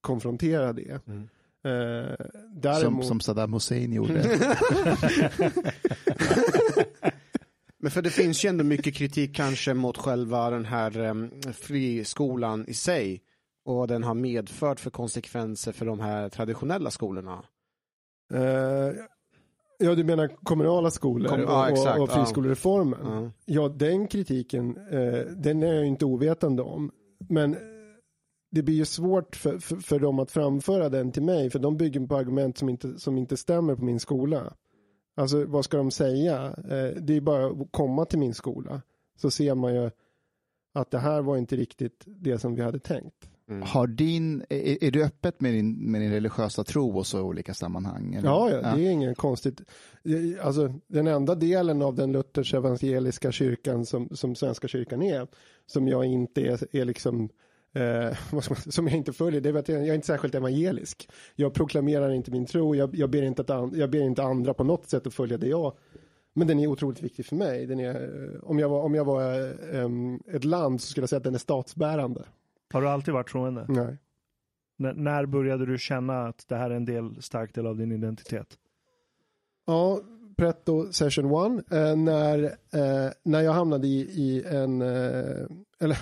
[0.00, 0.90] konfrontera det.
[0.90, 4.22] Eh, Som, däremot, som Saddam Hussein gjorde.
[7.82, 12.64] Men för det finns ju ändå mycket kritik kanske mot själva den här um, friskolan
[12.68, 13.22] i sig
[13.64, 17.44] och vad den har medfört för konsekvenser för de här traditionella skolorna.
[18.34, 18.92] eh,
[19.78, 23.00] ja, du menar kommunala skolor Kom- ja, och, exakt, och, friskolereformen.
[23.04, 23.30] Ja.
[23.44, 26.90] Ja, den kritiken, eh, den är jag inte ovetande om.
[27.28, 27.56] Men
[28.50, 31.76] det blir ju svårt för, för, för dem att framföra den till mig, för de
[31.76, 34.52] bygger på argument som inte, som inte stämmer på min skola.
[35.14, 36.46] Alltså vad ska de säga?
[36.46, 38.82] Eh, det är bara att komma till min skola,
[39.16, 39.90] så ser man ju
[40.74, 43.28] att det här var inte riktigt det som vi hade tänkt.
[43.64, 47.22] Har din, är, är du öppet med din, med din religiösa tro och så i
[47.22, 48.14] olika sammanhang?
[48.14, 48.28] eller?
[48.28, 49.60] Ja, ja, det är inget konstigt.
[50.42, 55.26] Alltså, den enda delen av den Luthers evangeliska kyrkan som, som Svenska kyrkan är,
[55.66, 57.28] som jag inte är, är liksom,
[57.72, 58.40] eh,
[58.70, 61.08] som jag inte följer, det är att jag jag är inte särskilt evangelisk.
[61.34, 64.64] Jag proklamerar inte min tro, jag, jag, ber inte att, jag ber inte andra på
[64.64, 65.72] något sätt att följa det jag
[66.34, 67.66] men den är otroligt viktig för mig.
[67.66, 71.08] Den är, eh, om jag var, om jag var em, ett land så skulle jag
[71.08, 72.24] säga att den är statsbärande.
[72.72, 73.66] Har du alltid varit troende?
[73.68, 73.98] Nej.
[74.78, 77.92] N- när började du känna att det här är en del, stark del av din
[77.92, 78.58] identitet?
[79.66, 80.00] Ja,
[80.36, 81.62] Pretto Session One.
[81.70, 85.46] Eh, när, eh, när jag hamnade i, i en, eh,
[85.80, 85.98] eller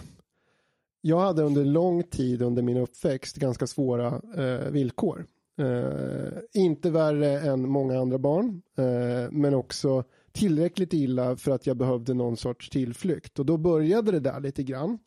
[1.00, 5.26] jag hade under lång tid under min uppväxt ganska svåra eh, villkor.
[5.58, 11.76] Eh, inte värre än många andra barn, eh, men också tillräckligt illa för att jag
[11.76, 13.38] behövde någon sorts tillflykt.
[13.38, 14.98] Och då började det där lite grann.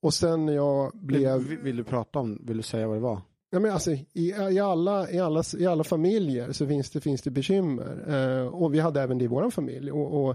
[0.00, 1.38] Och sen jag blev...
[1.38, 3.20] Vill, vill du prata om, vill du säga vad det var?
[3.50, 4.04] Ja, men alltså, i,
[4.50, 8.04] i, alla, i, alla, I alla familjer så finns det, finns det bekymmer.
[8.08, 9.92] Eh, och vi hade även det i vår familj.
[9.92, 10.30] Och, och,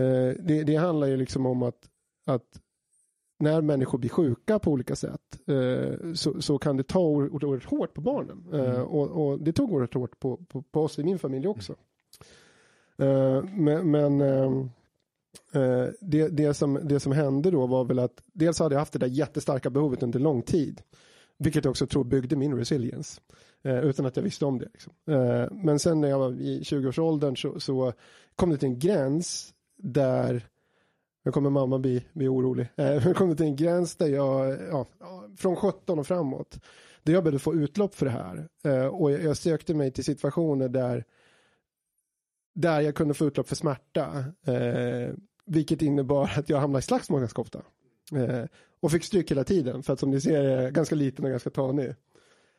[0.00, 1.88] eh, det, det handlar ju liksom om att,
[2.26, 2.60] att
[3.38, 7.94] när människor blir sjuka på olika sätt eh, så, så kan det ta oerhört hårt
[7.94, 8.46] på barnen.
[8.52, 11.74] Eh, och, och det tog oerhört hårt på, på, på oss i min familj också.
[12.98, 14.18] Eh, men men
[16.00, 18.98] det, det, som, det som hände då var väl att dels hade jag haft det
[18.98, 20.82] där jättestarka behovet under lång tid.
[21.38, 23.20] Vilket jag också tror byggde min resilience.
[23.64, 24.68] Eh, utan att jag visste om det.
[24.72, 24.92] Liksom.
[25.06, 27.92] Eh, men sen när jag var i 20-årsåldern så, så
[28.36, 30.46] kom det till en gräns där
[31.24, 32.68] nu kommer mamma bli, bli orolig.
[32.76, 34.86] Eh, jag kom till en gräns där jag, ja,
[35.36, 36.60] från 17 och framåt,
[37.02, 38.48] där jag började få utlopp för det här.
[38.64, 41.04] Eh, och jag, jag sökte mig till situationer där,
[42.54, 44.24] där jag kunde få utlopp för smärta.
[44.46, 45.14] Eh,
[45.46, 47.62] vilket innebar att jag hamnade i slagsmål ganska ofta.
[48.12, 48.44] Eh,
[48.80, 51.30] och fick stryk hela tiden, för att som ni ser är jag ganska liten och
[51.30, 51.88] ganska tanig.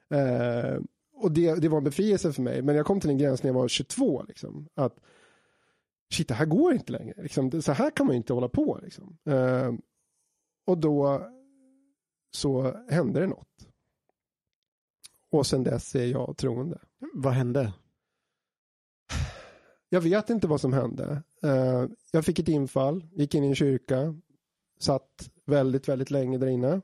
[0.09, 0.79] Eh,
[1.15, 3.49] och det, det var en befrielse för mig, men jag kom till en gräns när
[3.49, 4.23] jag var 22.
[4.27, 4.99] Liksom, att
[6.13, 7.23] shit, det här går inte längre.
[7.23, 8.79] Liksom, så här kan man inte hålla på.
[8.83, 9.17] Liksom.
[9.25, 9.73] Eh,
[10.65, 11.29] och då
[12.31, 13.67] så hände det något.
[15.31, 16.79] och sen dess är jag troende.
[17.13, 17.73] Vad hände?
[19.89, 21.23] Jag vet inte vad som hände.
[21.43, 24.15] Eh, jag fick ett infall, gick in i en kyrka,
[24.79, 26.81] satt väldigt, väldigt länge där inne.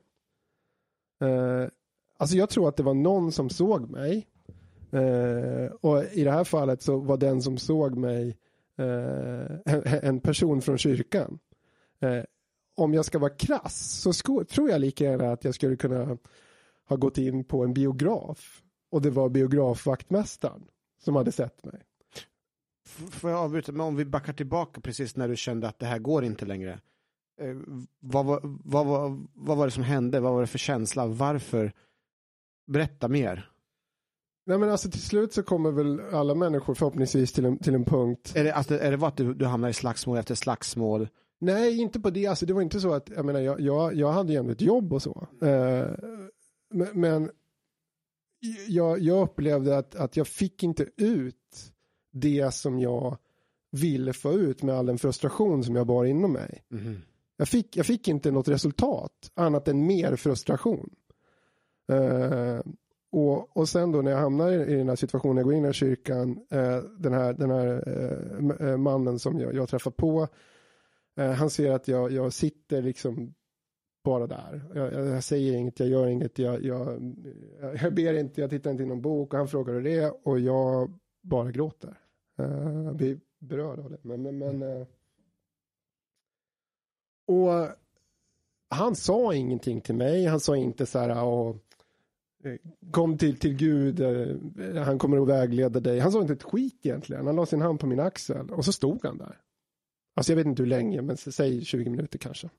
[1.21, 1.67] Eh,
[2.17, 4.27] alltså jag tror att det var någon som såg mig.
[4.91, 8.37] Eh, och i det här fallet så var den som såg mig
[8.77, 11.39] eh, en, person från kyrkan.
[11.99, 12.23] Eh,
[12.75, 16.17] om jag ska vara krass så sko- tror jag lika gärna att jag skulle kunna
[16.87, 18.61] ha gått in på en biograf
[18.91, 20.67] och det var biografvaktmästaren
[21.03, 21.81] som hade sett mig.
[22.85, 25.99] Får jag avbryta, men om vi backar tillbaka precis när du kände att det här
[25.99, 26.79] går inte längre.
[27.41, 27.55] Eh,
[27.99, 30.19] vad, var, vad, var, vad var det som hände?
[30.19, 31.07] Vad var det för känsla?
[31.07, 31.73] Varför?
[32.67, 33.50] Berätta mer.
[34.45, 37.85] Nej men alltså till slut så kommer väl alla människor förhoppningsvis till en, till en
[37.85, 38.33] punkt.
[38.35, 41.07] Är det, alltså, är det vad att du, du hamnar i slagsmål efter slagsmål?
[41.39, 42.27] Nej, inte på det.
[42.27, 44.61] Alltså det var inte så att, jag menar, jag, jag, jag hade ju ändå ett
[44.61, 45.27] jobb och så.
[45.41, 45.87] Eh,
[46.73, 47.31] men men
[48.67, 51.35] jag, jag upplevde att, att jag fick inte ut
[52.11, 53.17] det som jag
[53.71, 56.63] ville få ut med all den frustration som jag bar inom mig.
[57.37, 60.89] Jag fick, jag fick inte något resultat annat än mer frustration.
[61.91, 62.59] Eh,
[63.11, 65.59] och, och sen då när jag hamnar i, i den här situationen, jag går in
[65.59, 69.69] i den här kyrkan, eh, den här, den här eh, eh mannen som jag, jag
[69.69, 70.27] träffar på,
[71.17, 73.33] eh, han ser att jag, jag sitter liksom
[74.03, 74.61] bara där.
[74.75, 76.87] Jag, jag, jag säger inget, jag gör inget, jag, jag,
[77.61, 79.95] eh, jag ber inte, jag tittar inte i någon bok och han frågar hur det
[79.95, 81.97] är och jag bara gråter.
[82.39, 83.99] Eh, jag blir berörd av det.
[84.01, 84.87] Men, men, men, eh,
[87.27, 87.67] och
[88.69, 91.57] han sa ingenting till mig, han sa inte så här, och,
[92.91, 95.99] kom till, till Gud, eh, han kommer att vägleda dig.
[95.99, 98.71] Han sa inte ett skit egentligen, han la sin hand på min axel och så
[98.71, 99.37] stod han där.
[100.15, 102.49] Alltså jag vet inte hur länge, men säg 20 minuter kanske.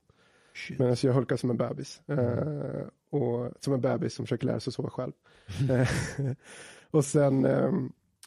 [0.79, 2.03] Men alltså jag hulkar som en bebis.
[2.07, 5.13] Eh, och som en bebis som försöker lära sig sova själv.
[5.71, 5.89] Eh,
[6.91, 7.73] och, sen, eh,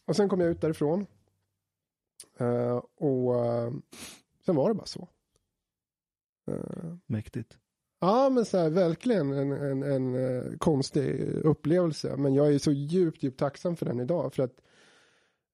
[0.05, 1.05] och sen kom jag ut därifrån.
[2.37, 3.73] Eh, och eh,
[4.45, 5.07] sen var det bara så.
[6.51, 7.57] Eh, Mäktigt.
[7.99, 12.15] Ja, men så här, verkligen en, en, en eh, konstig upplevelse.
[12.17, 14.33] Men jag är så djupt, djupt tacksam för den idag.
[14.33, 14.61] För att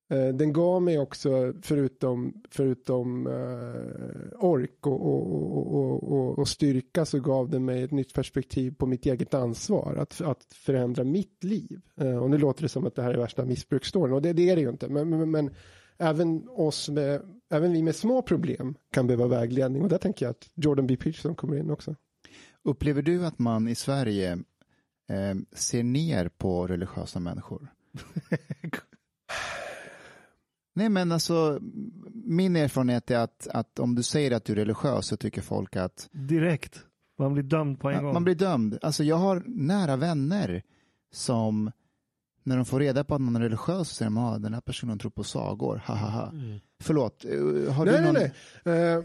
[0.10, 6.48] eh, den gav mig också, förutom, förutom eh, ork och, och, och, och, och, och
[6.48, 9.96] styrka, så gav den mig ett nytt perspektiv på mitt eget ansvar.
[9.96, 11.82] Att, att förändra mitt liv.
[11.96, 14.14] Eh, och nu låter det som att det här är värsta missbruksstoryn.
[14.14, 14.90] Och det, det är det ju inte.
[14.90, 15.50] Men, men, men
[15.98, 19.84] även, oss med, även vi med små problem kan behöva vägledning.
[19.84, 20.98] Och där tänker jag att Jordan B.
[20.98, 21.96] Peterson kommer in också.
[22.64, 24.32] Upplever du att man i Sverige
[25.10, 27.74] eh, ser ner på religiösa människor?
[30.74, 31.60] Nej men alltså,
[32.14, 35.76] min erfarenhet är att, att om du säger att du är religiös så tycker folk
[35.76, 36.86] att Direkt.
[37.18, 38.14] Man blir dömd på en gång.
[38.14, 38.78] Man blir dömd.
[38.82, 40.64] Alltså jag har nära vänner
[41.12, 41.72] som
[42.44, 44.62] när de får reda på att man är religiös så säger de att den här
[44.62, 46.34] personen tror på sagor, ha ha ha.
[46.80, 48.14] Förlåt, eh, har nej, du någon...
[48.14, 48.34] nej,
[48.66, 48.94] nej.
[48.94, 49.04] Eh,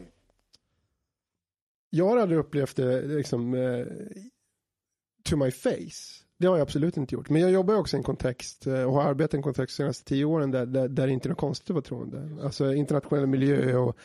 [1.90, 3.86] jag har aldrig upplevt det liksom eh,
[5.24, 6.22] to my face.
[6.38, 7.30] Det har jag absolut inte gjort.
[7.30, 9.82] Men jag jobbar också i en kontext eh, och har arbetat i en kontext de
[9.82, 12.44] senaste tio åren där, där, där det inte är något konstigt att vara troende.
[12.44, 13.96] Alltså internationell miljö och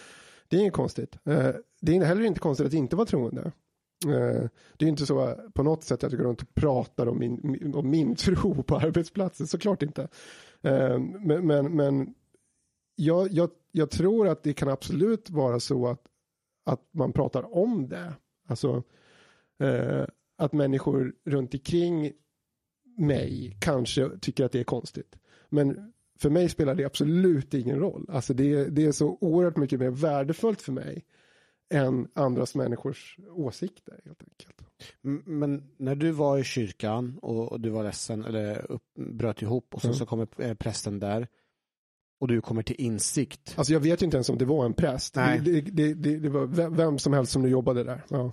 [0.48, 1.18] det är inget konstigt.
[1.26, 1.50] Eh,
[1.82, 3.52] det är heller inte konstigt att inte vara troende.
[4.08, 4.48] Eh,
[4.78, 7.74] Det är inte så på något sätt att jag går runt och pratar om min,
[7.76, 10.08] om min tro på arbetsplatsen, såklart inte.
[10.62, 12.14] Eh, Men, men, men
[12.96, 16.02] jag, jag, jag tror att det kan absolut vara så att,
[16.64, 18.14] att man pratar om det.
[18.48, 18.84] Alltså
[19.60, 20.06] eh,
[20.38, 22.12] att människor runt omkring
[22.98, 25.16] mig kanske tycker att det är konstigt.
[25.50, 28.06] Men för mig spelar det absolut ingen roll.
[28.10, 31.06] Alltså det, det är så oerhört mycket mer värdefullt för mig
[31.74, 34.62] än andras människors åsikter helt enkelt.
[35.26, 39.76] Men när du var i kyrkan och, och du var ledsen eller upp, bröt ihop
[39.76, 40.00] och sen Mm.
[40.00, 41.28] så kommer eh, prästen där
[42.22, 43.54] och du kommer till insikt.
[43.58, 45.16] Alltså jag vet ju inte ens om det var en präst.
[45.16, 45.40] Nej.
[45.40, 48.04] Det, det, det, det var vem, som helst som nu jobbade där.
[48.10, 48.32] Ja.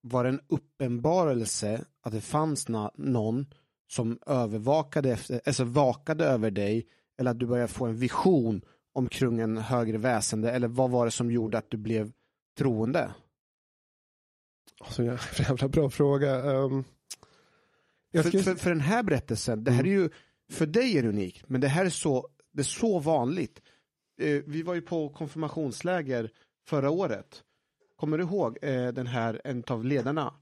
[0.00, 3.46] Var det en uppenbarelse att det fanns någon
[3.92, 6.86] som övervakade efter, alltså vakade över dig
[7.18, 11.10] eller att du började få en vision om krungen högre väsende eller vad var det
[11.10, 12.12] som gjorde att du blev
[12.58, 13.14] troende?
[14.80, 16.42] Alltså, jä- jävla bra fråga.
[16.42, 16.84] Um,
[18.10, 20.10] jag För, för, för den här berättelsen, det här är ju,
[20.52, 23.62] för dig är det unikt, men det här är så, det är så vanligt.
[24.20, 26.30] Eh, vi var ju på konfirmationsläger
[26.66, 27.44] förra året.
[27.96, 30.34] Kommer du ihåg eh, den här, en av ledarna?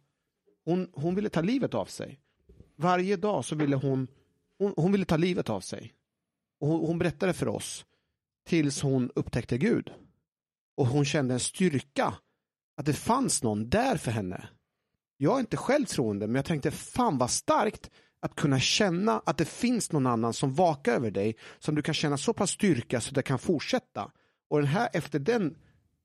[0.65, 2.21] Hon, hon ville ta livet av sig.
[2.77, 4.09] Varje dag så ville hon,
[4.59, 5.95] hon, hon ville ta livet av sig.
[6.61, 7.87] Och hon, hon berättade för oss
[8.47, 9.93] tills hon upptäckte Gud.
[10.77, 12.15] Och hon kände en styrka,
[12.77, 14.49] att det fanns någon där för henne.
[15.17, 17.91] Jag är inte själv troende, men jag tänkte fan vad starkt
[18.23, 21.95] att kunna känna att det finns någon annan som vakar över dig, som du kan
[21.95, 24.11] känna så pass styrka så att det kan fortsätta.
[24.51, 25.55] Och den här, efter den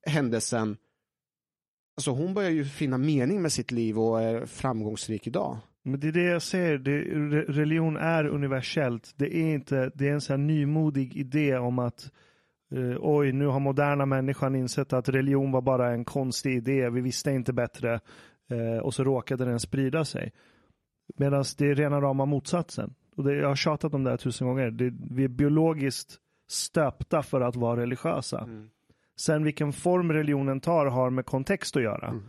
[0.06, 0.78] händelsen,
[1.98, 5.58] alltså hon börjar ju finna mening med sitt liv och är framgångsrik idag.
[5.84, 7.00] Men det är det jag säger, det,
[7.42, 9.14] religion är universellt.
[9.16, 12.12] Det är inte, det är en sån här nymodig idé om att
[12.72, 17.02] eh, oj, nu har moderna människan insett att religion var bara en konstig idé, vi
[17.02, 18.00] visste inte bättre
[18.50, 20.32] eh, och så råkade den sprida sig.
[21.16, 22.94] Medan det är rena rama motsatsen.
[23.16, 24.72] Och det, jag har tjatat om det här tusen gånger.
[24.72, 26.18] Det, vi är biologiskt
[26.50, 28.50] stöpta för att vara religiösa.
[29.20, 32.22] Sen vilken form religionen tar har med kontext att göra.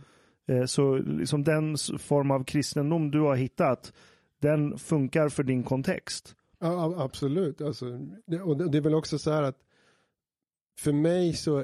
[0.47, 3.93] Eh, Så liksom den form av kristendom du har hittat,
[4.41, 6.35] den funkar för din kontext.
[6.59, 7.61] Ja, absolut.
[7.61, 7.85] Alltså,
[8.27, 9.57] det, och det, det är väl också så här att
[10.79, 11.63] för mig så,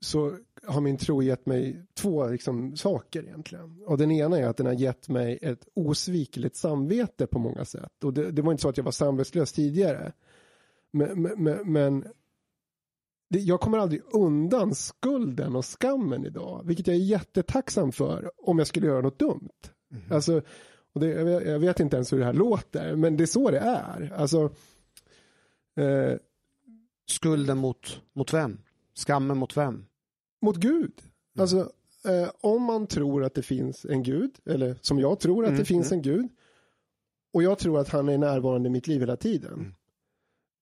[0.00, 3.82] så har min tro gett mig två liksom, saker egentligen.
[3.86, 8.04] Och den ena är att den har gett mig ett osvikligt samvete på många sätt.
[8.04, 10.12] Och det, det var inte så att jag var samvetslös tidigare.
[10.90, 12.04] Men, men, men,
[13.30, 16.62] det, jag kommer aldrig undan skulden och skammen idag.
[16.64, 19.50] Vilket jag är jättetacksam för om jag skulle göra något dumt.
[20.10, 20.42] Alltså,
[20.92, 23.26] och det, jag, vet, jag vet inte ens hur det här låter, men det är
[23.26, 24.12] så det är.
[24.16, 24.44] Alltså,
[25.76, 26.14] eh,
[27.10, 28.58] Skulden mot, mot vem?
[28.96, 29.86] Skammen mot vem?
[30.42, 30.92] mot Gud.
[31.38, 31.72] Alltså,
[32.04, 35.58] eh, om man tror att det finns en Gud, eller som jag tror att Mm,
[35.58, 36.28] det finns en Gud,
[37.32, 39.74] och jag tror att han är närvarande i mitt liv hela tiden, Mm.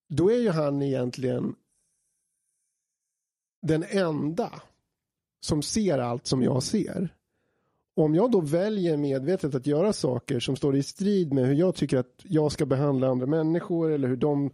[0.08, 1.54] då är ju han egentligen
[3.62, 4.62] den enda
[5.40, 7.08] som ser allt som jag ser.
[7.96, 11.74] Om jag då väljer medvetet att göra saker som står i strid med hur jag
[11.74, 14.50] tycker att jag ska behandla andra människor eller hur de,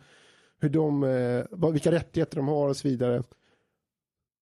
[0.58, 3.22] hur de eh, vilka rättigheter de har och så vidare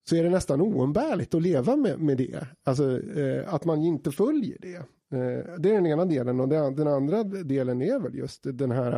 [0.09, 2.47] så är det nästan oumbärligt att leva med, med det.
[2.65, 4.77] Alltså eh, att man inte följer det.
[4.77, 8.71] Eh, det är den ena delen och den, den andra delen är väl just den
[8.71, 8.93] här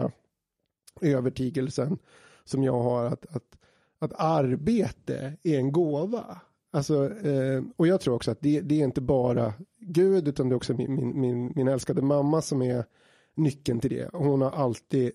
[1.00, 1.98] eh, övertygelsen
[2.44, 3.58] som jag har att, att,
[3.98, 6.40] att arbete är en gåva.
[6.72, 10.52] Alltså, eh, och jag tror också att det, det är inte bara Gud utan det
[10.52, 12.84] är också min, min, min, min älskade mamma som är
[13.34, 14.10] nyckeln till det.
[14.12, 15.12] Hon har alltid,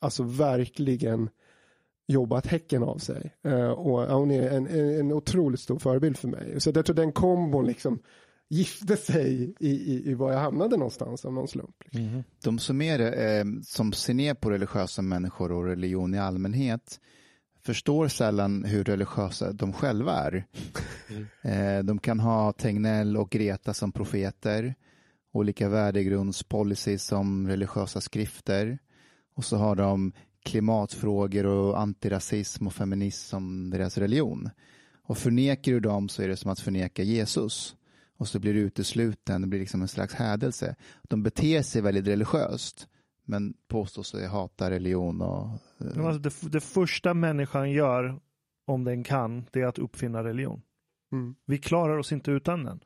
[0.00, 1.28] alltså verkligen
[2.10, 3.34] jobbat häcken av sig.
[3.44, 6.60] Eh, och hon är en, en, en otroligt stor förebild för mig.
[6.60, 7.98] Så jag tror den kombon liksom
[8.48, 11.76] gifte sig i, i, i var jag hamnade någonstans av någon slump.
[11.84, 12.24] Liksom.
[12.44, 17.00] De som är eh, som ser ner på religiösa människor och religion i allmänhet
[17.62, 20.44] förstår sällan hur religiösa de själva är.
[21.42, 24.74] Eh, de kan ha Tegnell och Greta som profeter,
[25.32, 28.78] olika värdegrundspolicies som religiösa skrifter
[29.36, 30.12] och så har de
[30.44, 34.50] klimatfrågor och antirasism och feminism som deras religion.
[35.02, 37.76] Och förnekar du dem så är det som att förneka Jesus.
[38.16, 40.76] Och så blir du utesluten, det blir liksom en slags hädelse.
[41.02, 42.88] De beter sig väldigt religiöst,
[43.24, 45.48] men påstår sig hata religion och...
[45.80, 48.20] eh, Alltså det, det första människan gör,
[48.66, 50.62] om den kan, det är att uppfinna religion.
[51.12, 51.34] Mm.
[51.46, 52.80] Vi klarar oss inte utan den.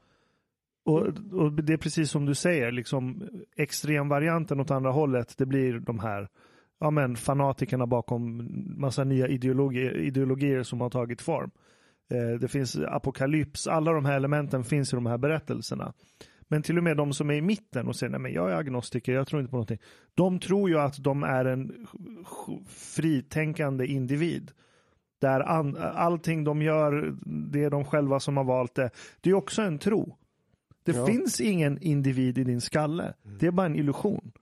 [0.85, 1.01] Och,
[1.32, 5.98] och det är precis som du säger, liksom extremvarianten åt andra hållet, det blir de
[5.98, 6.28] här
[6.80, 8.48] ja, men, fanatikerna bakom
[8.80, 11.51] massa nya ideologier, ideologier som har tagit form.
[12.10, 15.92] Eh, det finns apokalyps, alla de här elementen finns i de här berättelserna.
[16.48, 18.56] Men till och med de som är i mitten och säger nej men jag är
[18.56, 19.78] agnostiker, jag tror inte på någonting.
[20.14, 21.86] De tror ju att de är en
[22.68, 24.51] fritänkande individ.
[25.20, 27.14] Där an, allting de gör,
[27.52, 28.90] det är de själva som har valt det.
[29.20, 30.16] Det är också en tro.
[30.82, 31.06] Det Ja.
[31.06, 33.14] finns ingen individ i din skalle.
[33.40, 34.32] Det är bara en illusion.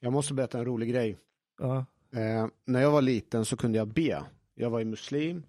[0.00, 1.16] Jag måste berätta en rolig grej.
[1.58, 1.86] Ja.
[2.12, 4.24] Eh, när jag var liten så kunde jag be.
[4.54, 5.46] Jag var ju muslim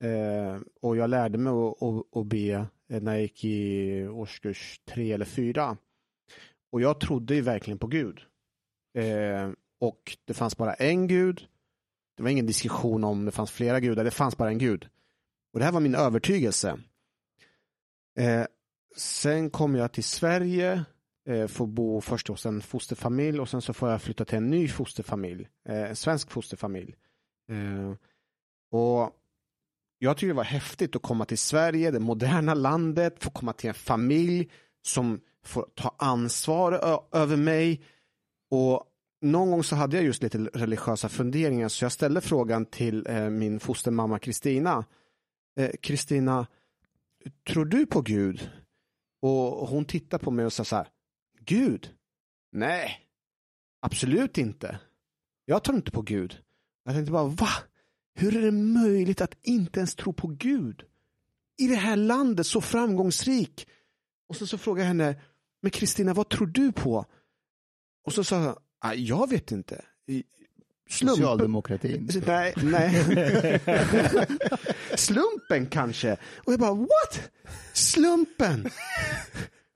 [0.00, 1.52] eh, och jag lärde mig
[2.12, 5.76] att, be eh, när jag gick i årskurs tre eller fyra.
[6.70, 8.20] Och jag trodde ju verkligen på Gud.
[8.94, 11.46] Eh, och det fanns bara en Gud.
[12.16, 14.88] Det var ingen diskussion om det fanns flera gudar, det fanns bara en Gud.
[15.52, 16.78] Och det här var min övertygelse.
[18.18, 18.44] Eh,
[18.96, 20.84] sen kom jag till Sverige
[21.28, 24.50] eh, får bo först hos en fosterfamilj och sen så får jag flytta till en
[24.50, 26.94] ny fosterfamilj, eh, en svensk fosterfamilj.
[27.50, 27.92] Eh,
[28.70, 29.12] och
[29.98, 33.68] jag tycker det var häftigt att komma till Sverige, det moderna landet, få komma till
[33.68, 34.50] en familj
[34.82, 37.82] som får ta ansvar över mig.
[38.50, 38.84] Och
[39.20, 43.30] någon gång så hade jag just lite religiösa funderingar så jag ställde frågan till eh,
[43.30, 44.84] min fostermamma Kristina.
[45.58, 46.46] Eh, Kristina,
[47.48, 48.50] tror du på Gud?
[49.22, 50.88] Och hon tittade på mig och sa så här,
[51.48, 51.90] Gud?
[52.52, 53.00] Nej,
[53.80, 54.78] absolut inte.
[55.44, 56.38] Jag tror inte på Gud.
[56.84, 57.48] Jag tänkte bara, va?
[58.14, 60.82] Hur är det möjligt att inte ens tro på Gud?
[61.58, 63.66] I det här landet, så framgångsrik.
[64.28, 65.20] Och så, så frågade jag henne,
[65.62, 67.04] men Kristina, vad tror du på?
[68.04, 69.84] Och så sa jag, Ah, Jag vet inte.
[70.90, 71.16] Slumpen.
[71.16, 72.08] Socialdemokratin.
[72.26, 73.60] Nej, nej.
[74.96, 76.16] Slumpen kanske.
[76.44, 77.30] Och jag bara, what?
[77.72, 78.70] Slumpen?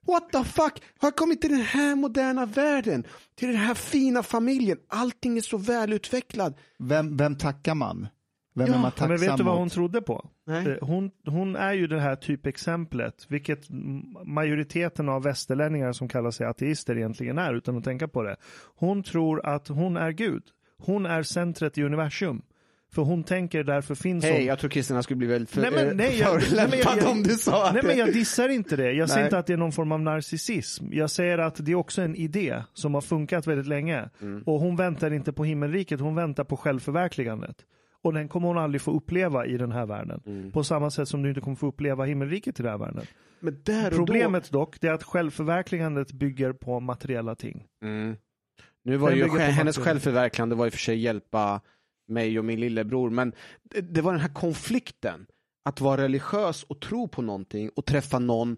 [0.07, 0.73] What the fuck?
[0.99, 3.03] Har jag kommit till den här moderna världen?
[3.35, 4.77] Till den här fina familjen?
[4.87, 6.57] Allting är så välutvecklat.
[6.79, 8.07] Vem, vem tackar man?
[8.55, 9.73] Vem Ja, är man Ja, men tacksam vet du vad hon mot?
[9.73, 10.29] trodde på?
[10.47, 10.67] Nej.
[10.67, 13.59] Eh, Hon, hon är ju det här typexemplet, vilket
[14.25, 18.35] majoriteten av västerlänningar som kallar sig ateister egentligen är, utan att tänka på det.
[18.75, 20.43] Hon tror att hon är Gud.
[20.77, 22.41] Hon är centret i universum.
[22.93, 24.45] För hon tänker därför finns Hej, hon.
[24.45, 27.11] jag tror Kristina skulle bli väldigt för, Nej, men- nej, jag- men jag- förolämpad jag-
[27.11, 28.91] om du sa Nej men det- jag dissar inte det.
[28.91, 29.23] Jag Nej.
[29.23, 30.85] inte att det är någon form av narcissism.
[30.91, 34.09] Jag säger att det är också en idé som har funkat väldigt länge.
[34.21, 34.43] Mm.
[34.45, 37.55] Och hon väntar inte på himmelriket, hon väntar på självförverkligandet.
[38.01, 40.21] Och den kommer hon aldrig få uppleva i den här världen.
[40.25, 40.51] Mm.
[40.51, 43.05] På samma sätt som du inte kommer få uppleva himmelriket i den här världen.
[43.39, 43.57] Men
[43.91, 47.63] Problemet dock, det är att självförverkligandet bygger på materiella ting.
[47.81, 47.87] då...
[47.87, 48.15] Mm.
[48.85, 49.85] Nu var Den ju hennes material.
[49.85, 51.61] självförverkligande var i och för sig hjälpa
[52.07, 55.25] mig och min lillebror, men det, det var den här konflikten.
[55.65, 58.57] Att vara religiös och tro på någonting och träffa någon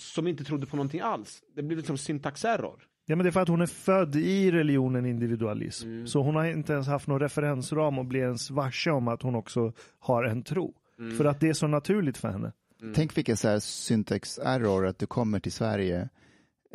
[0.00, 1.42] som inte trodde på någonting alls.
[1.54, 2.88] Det blev liksom syntaxerror.
[3.06, 5.88] Ja men det är för att hon är född i religionen individualism.
[5.88, 6.06] Mm.
[6.06, 9.34] Så hon har inte ens haft någon referensram och blir ens varse om att hon
[9.34, 10.74] också har en tro.
[10.98, 11.16] Mm.
[11.16, 12.52] För att det är så naturligt för henne.
[12.94, 16.08] Tänk vilken så här syntax error att du kommer till Sverige,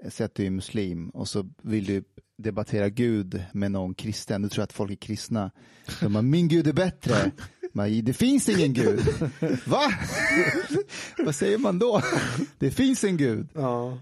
[0.10, 2.04] säg att du är muslim och så vill du
[2.44, 4.42] debattera Gud med någon kristen.
[4.42, 5.52] Du tror att folk är kristna.
[6.02, 7.32] De bara, min Gud är bättre.
[7.74, 9.00] Men det finns ingen Gud.
[9.66, 9.94] Va?
[11.18, 12.02] Vad säger man då?
[12.60, 13.48] Det finns en Gud.
[13.54, 13.98] Ja.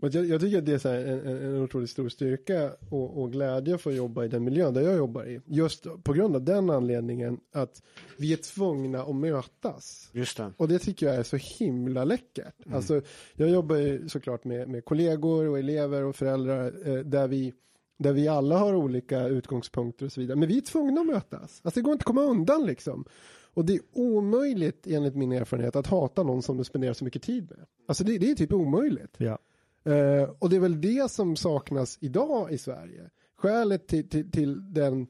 [0.00, 3.22] Och Jag, jag tycker att det är så här en, en, otroligt stor styrka och,
[3.22, 5.40] och glädje för att jobba i den miljön där jag jobbar i.
[5.46, 7.82] Just på grund av den anledningen att
[8.18, 10.10] vi är tvungna att mötas.
[10.12, 10.52] Just det.
[10.56, 12.54] Och det tycker jag är så himla läckert.
[12.72, 13.02] Alltså,
[13.34, 17.52] jag jobbar ju såklart med, med kollegor och elever och föräldrar eh, där, vi,
[17.98, 20.38] där vi alla har olika utgångspunkter och så vidare.
[20.38, 21.60] Men vi är tvungna att mötas.
[21.64, 23.04] Alltså det går inte att komma undan liksom.
[23.54, 27.22] Och det är omöjligt enligt min erfarenhet att hata någon som du spenderar så mycket
[27.22, 27.66] tid med.
[27.88, 29.14] Alltså det, det är typ omöjligt.
[29.18, 29.38] Ja.
[29.84, 33.10] Eh, och det är väl det som saknas idag i Sverige.
[33.36, 35.06] Skälet till, till, till den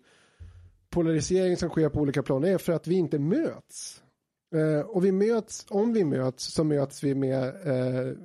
[0.91, 4.03] polarisering som sker på olika plan är för att vi inte möts.
[4.55, 8.17] Eh, och vi möts, om vi möts så möts vi med eh,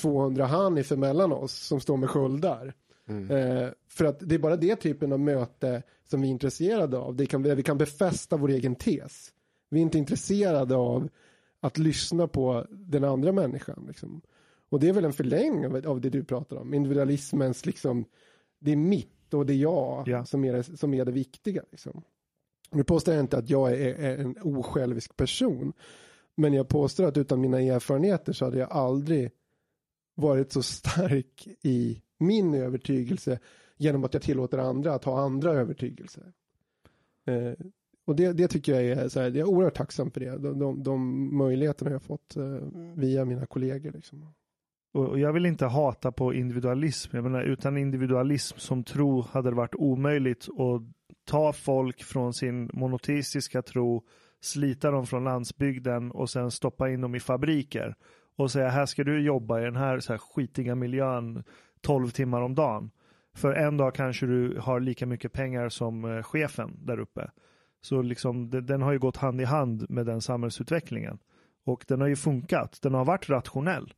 [0.00, 2.74] 200 Hanif emellan oss som står med sköldar.
[3.08, 7.16] Eh, för att det är bara det typen av möte som vi är intresserade av.
[7.16, 9.32] Det kan, vi kan befästa vår egen tes.
[9.72, 11.08] Vi är inte intresserade av
[11.60, 13.84] att lyssna på den andra människan.
[13.88, 14.20] Liksom.
[14.68, 16.74] Och det är väl en förlängning av, av det du pratar om.
[16.74, 18.04] Individualismens, liksom,
[18.58, 20.24] det är mitt och det är jag Ja.
[20.24, 21.62] som, är det, som är det viktiga.
[21.70, 22.02] Liksom.
[22.70, 25.72] Nu påstår jag inte att jag är, är en osjälvisk person.
[26.34, 29.30] Men jag påstår att utan mina erfarenheter så hade jag aldrig
[30.14, 33.38] varit så stark i min övertygelse
[33.76, 36.32] genom att jag tillåter andra att ha andra övertygelser.
[37.26, 37.52] Eh,
[38.12, 40.38] och det, det tycker jag är, så här, jag är oerhört tacksam för det.
[40.38, 42.44] De, de, de möjligheterna jag har fått eh,
[42.94, 43.92] via mina kollegor.
[43.92, 44.26] Liksom.
[44.94, 47.16] Och jag vill inte hata på individualism.
[47.16, 50.82] Jag menar, utan individualism som tro hade det varit omöjligt att
[51.24, 54.02] ta folk från sin monoteistiska tro,
[54.40, 57.94] slita dem från landsbygden och sen stoppa in dem i fabriker
[58.36, 61.44] och säga här ska du jobba i den här, så här skitiga miljön
[61.80, 62.90] 12 timmar om dagen.
[63.34, 67.30] För en dag kanske du har lika mycket pengar som eh, chefen där uppe.
[67.82, 71.18] Så liksom, det, den har ju gått hand i hand med den samhällsutvecklingen.
[71.64, 72.78] Och den har ju funkat.
[72.82, 73.94] Den har varit rationell.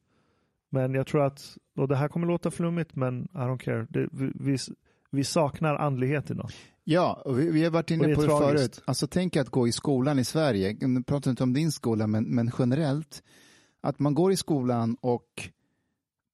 [0.70, 3.86] Men jag tror att, och det här kommer låta flummigt men I don't care.
[3.90, 4.59] Det, vi,
[5.11, 6.51] vi, saknar andlighet idag.
[6.85, 8.74] Ja, och vi, vi har varit det inne är på det tragiskt.
[8.74, 8.82] förut.
[8.85, 12.24] Alltså tänk att gå i skolan i Sverige, nu pratar inte om din skola, men,
[12.24, 13.23] men generellt,
[13.81, 15.48] att man går i skolan och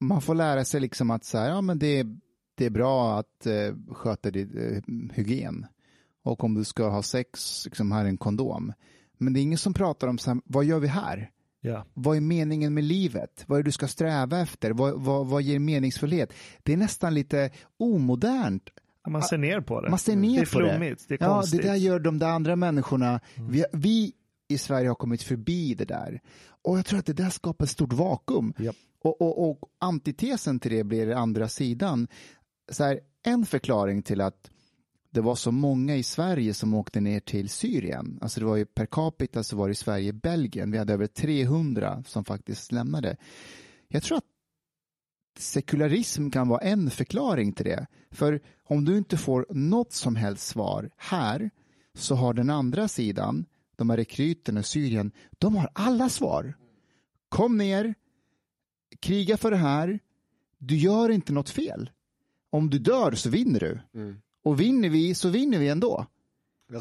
[0.00, 2.06] man får lära sig liksom att så här, ja men det,
[2.54, 5.66] det är bra att eh, sköta din eh, hygien.
[6.22, 8.72] Och om du ska ha sex, liksom här är en kondom.
[9.18, 11.30] Men det är ingen som pratar om så här, vad gör vi här?
[11.60, 11.84] Ja.
[11.94, 13.44] Vad är meningen med livet?
[13.46, 14.70] Vad är det du ska sträva efter?
[14.70, 16.32] Vad, vad, vad ger meningsfullhet?
[16.62, 18.70] Det är nästan lite omodernt
[19.08, 19.90] Man ser ner på det.
[19.90, 20.70] man ser ner det är på det.
[20.70, 21.62] flummigt, det är ja, konstigt.
[21.62, 23.20] det där gör de där andra människorna.
[23.48, 24.12] Vi, vi
[24.48, 26.20] i Sverige har kommit förbi det där.
[26.62, 28.54] Och jag tror att det där skapar ett stort vakuum.
[28.58, 28.76] Japp.
[29.02, 32.08] Och, och, och antitesen till det blir den andra sidan.
[32.72, 34.50] Så här, en förklaring till att
[35.10, 38.18] det var så många i Sverige som åkte ner till Syrien.
[38.22, 40.70] Alltså det var ju per capita så var det i Sverige Belgien.
[40.70, 43.16] Vi hade över 300 som faktiskt lämnade.
[43.88, 44.24] Jag tror att
[45.38, 47.86] sekularism kan vara en förklaring till det.
[48.10, 51.50] För om du inte får något som helst svar här
[51.94, 53.46] så har den andra sidan,
[53.76, 56.54] de här rekryterna i Syrien, de har alla svar.
[57.28, 57.94] Kom ner,
[59.00, 59.98] kriga för det här,
[60.58, 61.90] du gör inte något fel.
[62.50, 63.80] Om du dör så vinner du.
[63.94, 64.20] Mm.
[64.44, 66.06] Och vinner vi så vinner vi ändå.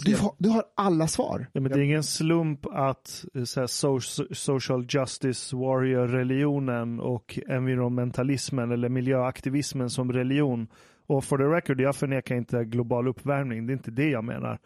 [0.06, 1.48] Du, har- du har alla svar.
[1.54, 7.40] Ja, men det är ingen slump att eh, så här, so- social justice warrior-religionen och
[7.48, 10.68] environmentalismen eller miljöaktivismen som religion.
[11.08, 14.60] Och for the record, jag förnekar inte global uppvärmning, det är inte det jag menar.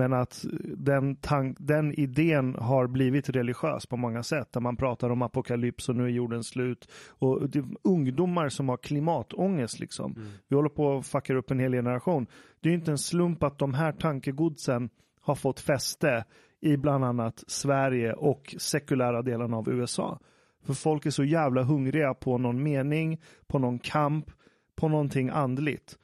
[0.00, 0.44] Men att
[0.76, 4.52] den, tank, den idén har blivit religiös på många sätt.
[4.52, 6.90] Där man pratar om apokalyps och nu är jorden slut.
[7.08, 7.40] Och
[7.84, 10.14] ungdomar som har klimatångest liksom.
[10.48, 12.26] Vi håller på att fucka upp en hel generation.
[12.60, 14.90] Det är ju inte en slump att de här tankegodsen
[15.20, 16.24] har fått fäste
[16.60, 20.18] i bland annat Sverige och sekulära delarna av USA.
[20.66, 24.30] För folk är så jävla hungriga på någon mening, på någon kamp,
[24.76, 25.98] på någonting andligt.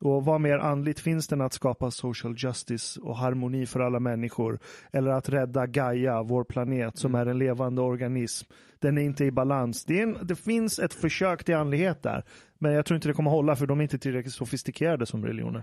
[0.00, 4.00] Och vad mer andligt finns det än att skapa social justice och harmoni för alla
[4.00, 4.58] människor?
[4.92, 8.50] Eller att rädda Gaia, vår planet, som är en levande organism.
[8.78, 9.84] Den är inte i balans.
[9.84, 12.24] Det, en, det finns ett försök till andlighet där.
[12.58, 15.62] Men jag tror inte det kommer hålla för de är inte tillräckligt sofistikerade som religioner.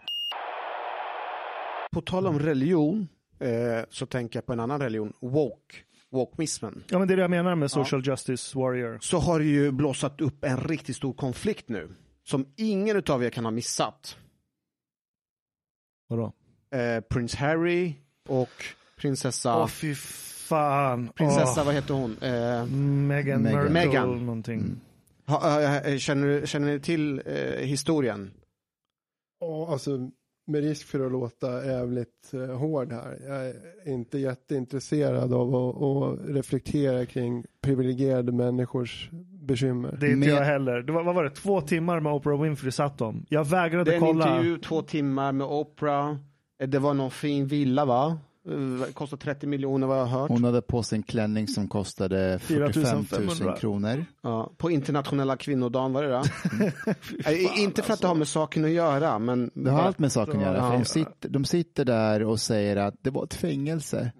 [1.91, 3.07] På tal om religion
[3.39, 5.75] eh, så tänker jag på en annan religion, woke,
[6.11, 6.83] wokeismen.
[6.89, 8.97] Ja men det är det jag menar med social justice warrior.
[9.01, 11.95] Så har det ju blossat upp en riktigt stor konflikt nu.
[12.23, 14.17] Som ingen av er kan ha missat.
[16.07, 16.31] Vadå?
[16.71, 17.93] Eh, Prins Harry
[18.29, 18.49] och
[18.97, 21.09] prinsessa, Åh fy fan.
[21.15, 22.17] prinsessa Åh, vad heter hon?
[22.21, 23.41] Eh, Meghan Meghan.
[23.41, 24.25] Markle Meghan.
[24.25, 24.81] någonting.
[25.25, 28.31] ha, eh, känner, känner ni till eh, historien?
[29.39, 30.09] Ja, alltså
[30.47, 33.17] med risk för att låta jävligt eh, hård här.
[33.27, 33.55] Jag är
[33.93, 39.09] inte jätteintresserad av att, att reflektera kring privilegierade människors
[39.45, 39.97] bekymmer.
[39.99, 40.81] Det är inte Med- jag heller.
[40.81, 41.29] Det var, vad var det?
[41.29, 43.25] Två timmar med Oprah Winfrey satt de.
[43.29, 44.27] Jag vägrade Det är en kolla.
[44.29, 46.15] intervju, två timmar med Oprah.
[46.61, 48.17] Eh, Det var någon fin villa va?
[48.49, 50.29] Eh, Kostar 30 miljoner vad jag har hört.
[50.29, 52.61] Hon hade på sig en klänning som kostade 45
[52.97, 53.55] 000 4500.
[53.57, 54.05] kronor.
[54.23, 56.23] Ja, på internationella kvinnodagen, var det det?
[57.25, 59.51] Nej, inte för att det har med saken att göra, men...
[59.53, 60.69] Det har allt med saken att göra.
[60.71, 64.11] För de, sitter, de sitter där och säger att det var ett fängelse.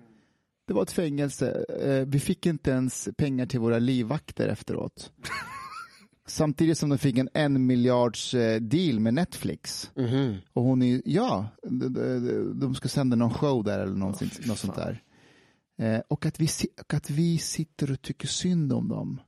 [0.68, 1.66] Det var ett fängelse.
[1.82, 5.12] Eh, Vi fick inte ens pengar till våra livvakter efteråt.
[6.28, 9.92] Samtidigt som de fick en en miljards eh, deal med Netflix.
[9.96, 10.36] Mhm.
[10.54, 11.48] Och hon är, ja,
[12.54, 15.02] de, ska sända någon show där eller någonting, något sånt där.
[15.78, 16.48] Eh, och, att vi,
[16.82, 19.22] och att vi sitter och tycker synd om dem.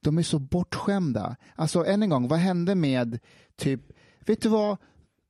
[0.00, 1.36] De är så bortskämda.
[1.54, 3.18] Alltså än en gång, vad hände med
[3.56, 3.80] typ,
[4.26, 4.76] vet du vad?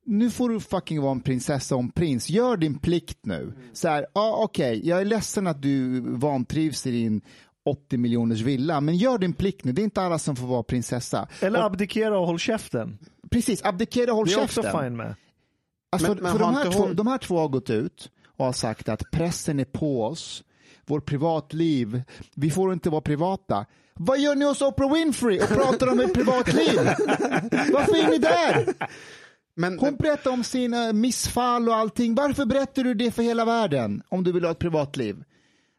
[0.09, 2.29] Nu får du fucking vara en prinsessa och en prins.
[2.29, 3.53] Gör din plikt nu.
[3.73, 7.21] Så här, ja okej, jag är ledsen att du vantrivs i din
[7.65, 9.71] 80 miljoners villa, men gör din plikt nu.
[9.71, 11.27] Det är inte alla som får vara prinsessa.
[11.41, 12.97] Eller Och, abdikera och håll käften.
[13.31, 14.65] precis, abdikera och håll Det är käften.
[14.65, 15.15] också fine med.
[15.91, 18.45] Alltså, Men- men för de, här två, hon- de här två har gått ut och
[18.45, 20.43] har sagt att pressen är på oss,
[20.85, 22.01] vårt privatliv,
[22.35, 23.65] vi får inte vara privata.
[23.93, 26.75] Vad gör ni hos Oprah Winfrey och pratar om ett privatliv?
[27.73, 28.65] Varför är ni där?
[29.59, 32.15] Men, Hon berättar om sina missfall och allting.
[32.15, 35.23] Varför berättar du det för hela världen om du vill ha ett privatliv?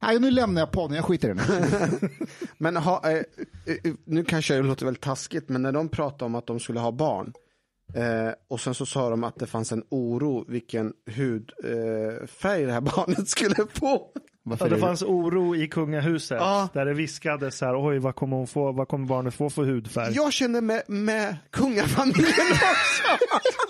[0.03, 2.11] Nej, nu lämnar jag podden, jag skiter i den.
[2.59, 6.35] men ha, eh, eh, nu kanske det låter väl taskigt, men när de pratade om
[6.35, 7.33] att de skulle ha barn,
[7.95, 12.73] eh, och sen så sa de att det fanns en oro vilken hudfärg eh, det
[12.73, 14.11] här barnet skulle få.
[14.49, 16.37] Varför Ja, det fanns oro i kungahuset.
[16.41, 16.69] Ja.
[16.75, 19.63] Där det viskades så här, oj vad kommer, hon få, vad kommer barnet få för
[19.63, 20.15] hudfärg?
[20.15, 23.03] Jag känner med, med kungafamiljen också.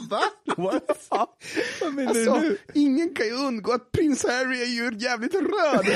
[0.10, 0.22] Va?
[0.56, 1.06] What?
[1.10, 1.36] Ja.
[1.80, 2.58] Vad menar Alltså, du nu?
[2.74, 5.86] ingen kan ju undgå att prins Harry är ju jävligt röd.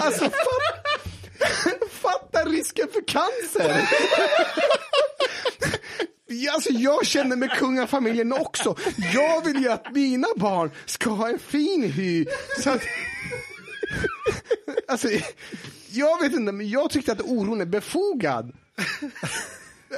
[0.00, 3.88] alltså, fatta, fatta risken för cancer.
[6.52, 8.76] Alltså, jag känner med kungafamiljen också.
[9.14, 12.26] Jag vill ju att mina barn ska ha en fin hy.
[12.60, 12.80] Så att...
[14.88, 15.08] Alltså,
[15.90, 18.52] jag vet inte, men jag tyckte att oron är befogad.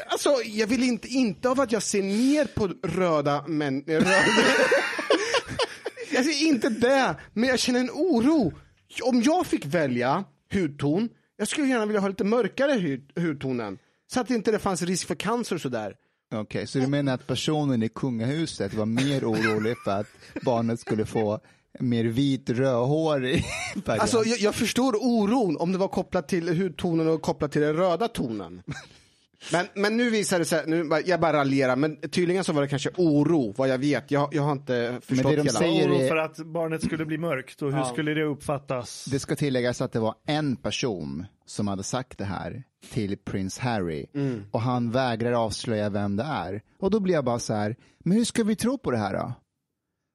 [0.08, 3.84] Alltså, jag vill inte, inte av att jag ser ner på röda män.
[3.86, 4.24] Röda.
[6.16, 8.52] Alltså, inte det, men jag känner en oro.
[9.02, 13.78] Om jag fick välja hudton, jag skulle gärna vilja ha lite mörkare hud, hudtonen.
[14.12, 15.94] Så att inte det fanns risk för cancer och sådär.
[16.34, 20.06] Okej, så du menar att personen i kungahuset var mer orolig för att
[20.44, 21.40] barnet skulle få
[21.80, 23.44] mer vit rödhårig
[23.86, 23.98] färg?
[23.98, 27.76] Alltså, jag, jag förstår oron om det var kopplat till hudtonen och kopplat till den
[27.76, 28.62] röda tonen.
[29.52, 32.68] Men, men nu visar det sig, nu, jag bara raljerar, men tydligen så var det
[32.68, 34.10] kanske oro, vad jag vet.
[34.10, 35.58] Jag, jag har inte förstått det de hela.
[35.58, 39.04] säger- Oro för att barnet skulle bli mörkt och hur skulle det uppfattas?
[39.04, 42.62] Det ska tilläggas att det var en person som hade sagt det här
[42.92, 44.06] till prins Harry
[44.50, 46.62] och han vägrar avslöja vem det är.
[46.78, 49.12] Och då blir jag bara så här, men hur ska vi tro på det här
[49.12, 49.34] då?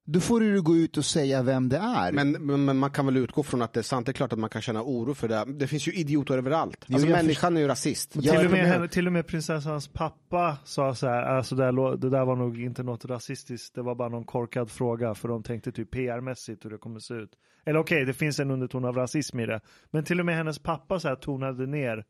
[0.06, 2.12] då får du gå ut och säga vem det är.
[2.12, 4.34] Men, men, men man kan väl utgå från att det är sant, det är klart
[4.34, 5.46] att man kan känna oro för det.
[5.48, 6.86] Det finns ju idioter överallt.
[6.94, 8.12] Alltså jag människan är ju rasist.
[8.12, 12.10] till, och med, till och med prinsessans pappa sa så här, alltså det, där, det
[12.10, 15.72] där var nog inte något rasistiskt, det var bara någon korkad fråga för de tänkte
[15.72, 17.32] typ PR-mässigt hur det kommer se ut.
[17.66, 19.62] Eller okej, det finns en underton av rasism i det,
[19.92, 22.06] men till och med hennes pappa så här tonade ner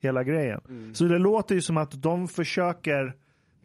[0.00, 0.60] hela grejen.
[0.68, 0.94] Mm.
[0.94, 3.16] Så det låter ju som att de försöker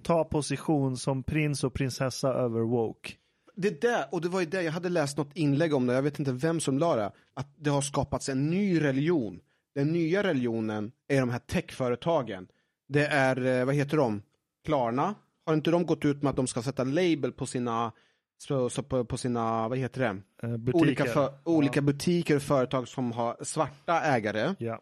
[0.04, 3.14] ta position som prins och prinsessa över woke.
[3.56, 6.02] Det där, och det var ju det, jag hade läst något inlägg om det, jag
[6.02, 9.40] vet inte vem som la det, att det har skapats en ny religion.
[9.76, 12.48] Den nya religionen är de här techföretagen.
[12.88, 14.22] Det är, eh, vad heter de?
[14.66, 15.16] Klarna.
[15.46, 17.92] Har inte de gått ut med att de ska sätta label på sina,
[18.38, 20.48] så, så på, på sina, vad heter det?
[20.48, 20.82] Eh, butiker.
[20.82, 24.56] Olika, för, olika butiker och företag som har svarta ägare.
[24.58, 24.82] Ja,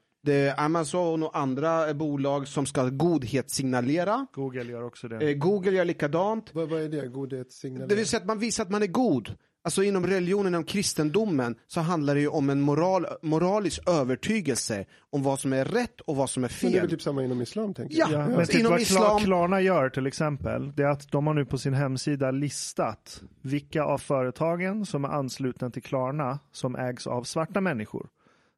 [0.58, 4.28] Amazon och andra eh, bolag som ska godhetssignalera.
[4.34, 5.30] Google gör också det.
[5.30, 6.50] Eh, Google gör likadant.
[6.54, 7.08] Vad, vad är det?
[7.08, 7.88] Godhetssignal?
[7.88, 9.36] Det vill säga att man visar att man är god.
[9.66, 15.24] Alltså inom religionen, inom kristendomen, så handlar det ju om en moral, moralisk övertygelse om
[15.24, 16.82] vad som är rätt och vad som är Men det är fel.
[16.82, 18.22] väl typ samma inom islam tänker Ja, jag.
[18.22, 21.12] Ja, men alltså, typ inom vad islam- Kla- Klarna gör till exempel, det är att
[21.12, 26.40] de har nu på sin hemsida listat vilka av företagen som är anslutna till Klarna
[26.52, 28.08] som ägs av svarta människor.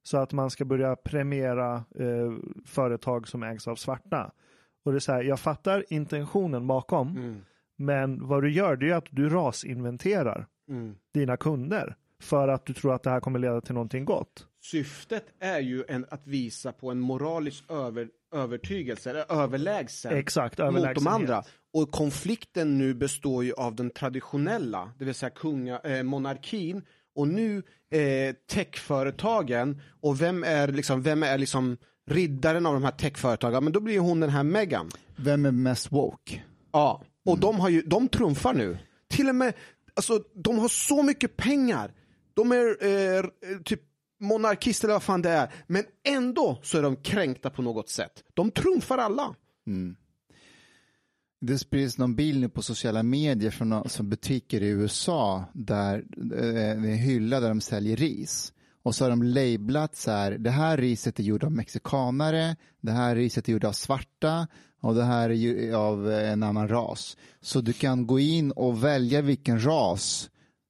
[0.08, 2.34] Så att man ska börja premiera eh,
[2.66, 4.32] företag som ägs av svarta.
[4.86, 7.42] Och det är så här, jag fattar intentionen bakom, Mm.
[7.78, 10.96] men vad du gör det är att du rasinventerar Mm.
[11.14, 14.48] dina kunder för att du tror att det här kommer leda till någonting gott.
[14.62, 20.96] Syftet är ju en, att visa på en moralisk över, övertygelse, eller överlägsen Exakt, mot
[20.96, 21.44] de andra.
[21.74, 26.82] Och konflikten nu består ju av den traditionella, det vill säga kunga, eh, monarkin
[27.16, 31.78] och nu eh, techföretagen och vem är liksom, vem är liksom
[32.10, 33.64] riddaren av de här techföretagen?
[33.64, 34.90] Men då blir ju hon den här Megan.
[35.16, 36.44] Vem är mest woke?
[36.72, 37.40] Ja, och Mm.
[37.40, 38.78] de har ju, de trumfar nu.
[39.10, 39.54] Till och med,
[39.94, 41.92] alltså de har så mycket pengar.
[42.34, 43.26] De är eh,
[43.66, 43.82] typ
[44.20, 45.52] monarkister eller vad fan det är.
[45.68, 48.12] Men ändå så är de kränkta på något sätt.
[48.34, 49.36] De trumfar alla.
[51.46, 56.62] Det sprids någon bild nu på sociala medier från som butiker i USA där det
[56.62, 58.54] är en hylla där de säljer ris.
[58.84, 62.92] Och så har de lablat så här, det här riset är gjort av mexikanare, det
[62.92, 64.48] här riset är gjort av svarta
[64.82, 67.18] och det här är av eh, en annan ras.
[67.42, 70.30] Så du kan gå in och välja vilken ras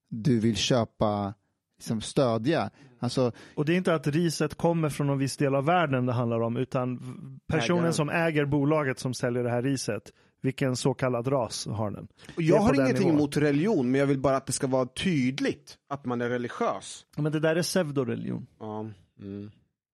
[0.09, 1.33] du vill köpa,
[1.77, 2.69] liksom stödja.
[2.99, 6.13] Alltså, Och det är inte att riset kommer från någon viss del av världen det
[6.13, 6.99] handlar om, utan
[7.47, 7.93] personen Ägaren.
[7.93, 10.11] som äger bolaget som säljer det här riset,
[10.45, 12.07] vilken så kallad ras har den?
[12.35, 13.19] Och jag har ingenting nivån.
[13.19, 17.05] emot religion, men jag vill bara att det ska vara tydligt att man är religiös.
[17.17, 18.47] Men det där är pseudoreligion.
[18.59, 18.89] Ja.
[19.19, 19.51] Mm.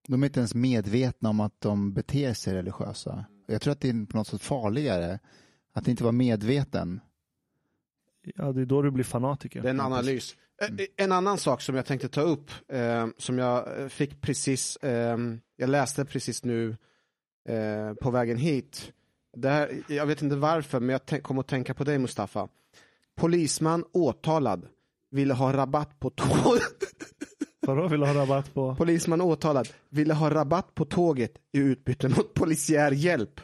[0.08, 3.26] de är inte ens medvetna om att de beter sig religiösa.
[3.48, 5.20] Jag tror att det är på något sätt farligare
[5.74, 7.00] att inte vara medveten.
[8.36, 9.62] Ja, det är då du blir fanatiker.
[9.62, 10.36] Det är en analys.
[10.62, 14.76] Eh, En annan sak som jag tänkte ta upp, eh, som jag eh, fick precis,
[14.76, 15.18] eh,
[15.56, 16.78] jag läste precis nu
[17.50, 18.92] eh, på vägen hit.
[19.38, 22.48] Det här, jag vet inte varför, men jag kom att tänka på dig Mustafa.
[23.16, 24.68] Polisman åtalad
[25.12, 26.58] ville ha rabatt på tåg.
[27.68, 28.76] Vadå, vill du ha rabatt på?
[28.76, 33.42] Polisman åtalad ville ha rabatt på tåget i utbyte mot polisiär hjälp.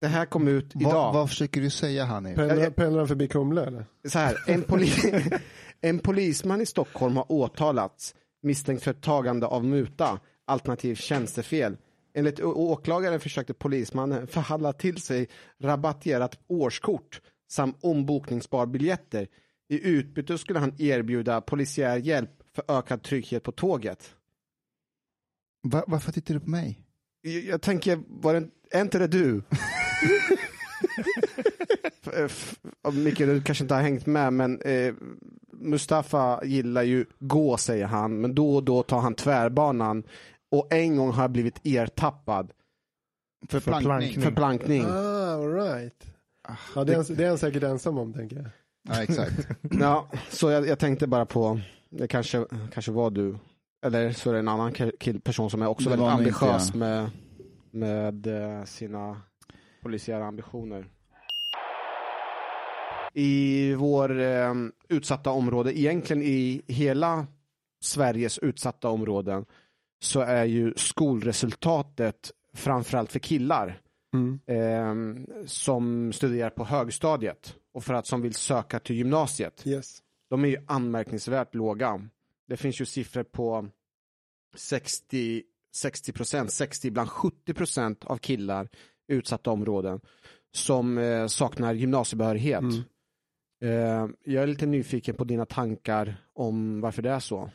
[0.00, 0.92] Det här kom ut idag.
[0.92, 2.36] Vad, vad försöker du säga Hanif?
[2.36, 3.86] Pendlar, pendlar han förbi Kumla eller?
[4.08, 5.40] så här, en, poli-
[5.80, 11.76] en polisman i Stockholm har åtalats misstänkt för tagande av muta, alternativ tjänstefel.
[12.16, 15.28] Enligt åklagaren försökte polismannen förhandla till sig
[15.60, 17.20] rabatterat årskort
[17.50, 19.28] samt ombokningsbar biljetter.
[19.68, 24.14] I utbyte skulle han erbjuda polisiär hjälp för ökad trygghet på tåget.
[25.62, 26.80] Va, varför tittar du på mig?
[27.20, 29.42] Jag, jag tänker, var det, är inte det du?
[32.92, 34.94] Micke, du kanske inte har hängt med, men eh,
[35.52, 40.02] Mustafa gillar ju gå, säger han, men då och då tar han tvärbanan.
[40.58, 42.52] Och en gång har jag blivit ertappad
[43.48, 43.86] För, För plankning.
[43.88, 44.22] plankning.
[44.24, 44.84] för plankning.
[44.84, 46.06] Ah, all right.
[46.74, 48.46] Ja, det, är han, det är han säkert ensam om tänker jag.
[48.88, 49.48] Ja, exakt.
[49.80, 51.60] Ja, så jag, jag tänkte bara på,
[51.90, 53.36] det kanske, kanske var du,
[53.86, 56.34] eller så är det en annan kill, person som är också Det väldigt nog inte
[56.46, 56.78] ambitiös jag.
[56.78, 57.10] med,
[57.70, 58.26] med
[58.58, 59.20] eh, sina
[59.82, 60.86] polisiära ambitioner.
[63.14, 64.54] I vår eh,
[64.88, 67.26] utsatta område, egentligen i hela
[67.84, 69.44] Sveriges utsatta områden,
[70.00, 73.80] så är ju skolresultatet framförallt för killar
[74.46, 74.94] eh,
[75.46, 79.66] som studerar på högstadiet och för att som vill söka till gymnasiet.
[79.66, 79.98] Yes.
[80.30, 82.08] De är ju anmärkningsvärt låga.
[82.48, 83.68] Det finns ju siffror på
[84.56, 85.42] 60,
[85.76, 88.68] 60 procent, 60, ibland 70 procent av killar
[89.08, 90.00] i utsatta områden
[90.52, 92.64] som eh, saknar gymnasiebehörighet.
[93.62, 97.50] Eh, jag är lite nyfiken på dina tankar om varför det är så.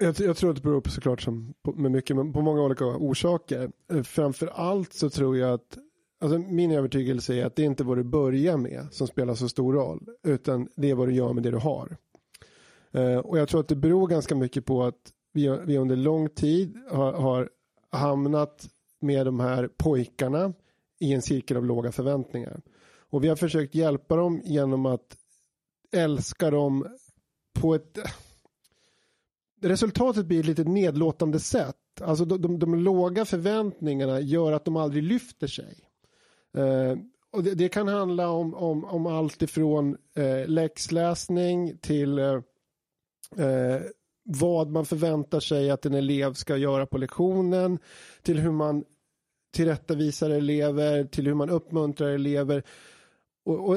[0.00, 2.62] Jag, jag tror att det beror på såklart som, på, med mycket, men på många
[2.62, 3.70] olika orsaker.
[3.92, 5.78] Eh, framför allt så tror jag att
[6.22, 9.48] Alltså min övertygelse är att det är inte vad du börjar med som spelar så
[9.48, 11.96] stor roll, utan det är vad du gör med det du har.
[12.92, 16.28] Eh, och jag tror att det beror ganska mycket på att vi, vi under lång
[16.28, 17.50] tid har, har
[17.90, 18.68] hamnat
[19.00, 20.52] med de här pojkarna
[20.98, 22.60] i en cirkel av låga förväntningar.
[23.10, 25.16] Och vi har försökt hjälpa dem genom att
[25.92, 26.86] älska dem
[27.60, 27.98] på ett
[29.60, 31.76] resultatet blir ett lite nedlåtande sätt.
[32.00, 35.78] Alltså de, de, de låga förväntningarna gör att de aldrig lyfter sig.
[36.56, 36.96] Eh,
[37.32, 42.40] och det, det, kan handla om, om, om allt ifrån eh, läxläsning till eh,
[43.36, 43.80] eh,
[44.24, 47.78] vad man förväntar sig att en elev ska göra på lektionen,
[48.22, 48.84] till hur man
[49.52, 52.62] tillrättavisar elever, till hur man uppmuntrar elever.
[53.44, 53.76] Och, och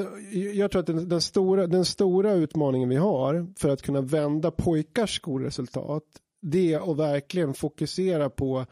[0.54, 4.50] jag tror att den, den, stora, den stora utmaningen vi har för att kunna vända
[4.50, 6.04] pojkars skolresultat,
[6.42, 8.66] det är att verkligen fokusera på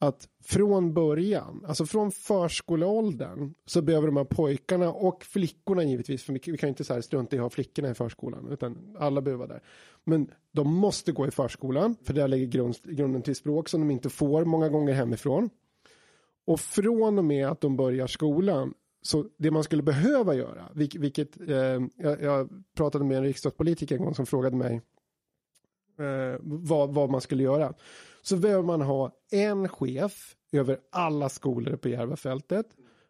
[0.00, 6.32] att från början, alltså från förskoleåldern så behöver de här pojkarna och flickorna givetvis, för
[6.32, 9.46] vi kan inte så här strunta i att ha flickorna i förskolan, utan alla behöver
[9.46, 9.62] vara där.
[10.04, 13.90] Men de måste gå i förskolan, för där lägger grund, grunden till språk som de
[13.90, 15.50] inte får många gånger hemifrån.
[16.46, 21.40] Och från och med att de börjar skolan, så det man skulle behöva göra, vilket
[21.40, 21.56] eh,
[21.96, 24.80] jag, jag, pratade med en riksdagspolitiker en gång som frågade mig
[25.98, 27.74] eh, vad, vad man skulle göra
[28.22, 32.66] så behöver man ha en chef över alla skolor på Järvafältet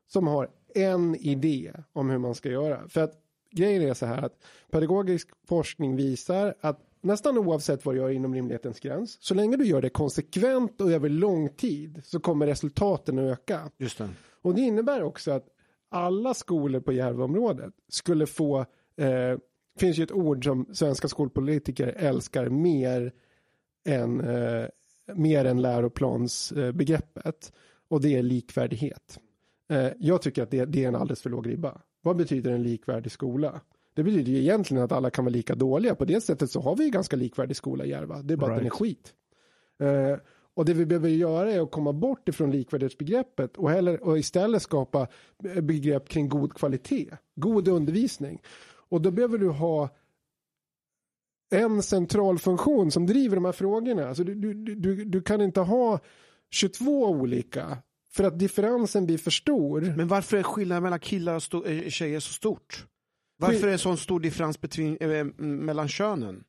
[0.06, 2.88] som har en idé om hur man ska göra.
[2.88, 3.12] För att
[3.50, 8.34] grejen är så här att pedagogisk forskning visar att nästan oavsett vad du gör inom
[8.34, 13.18] rimlighetens gräns, så länge du gör det konsekvent och över lång tid så kommer resultaten
[13.18, 13.70] att öka.
[13.78, 14.08] Just det.
[14.42, 15.46] Och det innebär också att
[15.90, 18.58] alla skolor på Järvaområdet skulle få,
[18.96, 19.38] eh,
[19.78, 23.12] finns ju ett ord som svenska skolpolitiker älskar mer
[23.84, 24.66] än, eh,
[25.14, 27.52] mer än läroplansbegreppet
[27.88, 29.18] och det är likvärdighet.
[29.68, 31.80] Eh, jag tycker att det, det är en alldeles för låg ribba.
[32.02, 33.60] Vad betyder en likvärdig skola?
[33.94, 35.94] Det betyder ju egentligen att alla kan vara lika dåliga.
[35.94, 38.22] På det sättet så har vi ganska likvärdig skola i Järva.
[38.22, 38.56] Det är bara right.
[38.56, 39.14] att den är skit.
[39.80, 40.18] Eh,
[40.54, 44.62] och det vi behöver göra är att komma bort ifrån likvärdighetsbegreppet och, heller, och istället
[44.62, 45.06] skapa
[45.62, 48.42] begrepp kring god kvalitet, god undervisning.
[48.88, 49.88] Och då behöver du ha
[51.50, 54.08] en central funktion som driver de här frågorna.
[54.08, 56.00] Alltså du, du, du, du kan inte ha
[56.50, 57.78] 22 olika
[58.12, 59.94] för att differensen blir för stor.
[59.96, 62.86] Men varför är skillnaden mellan killar och eh, tjejer så stort?
[63.38, 66.44] Varför är det så stor differens between, äh, mellan könen?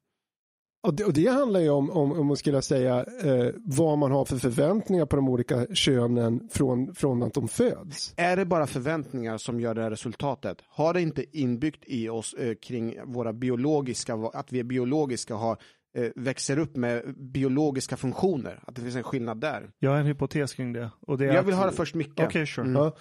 [0.83, 4.11] Och det, och det, handlar ju om, om, om man skulle säga, eh, vad man
[4.11, 8.13] har för förväntningar på de olika könen från, från att de föds.
[8.17, 10.57] Är det bara förväntningar som gör det här resultatet?
[10.67, 15.57] Har det inte inbyggt i oss eh, kring våra biologiska, att vi är biologiska har
[15.97, 18.63] eh, växer upp med biologiska funktioner?
[18.67, 19.69] Att det finns en skillnad där?
[19.79, 20.91] Jag har en hypotes kring det.
[21.07, 21.45] Och det jag att...
[21.45, 22.19] vill höra först Micke.
[22.19, 22.67] Okay, sure.
[22.67, 22.81] Mm.
[22.81, 22.95] Ja.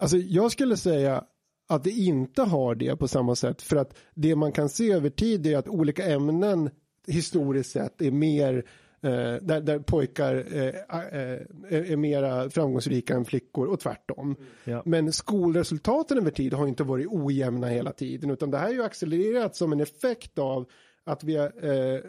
[0.00, 1.24] Alltså, jag skulle säga
[1.68, 3.62] att det inte har det på samma sätt.
[3.62, 6.70] För att det man kan se över tid är att olika ämnen
[7.06, 8.64] historiskt sett är mer
[9.02, 14.36] Eh, där, där pojkar eh, eh, är mera framgångsrika än flickor och tvärtom.
[14.64, 14.82] Ja.
[14.84, 18.82] Men skolresultaten över tid har inte varit ojämna hela tiden utan det här är ju
[18.82, 20.66] accelererat som en effekt av
[21.04, 22.00] att vi, har, eh,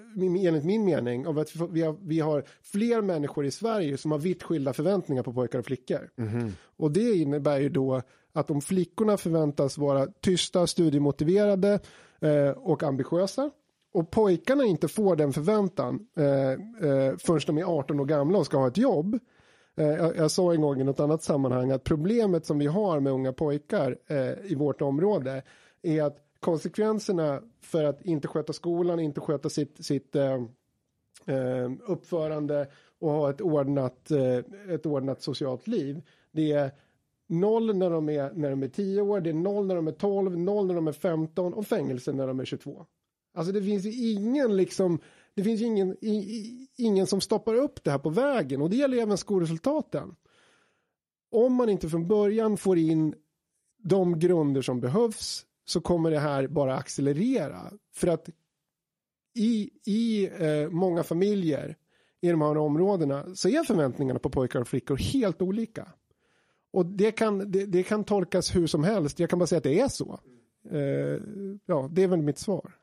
[0.47, 4.19] enligt min mening, av att vi har, vi har fler människor i Sverige som har
[4.19, 6.09] vitt skilda förväntningar på pojkar och flickor.
[6.18, 6.51] Mm.
[6.77, 8.01] Och det innebär ju då
[8.34, 11.80] att om flickorna förväntas vara tysta, studiemotiverade
[12.22, 13.51] eh, och ambitiösa
[13.91, 18.45] och pojkarna inte får den förväntan eh, eh, förrän de är 18 år gamla och
[18.45, 19.19] ska ha ett jobb.
[19.76, 22.99] Eh, jag, jag, sa en gång i något annat sammanhang att problemet som vi har
[22.99, 25.43] med unga pojkar eh, i vårt område
[25.81, 30.34] är att konsekvenserna för att inte sköta skolan, inte sköta sitt, sitt eh,
[31.26, 32.68] eh uppförande
[32.99, 36.01] och ha ett ordnat, eh, ett ordnat socialt liv.
[36.31, 36.72] Det är
[37.27, 39.91] noll när de är, när de är 10 år, det är noll när de är
[39.91, 42.85] 12, noll när de är 15 och fängelse när de är 22.
[43.34, 44.99] Alltså det finns ju ingen liksom,
[45.34, 48.76] det finns ju ingen, i, ingen som stoppar upp det här på vägen och det
[48.76, 50.16] gäller även skolresultaten.
[51.32, 53.16] Om man inte från början får in
[53.84, 57.72] de grunder som behövs så kommer det här bara accelerera.
[57.94, 58.30] För att
[59.36, 61.78] i, i eh, många familjer
[62.22, 65.88] i de här områdena så är förväntningarna på pojkar och flickor helt olika.
[66.74, 69.64] Och det kan, det, det kan tolkas hur som helst, jag kan bara säga att
[69.64, 70.20] det är så.
[70.70, 71.22] Eh,
[71.66, 72.81] ja, det är väl mitt svar.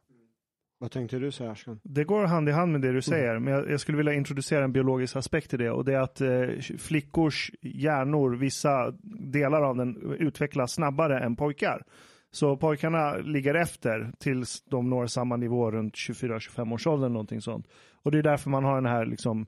[0.81, 1.81] Vad tänkte du säga Ashkan?
[1.83, 3.45] Det går hand i hand med det du säger, mm.
[3.45, 6.21] men jag, jag, skulle vilja introducera en biologisk aspekt i det och det är att
[6.21, 8.93] eh, flickors hjärnor, vissa
[9.33, 11.83] delar av den utvecklas snabbare än pojkar.
[12.31, 17.09] Så pojkarna ligger efter tills de når samma nivå runt 24-25 års ålder.
[17.09, 17.67] Någonting sånt.
[18.03, 19.47] Och det är därför man har den här liksom,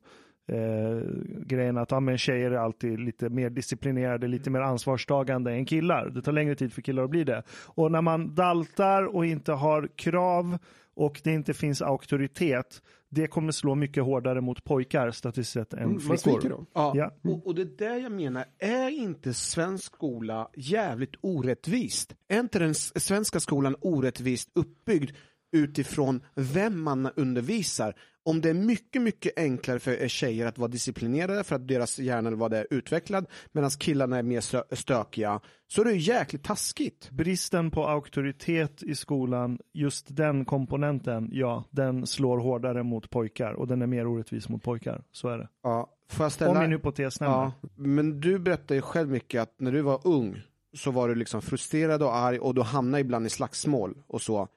[0.49, 1.01] eh,
[1.47, 6.11] grejen att ah, men tjejer är alltid lite mer disciplinerade, lite mer ansvarstagande än killar.
[6.11, 7.43] Det tar längre tid för killar att bli det.
[7.67, 10.59] Och när man daltar och inte har krav
[10.97, 15.83] och det inte finns auktoritet, det kommer slå mycket hårdare mot pojkar statistiskt sett än
[15.83, 16.67] Mm, flickor.
[16.75, 17.11] Ja, Ja.
[17.25, 22.15] Och, och det är där jag menar, är inte svensk skola jävligt orättvist?
[22.29, 25.11] Är inte den svenska skolan orättvist uppbyggd
[25.53, 27.95] utifrån vem man undervisar?
[28.23, 32.33] Om det är mycket, mycket enklare för tjejer att vara disciplinerade för att deras hjärnor
[32.33, 37.11] var där utvecklad medan killarna är mer stö- stökiga, så är det ju jäkligt taskigt.
[37.11, 43.67] Bristen på auktoritet i skolan, just den komponenten, ja, den slår hårdare mot pojkar och
[43.67, 45.05] den är mer orättvis mot pojkar.
[45.13, 45.49] Så är det.
[45.63, 46.51] Ja, får jag ställa...
[46.51, 47.33] Om min hypotes stämmer.
[47.33, 50.43] Ja, men du berättade ju själv mycket att när du var ung
[50.77, 54.49] så var du liksom frustrerad och arg och du hamnade ibland i slagsmål och så.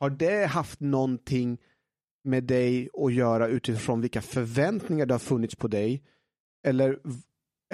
[0.00, 1.58] Har det haft någonting
[2.24, 6.02] med dig att göra utifrån vilka förväntningar det har funnits på dig?
[6.66, 6.98] Eller,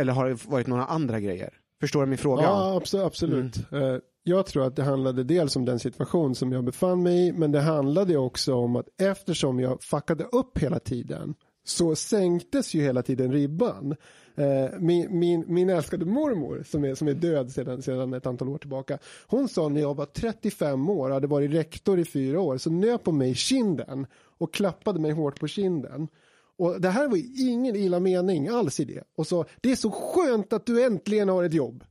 [0.00, 1.54] eller har det varit några andra grejer?
[1.80, 2.42] Förstår du min fråga?
[2.42, 3.56] Ja, abso- absolut.
[3.72, 7.32] Eh, Jag tror att det handlade dels om den situation som jag befann mig i,
[7.32, 11.34] men det handlade också om att eftersom jag fuckade upp hela tiden
[11.64, 13.96] så sänktes ju hela tiden ribban.
[14.36, 18.48] Eh, min, min, min älskade mormor som är, som är död sedan, sedan ett antal
[18.48, 18.98] år tillbaka.
[19.26, 22.70] Hon sa när jag var 35 år och hade varit rektor i fyra år så
[22.70, 24.06] nöp hon mig i kinden
[24.38, 26.08] och klappade mig hårt på kinden.
[26.56, 29.02] Och det här var ju ingen illa mening alls i det.
[29.16, 31.84] Och så, det är så skönt att du äntligen har ett jobb.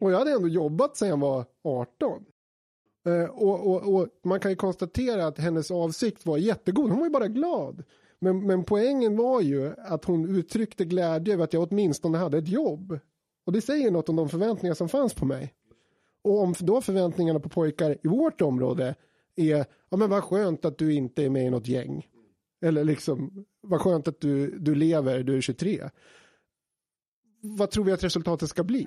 [0.00, 2.24] Och jag hade ändå jobbat sedan jag var 18.
[3.06, 6.90] Eh, och, och, och man kan ju konstatera att hennes avsikt var jättegod.
[6.90, 7.84] Hon var ju bara glad.
[8.20, 12.48] Men, men poängen var ju att hon uttryckte glädje över att jag åtminstone hade ett
[12.48, 12.98] jobb.
[13.46, 15.54] Och det säger något om de förväntningar som fanns på mig.
[16.22, 18.94] Och om då förväntningarna på pojkar i vårt område
[19.36, 22.06] är, ja men vad skönt att du inte är med i något gäng.
[22.62, 25.90] Eller liksom, vad skönt att du, du lever, du är 23.
[27.40, 28.86] Vad tror vi att resultatet ska bli?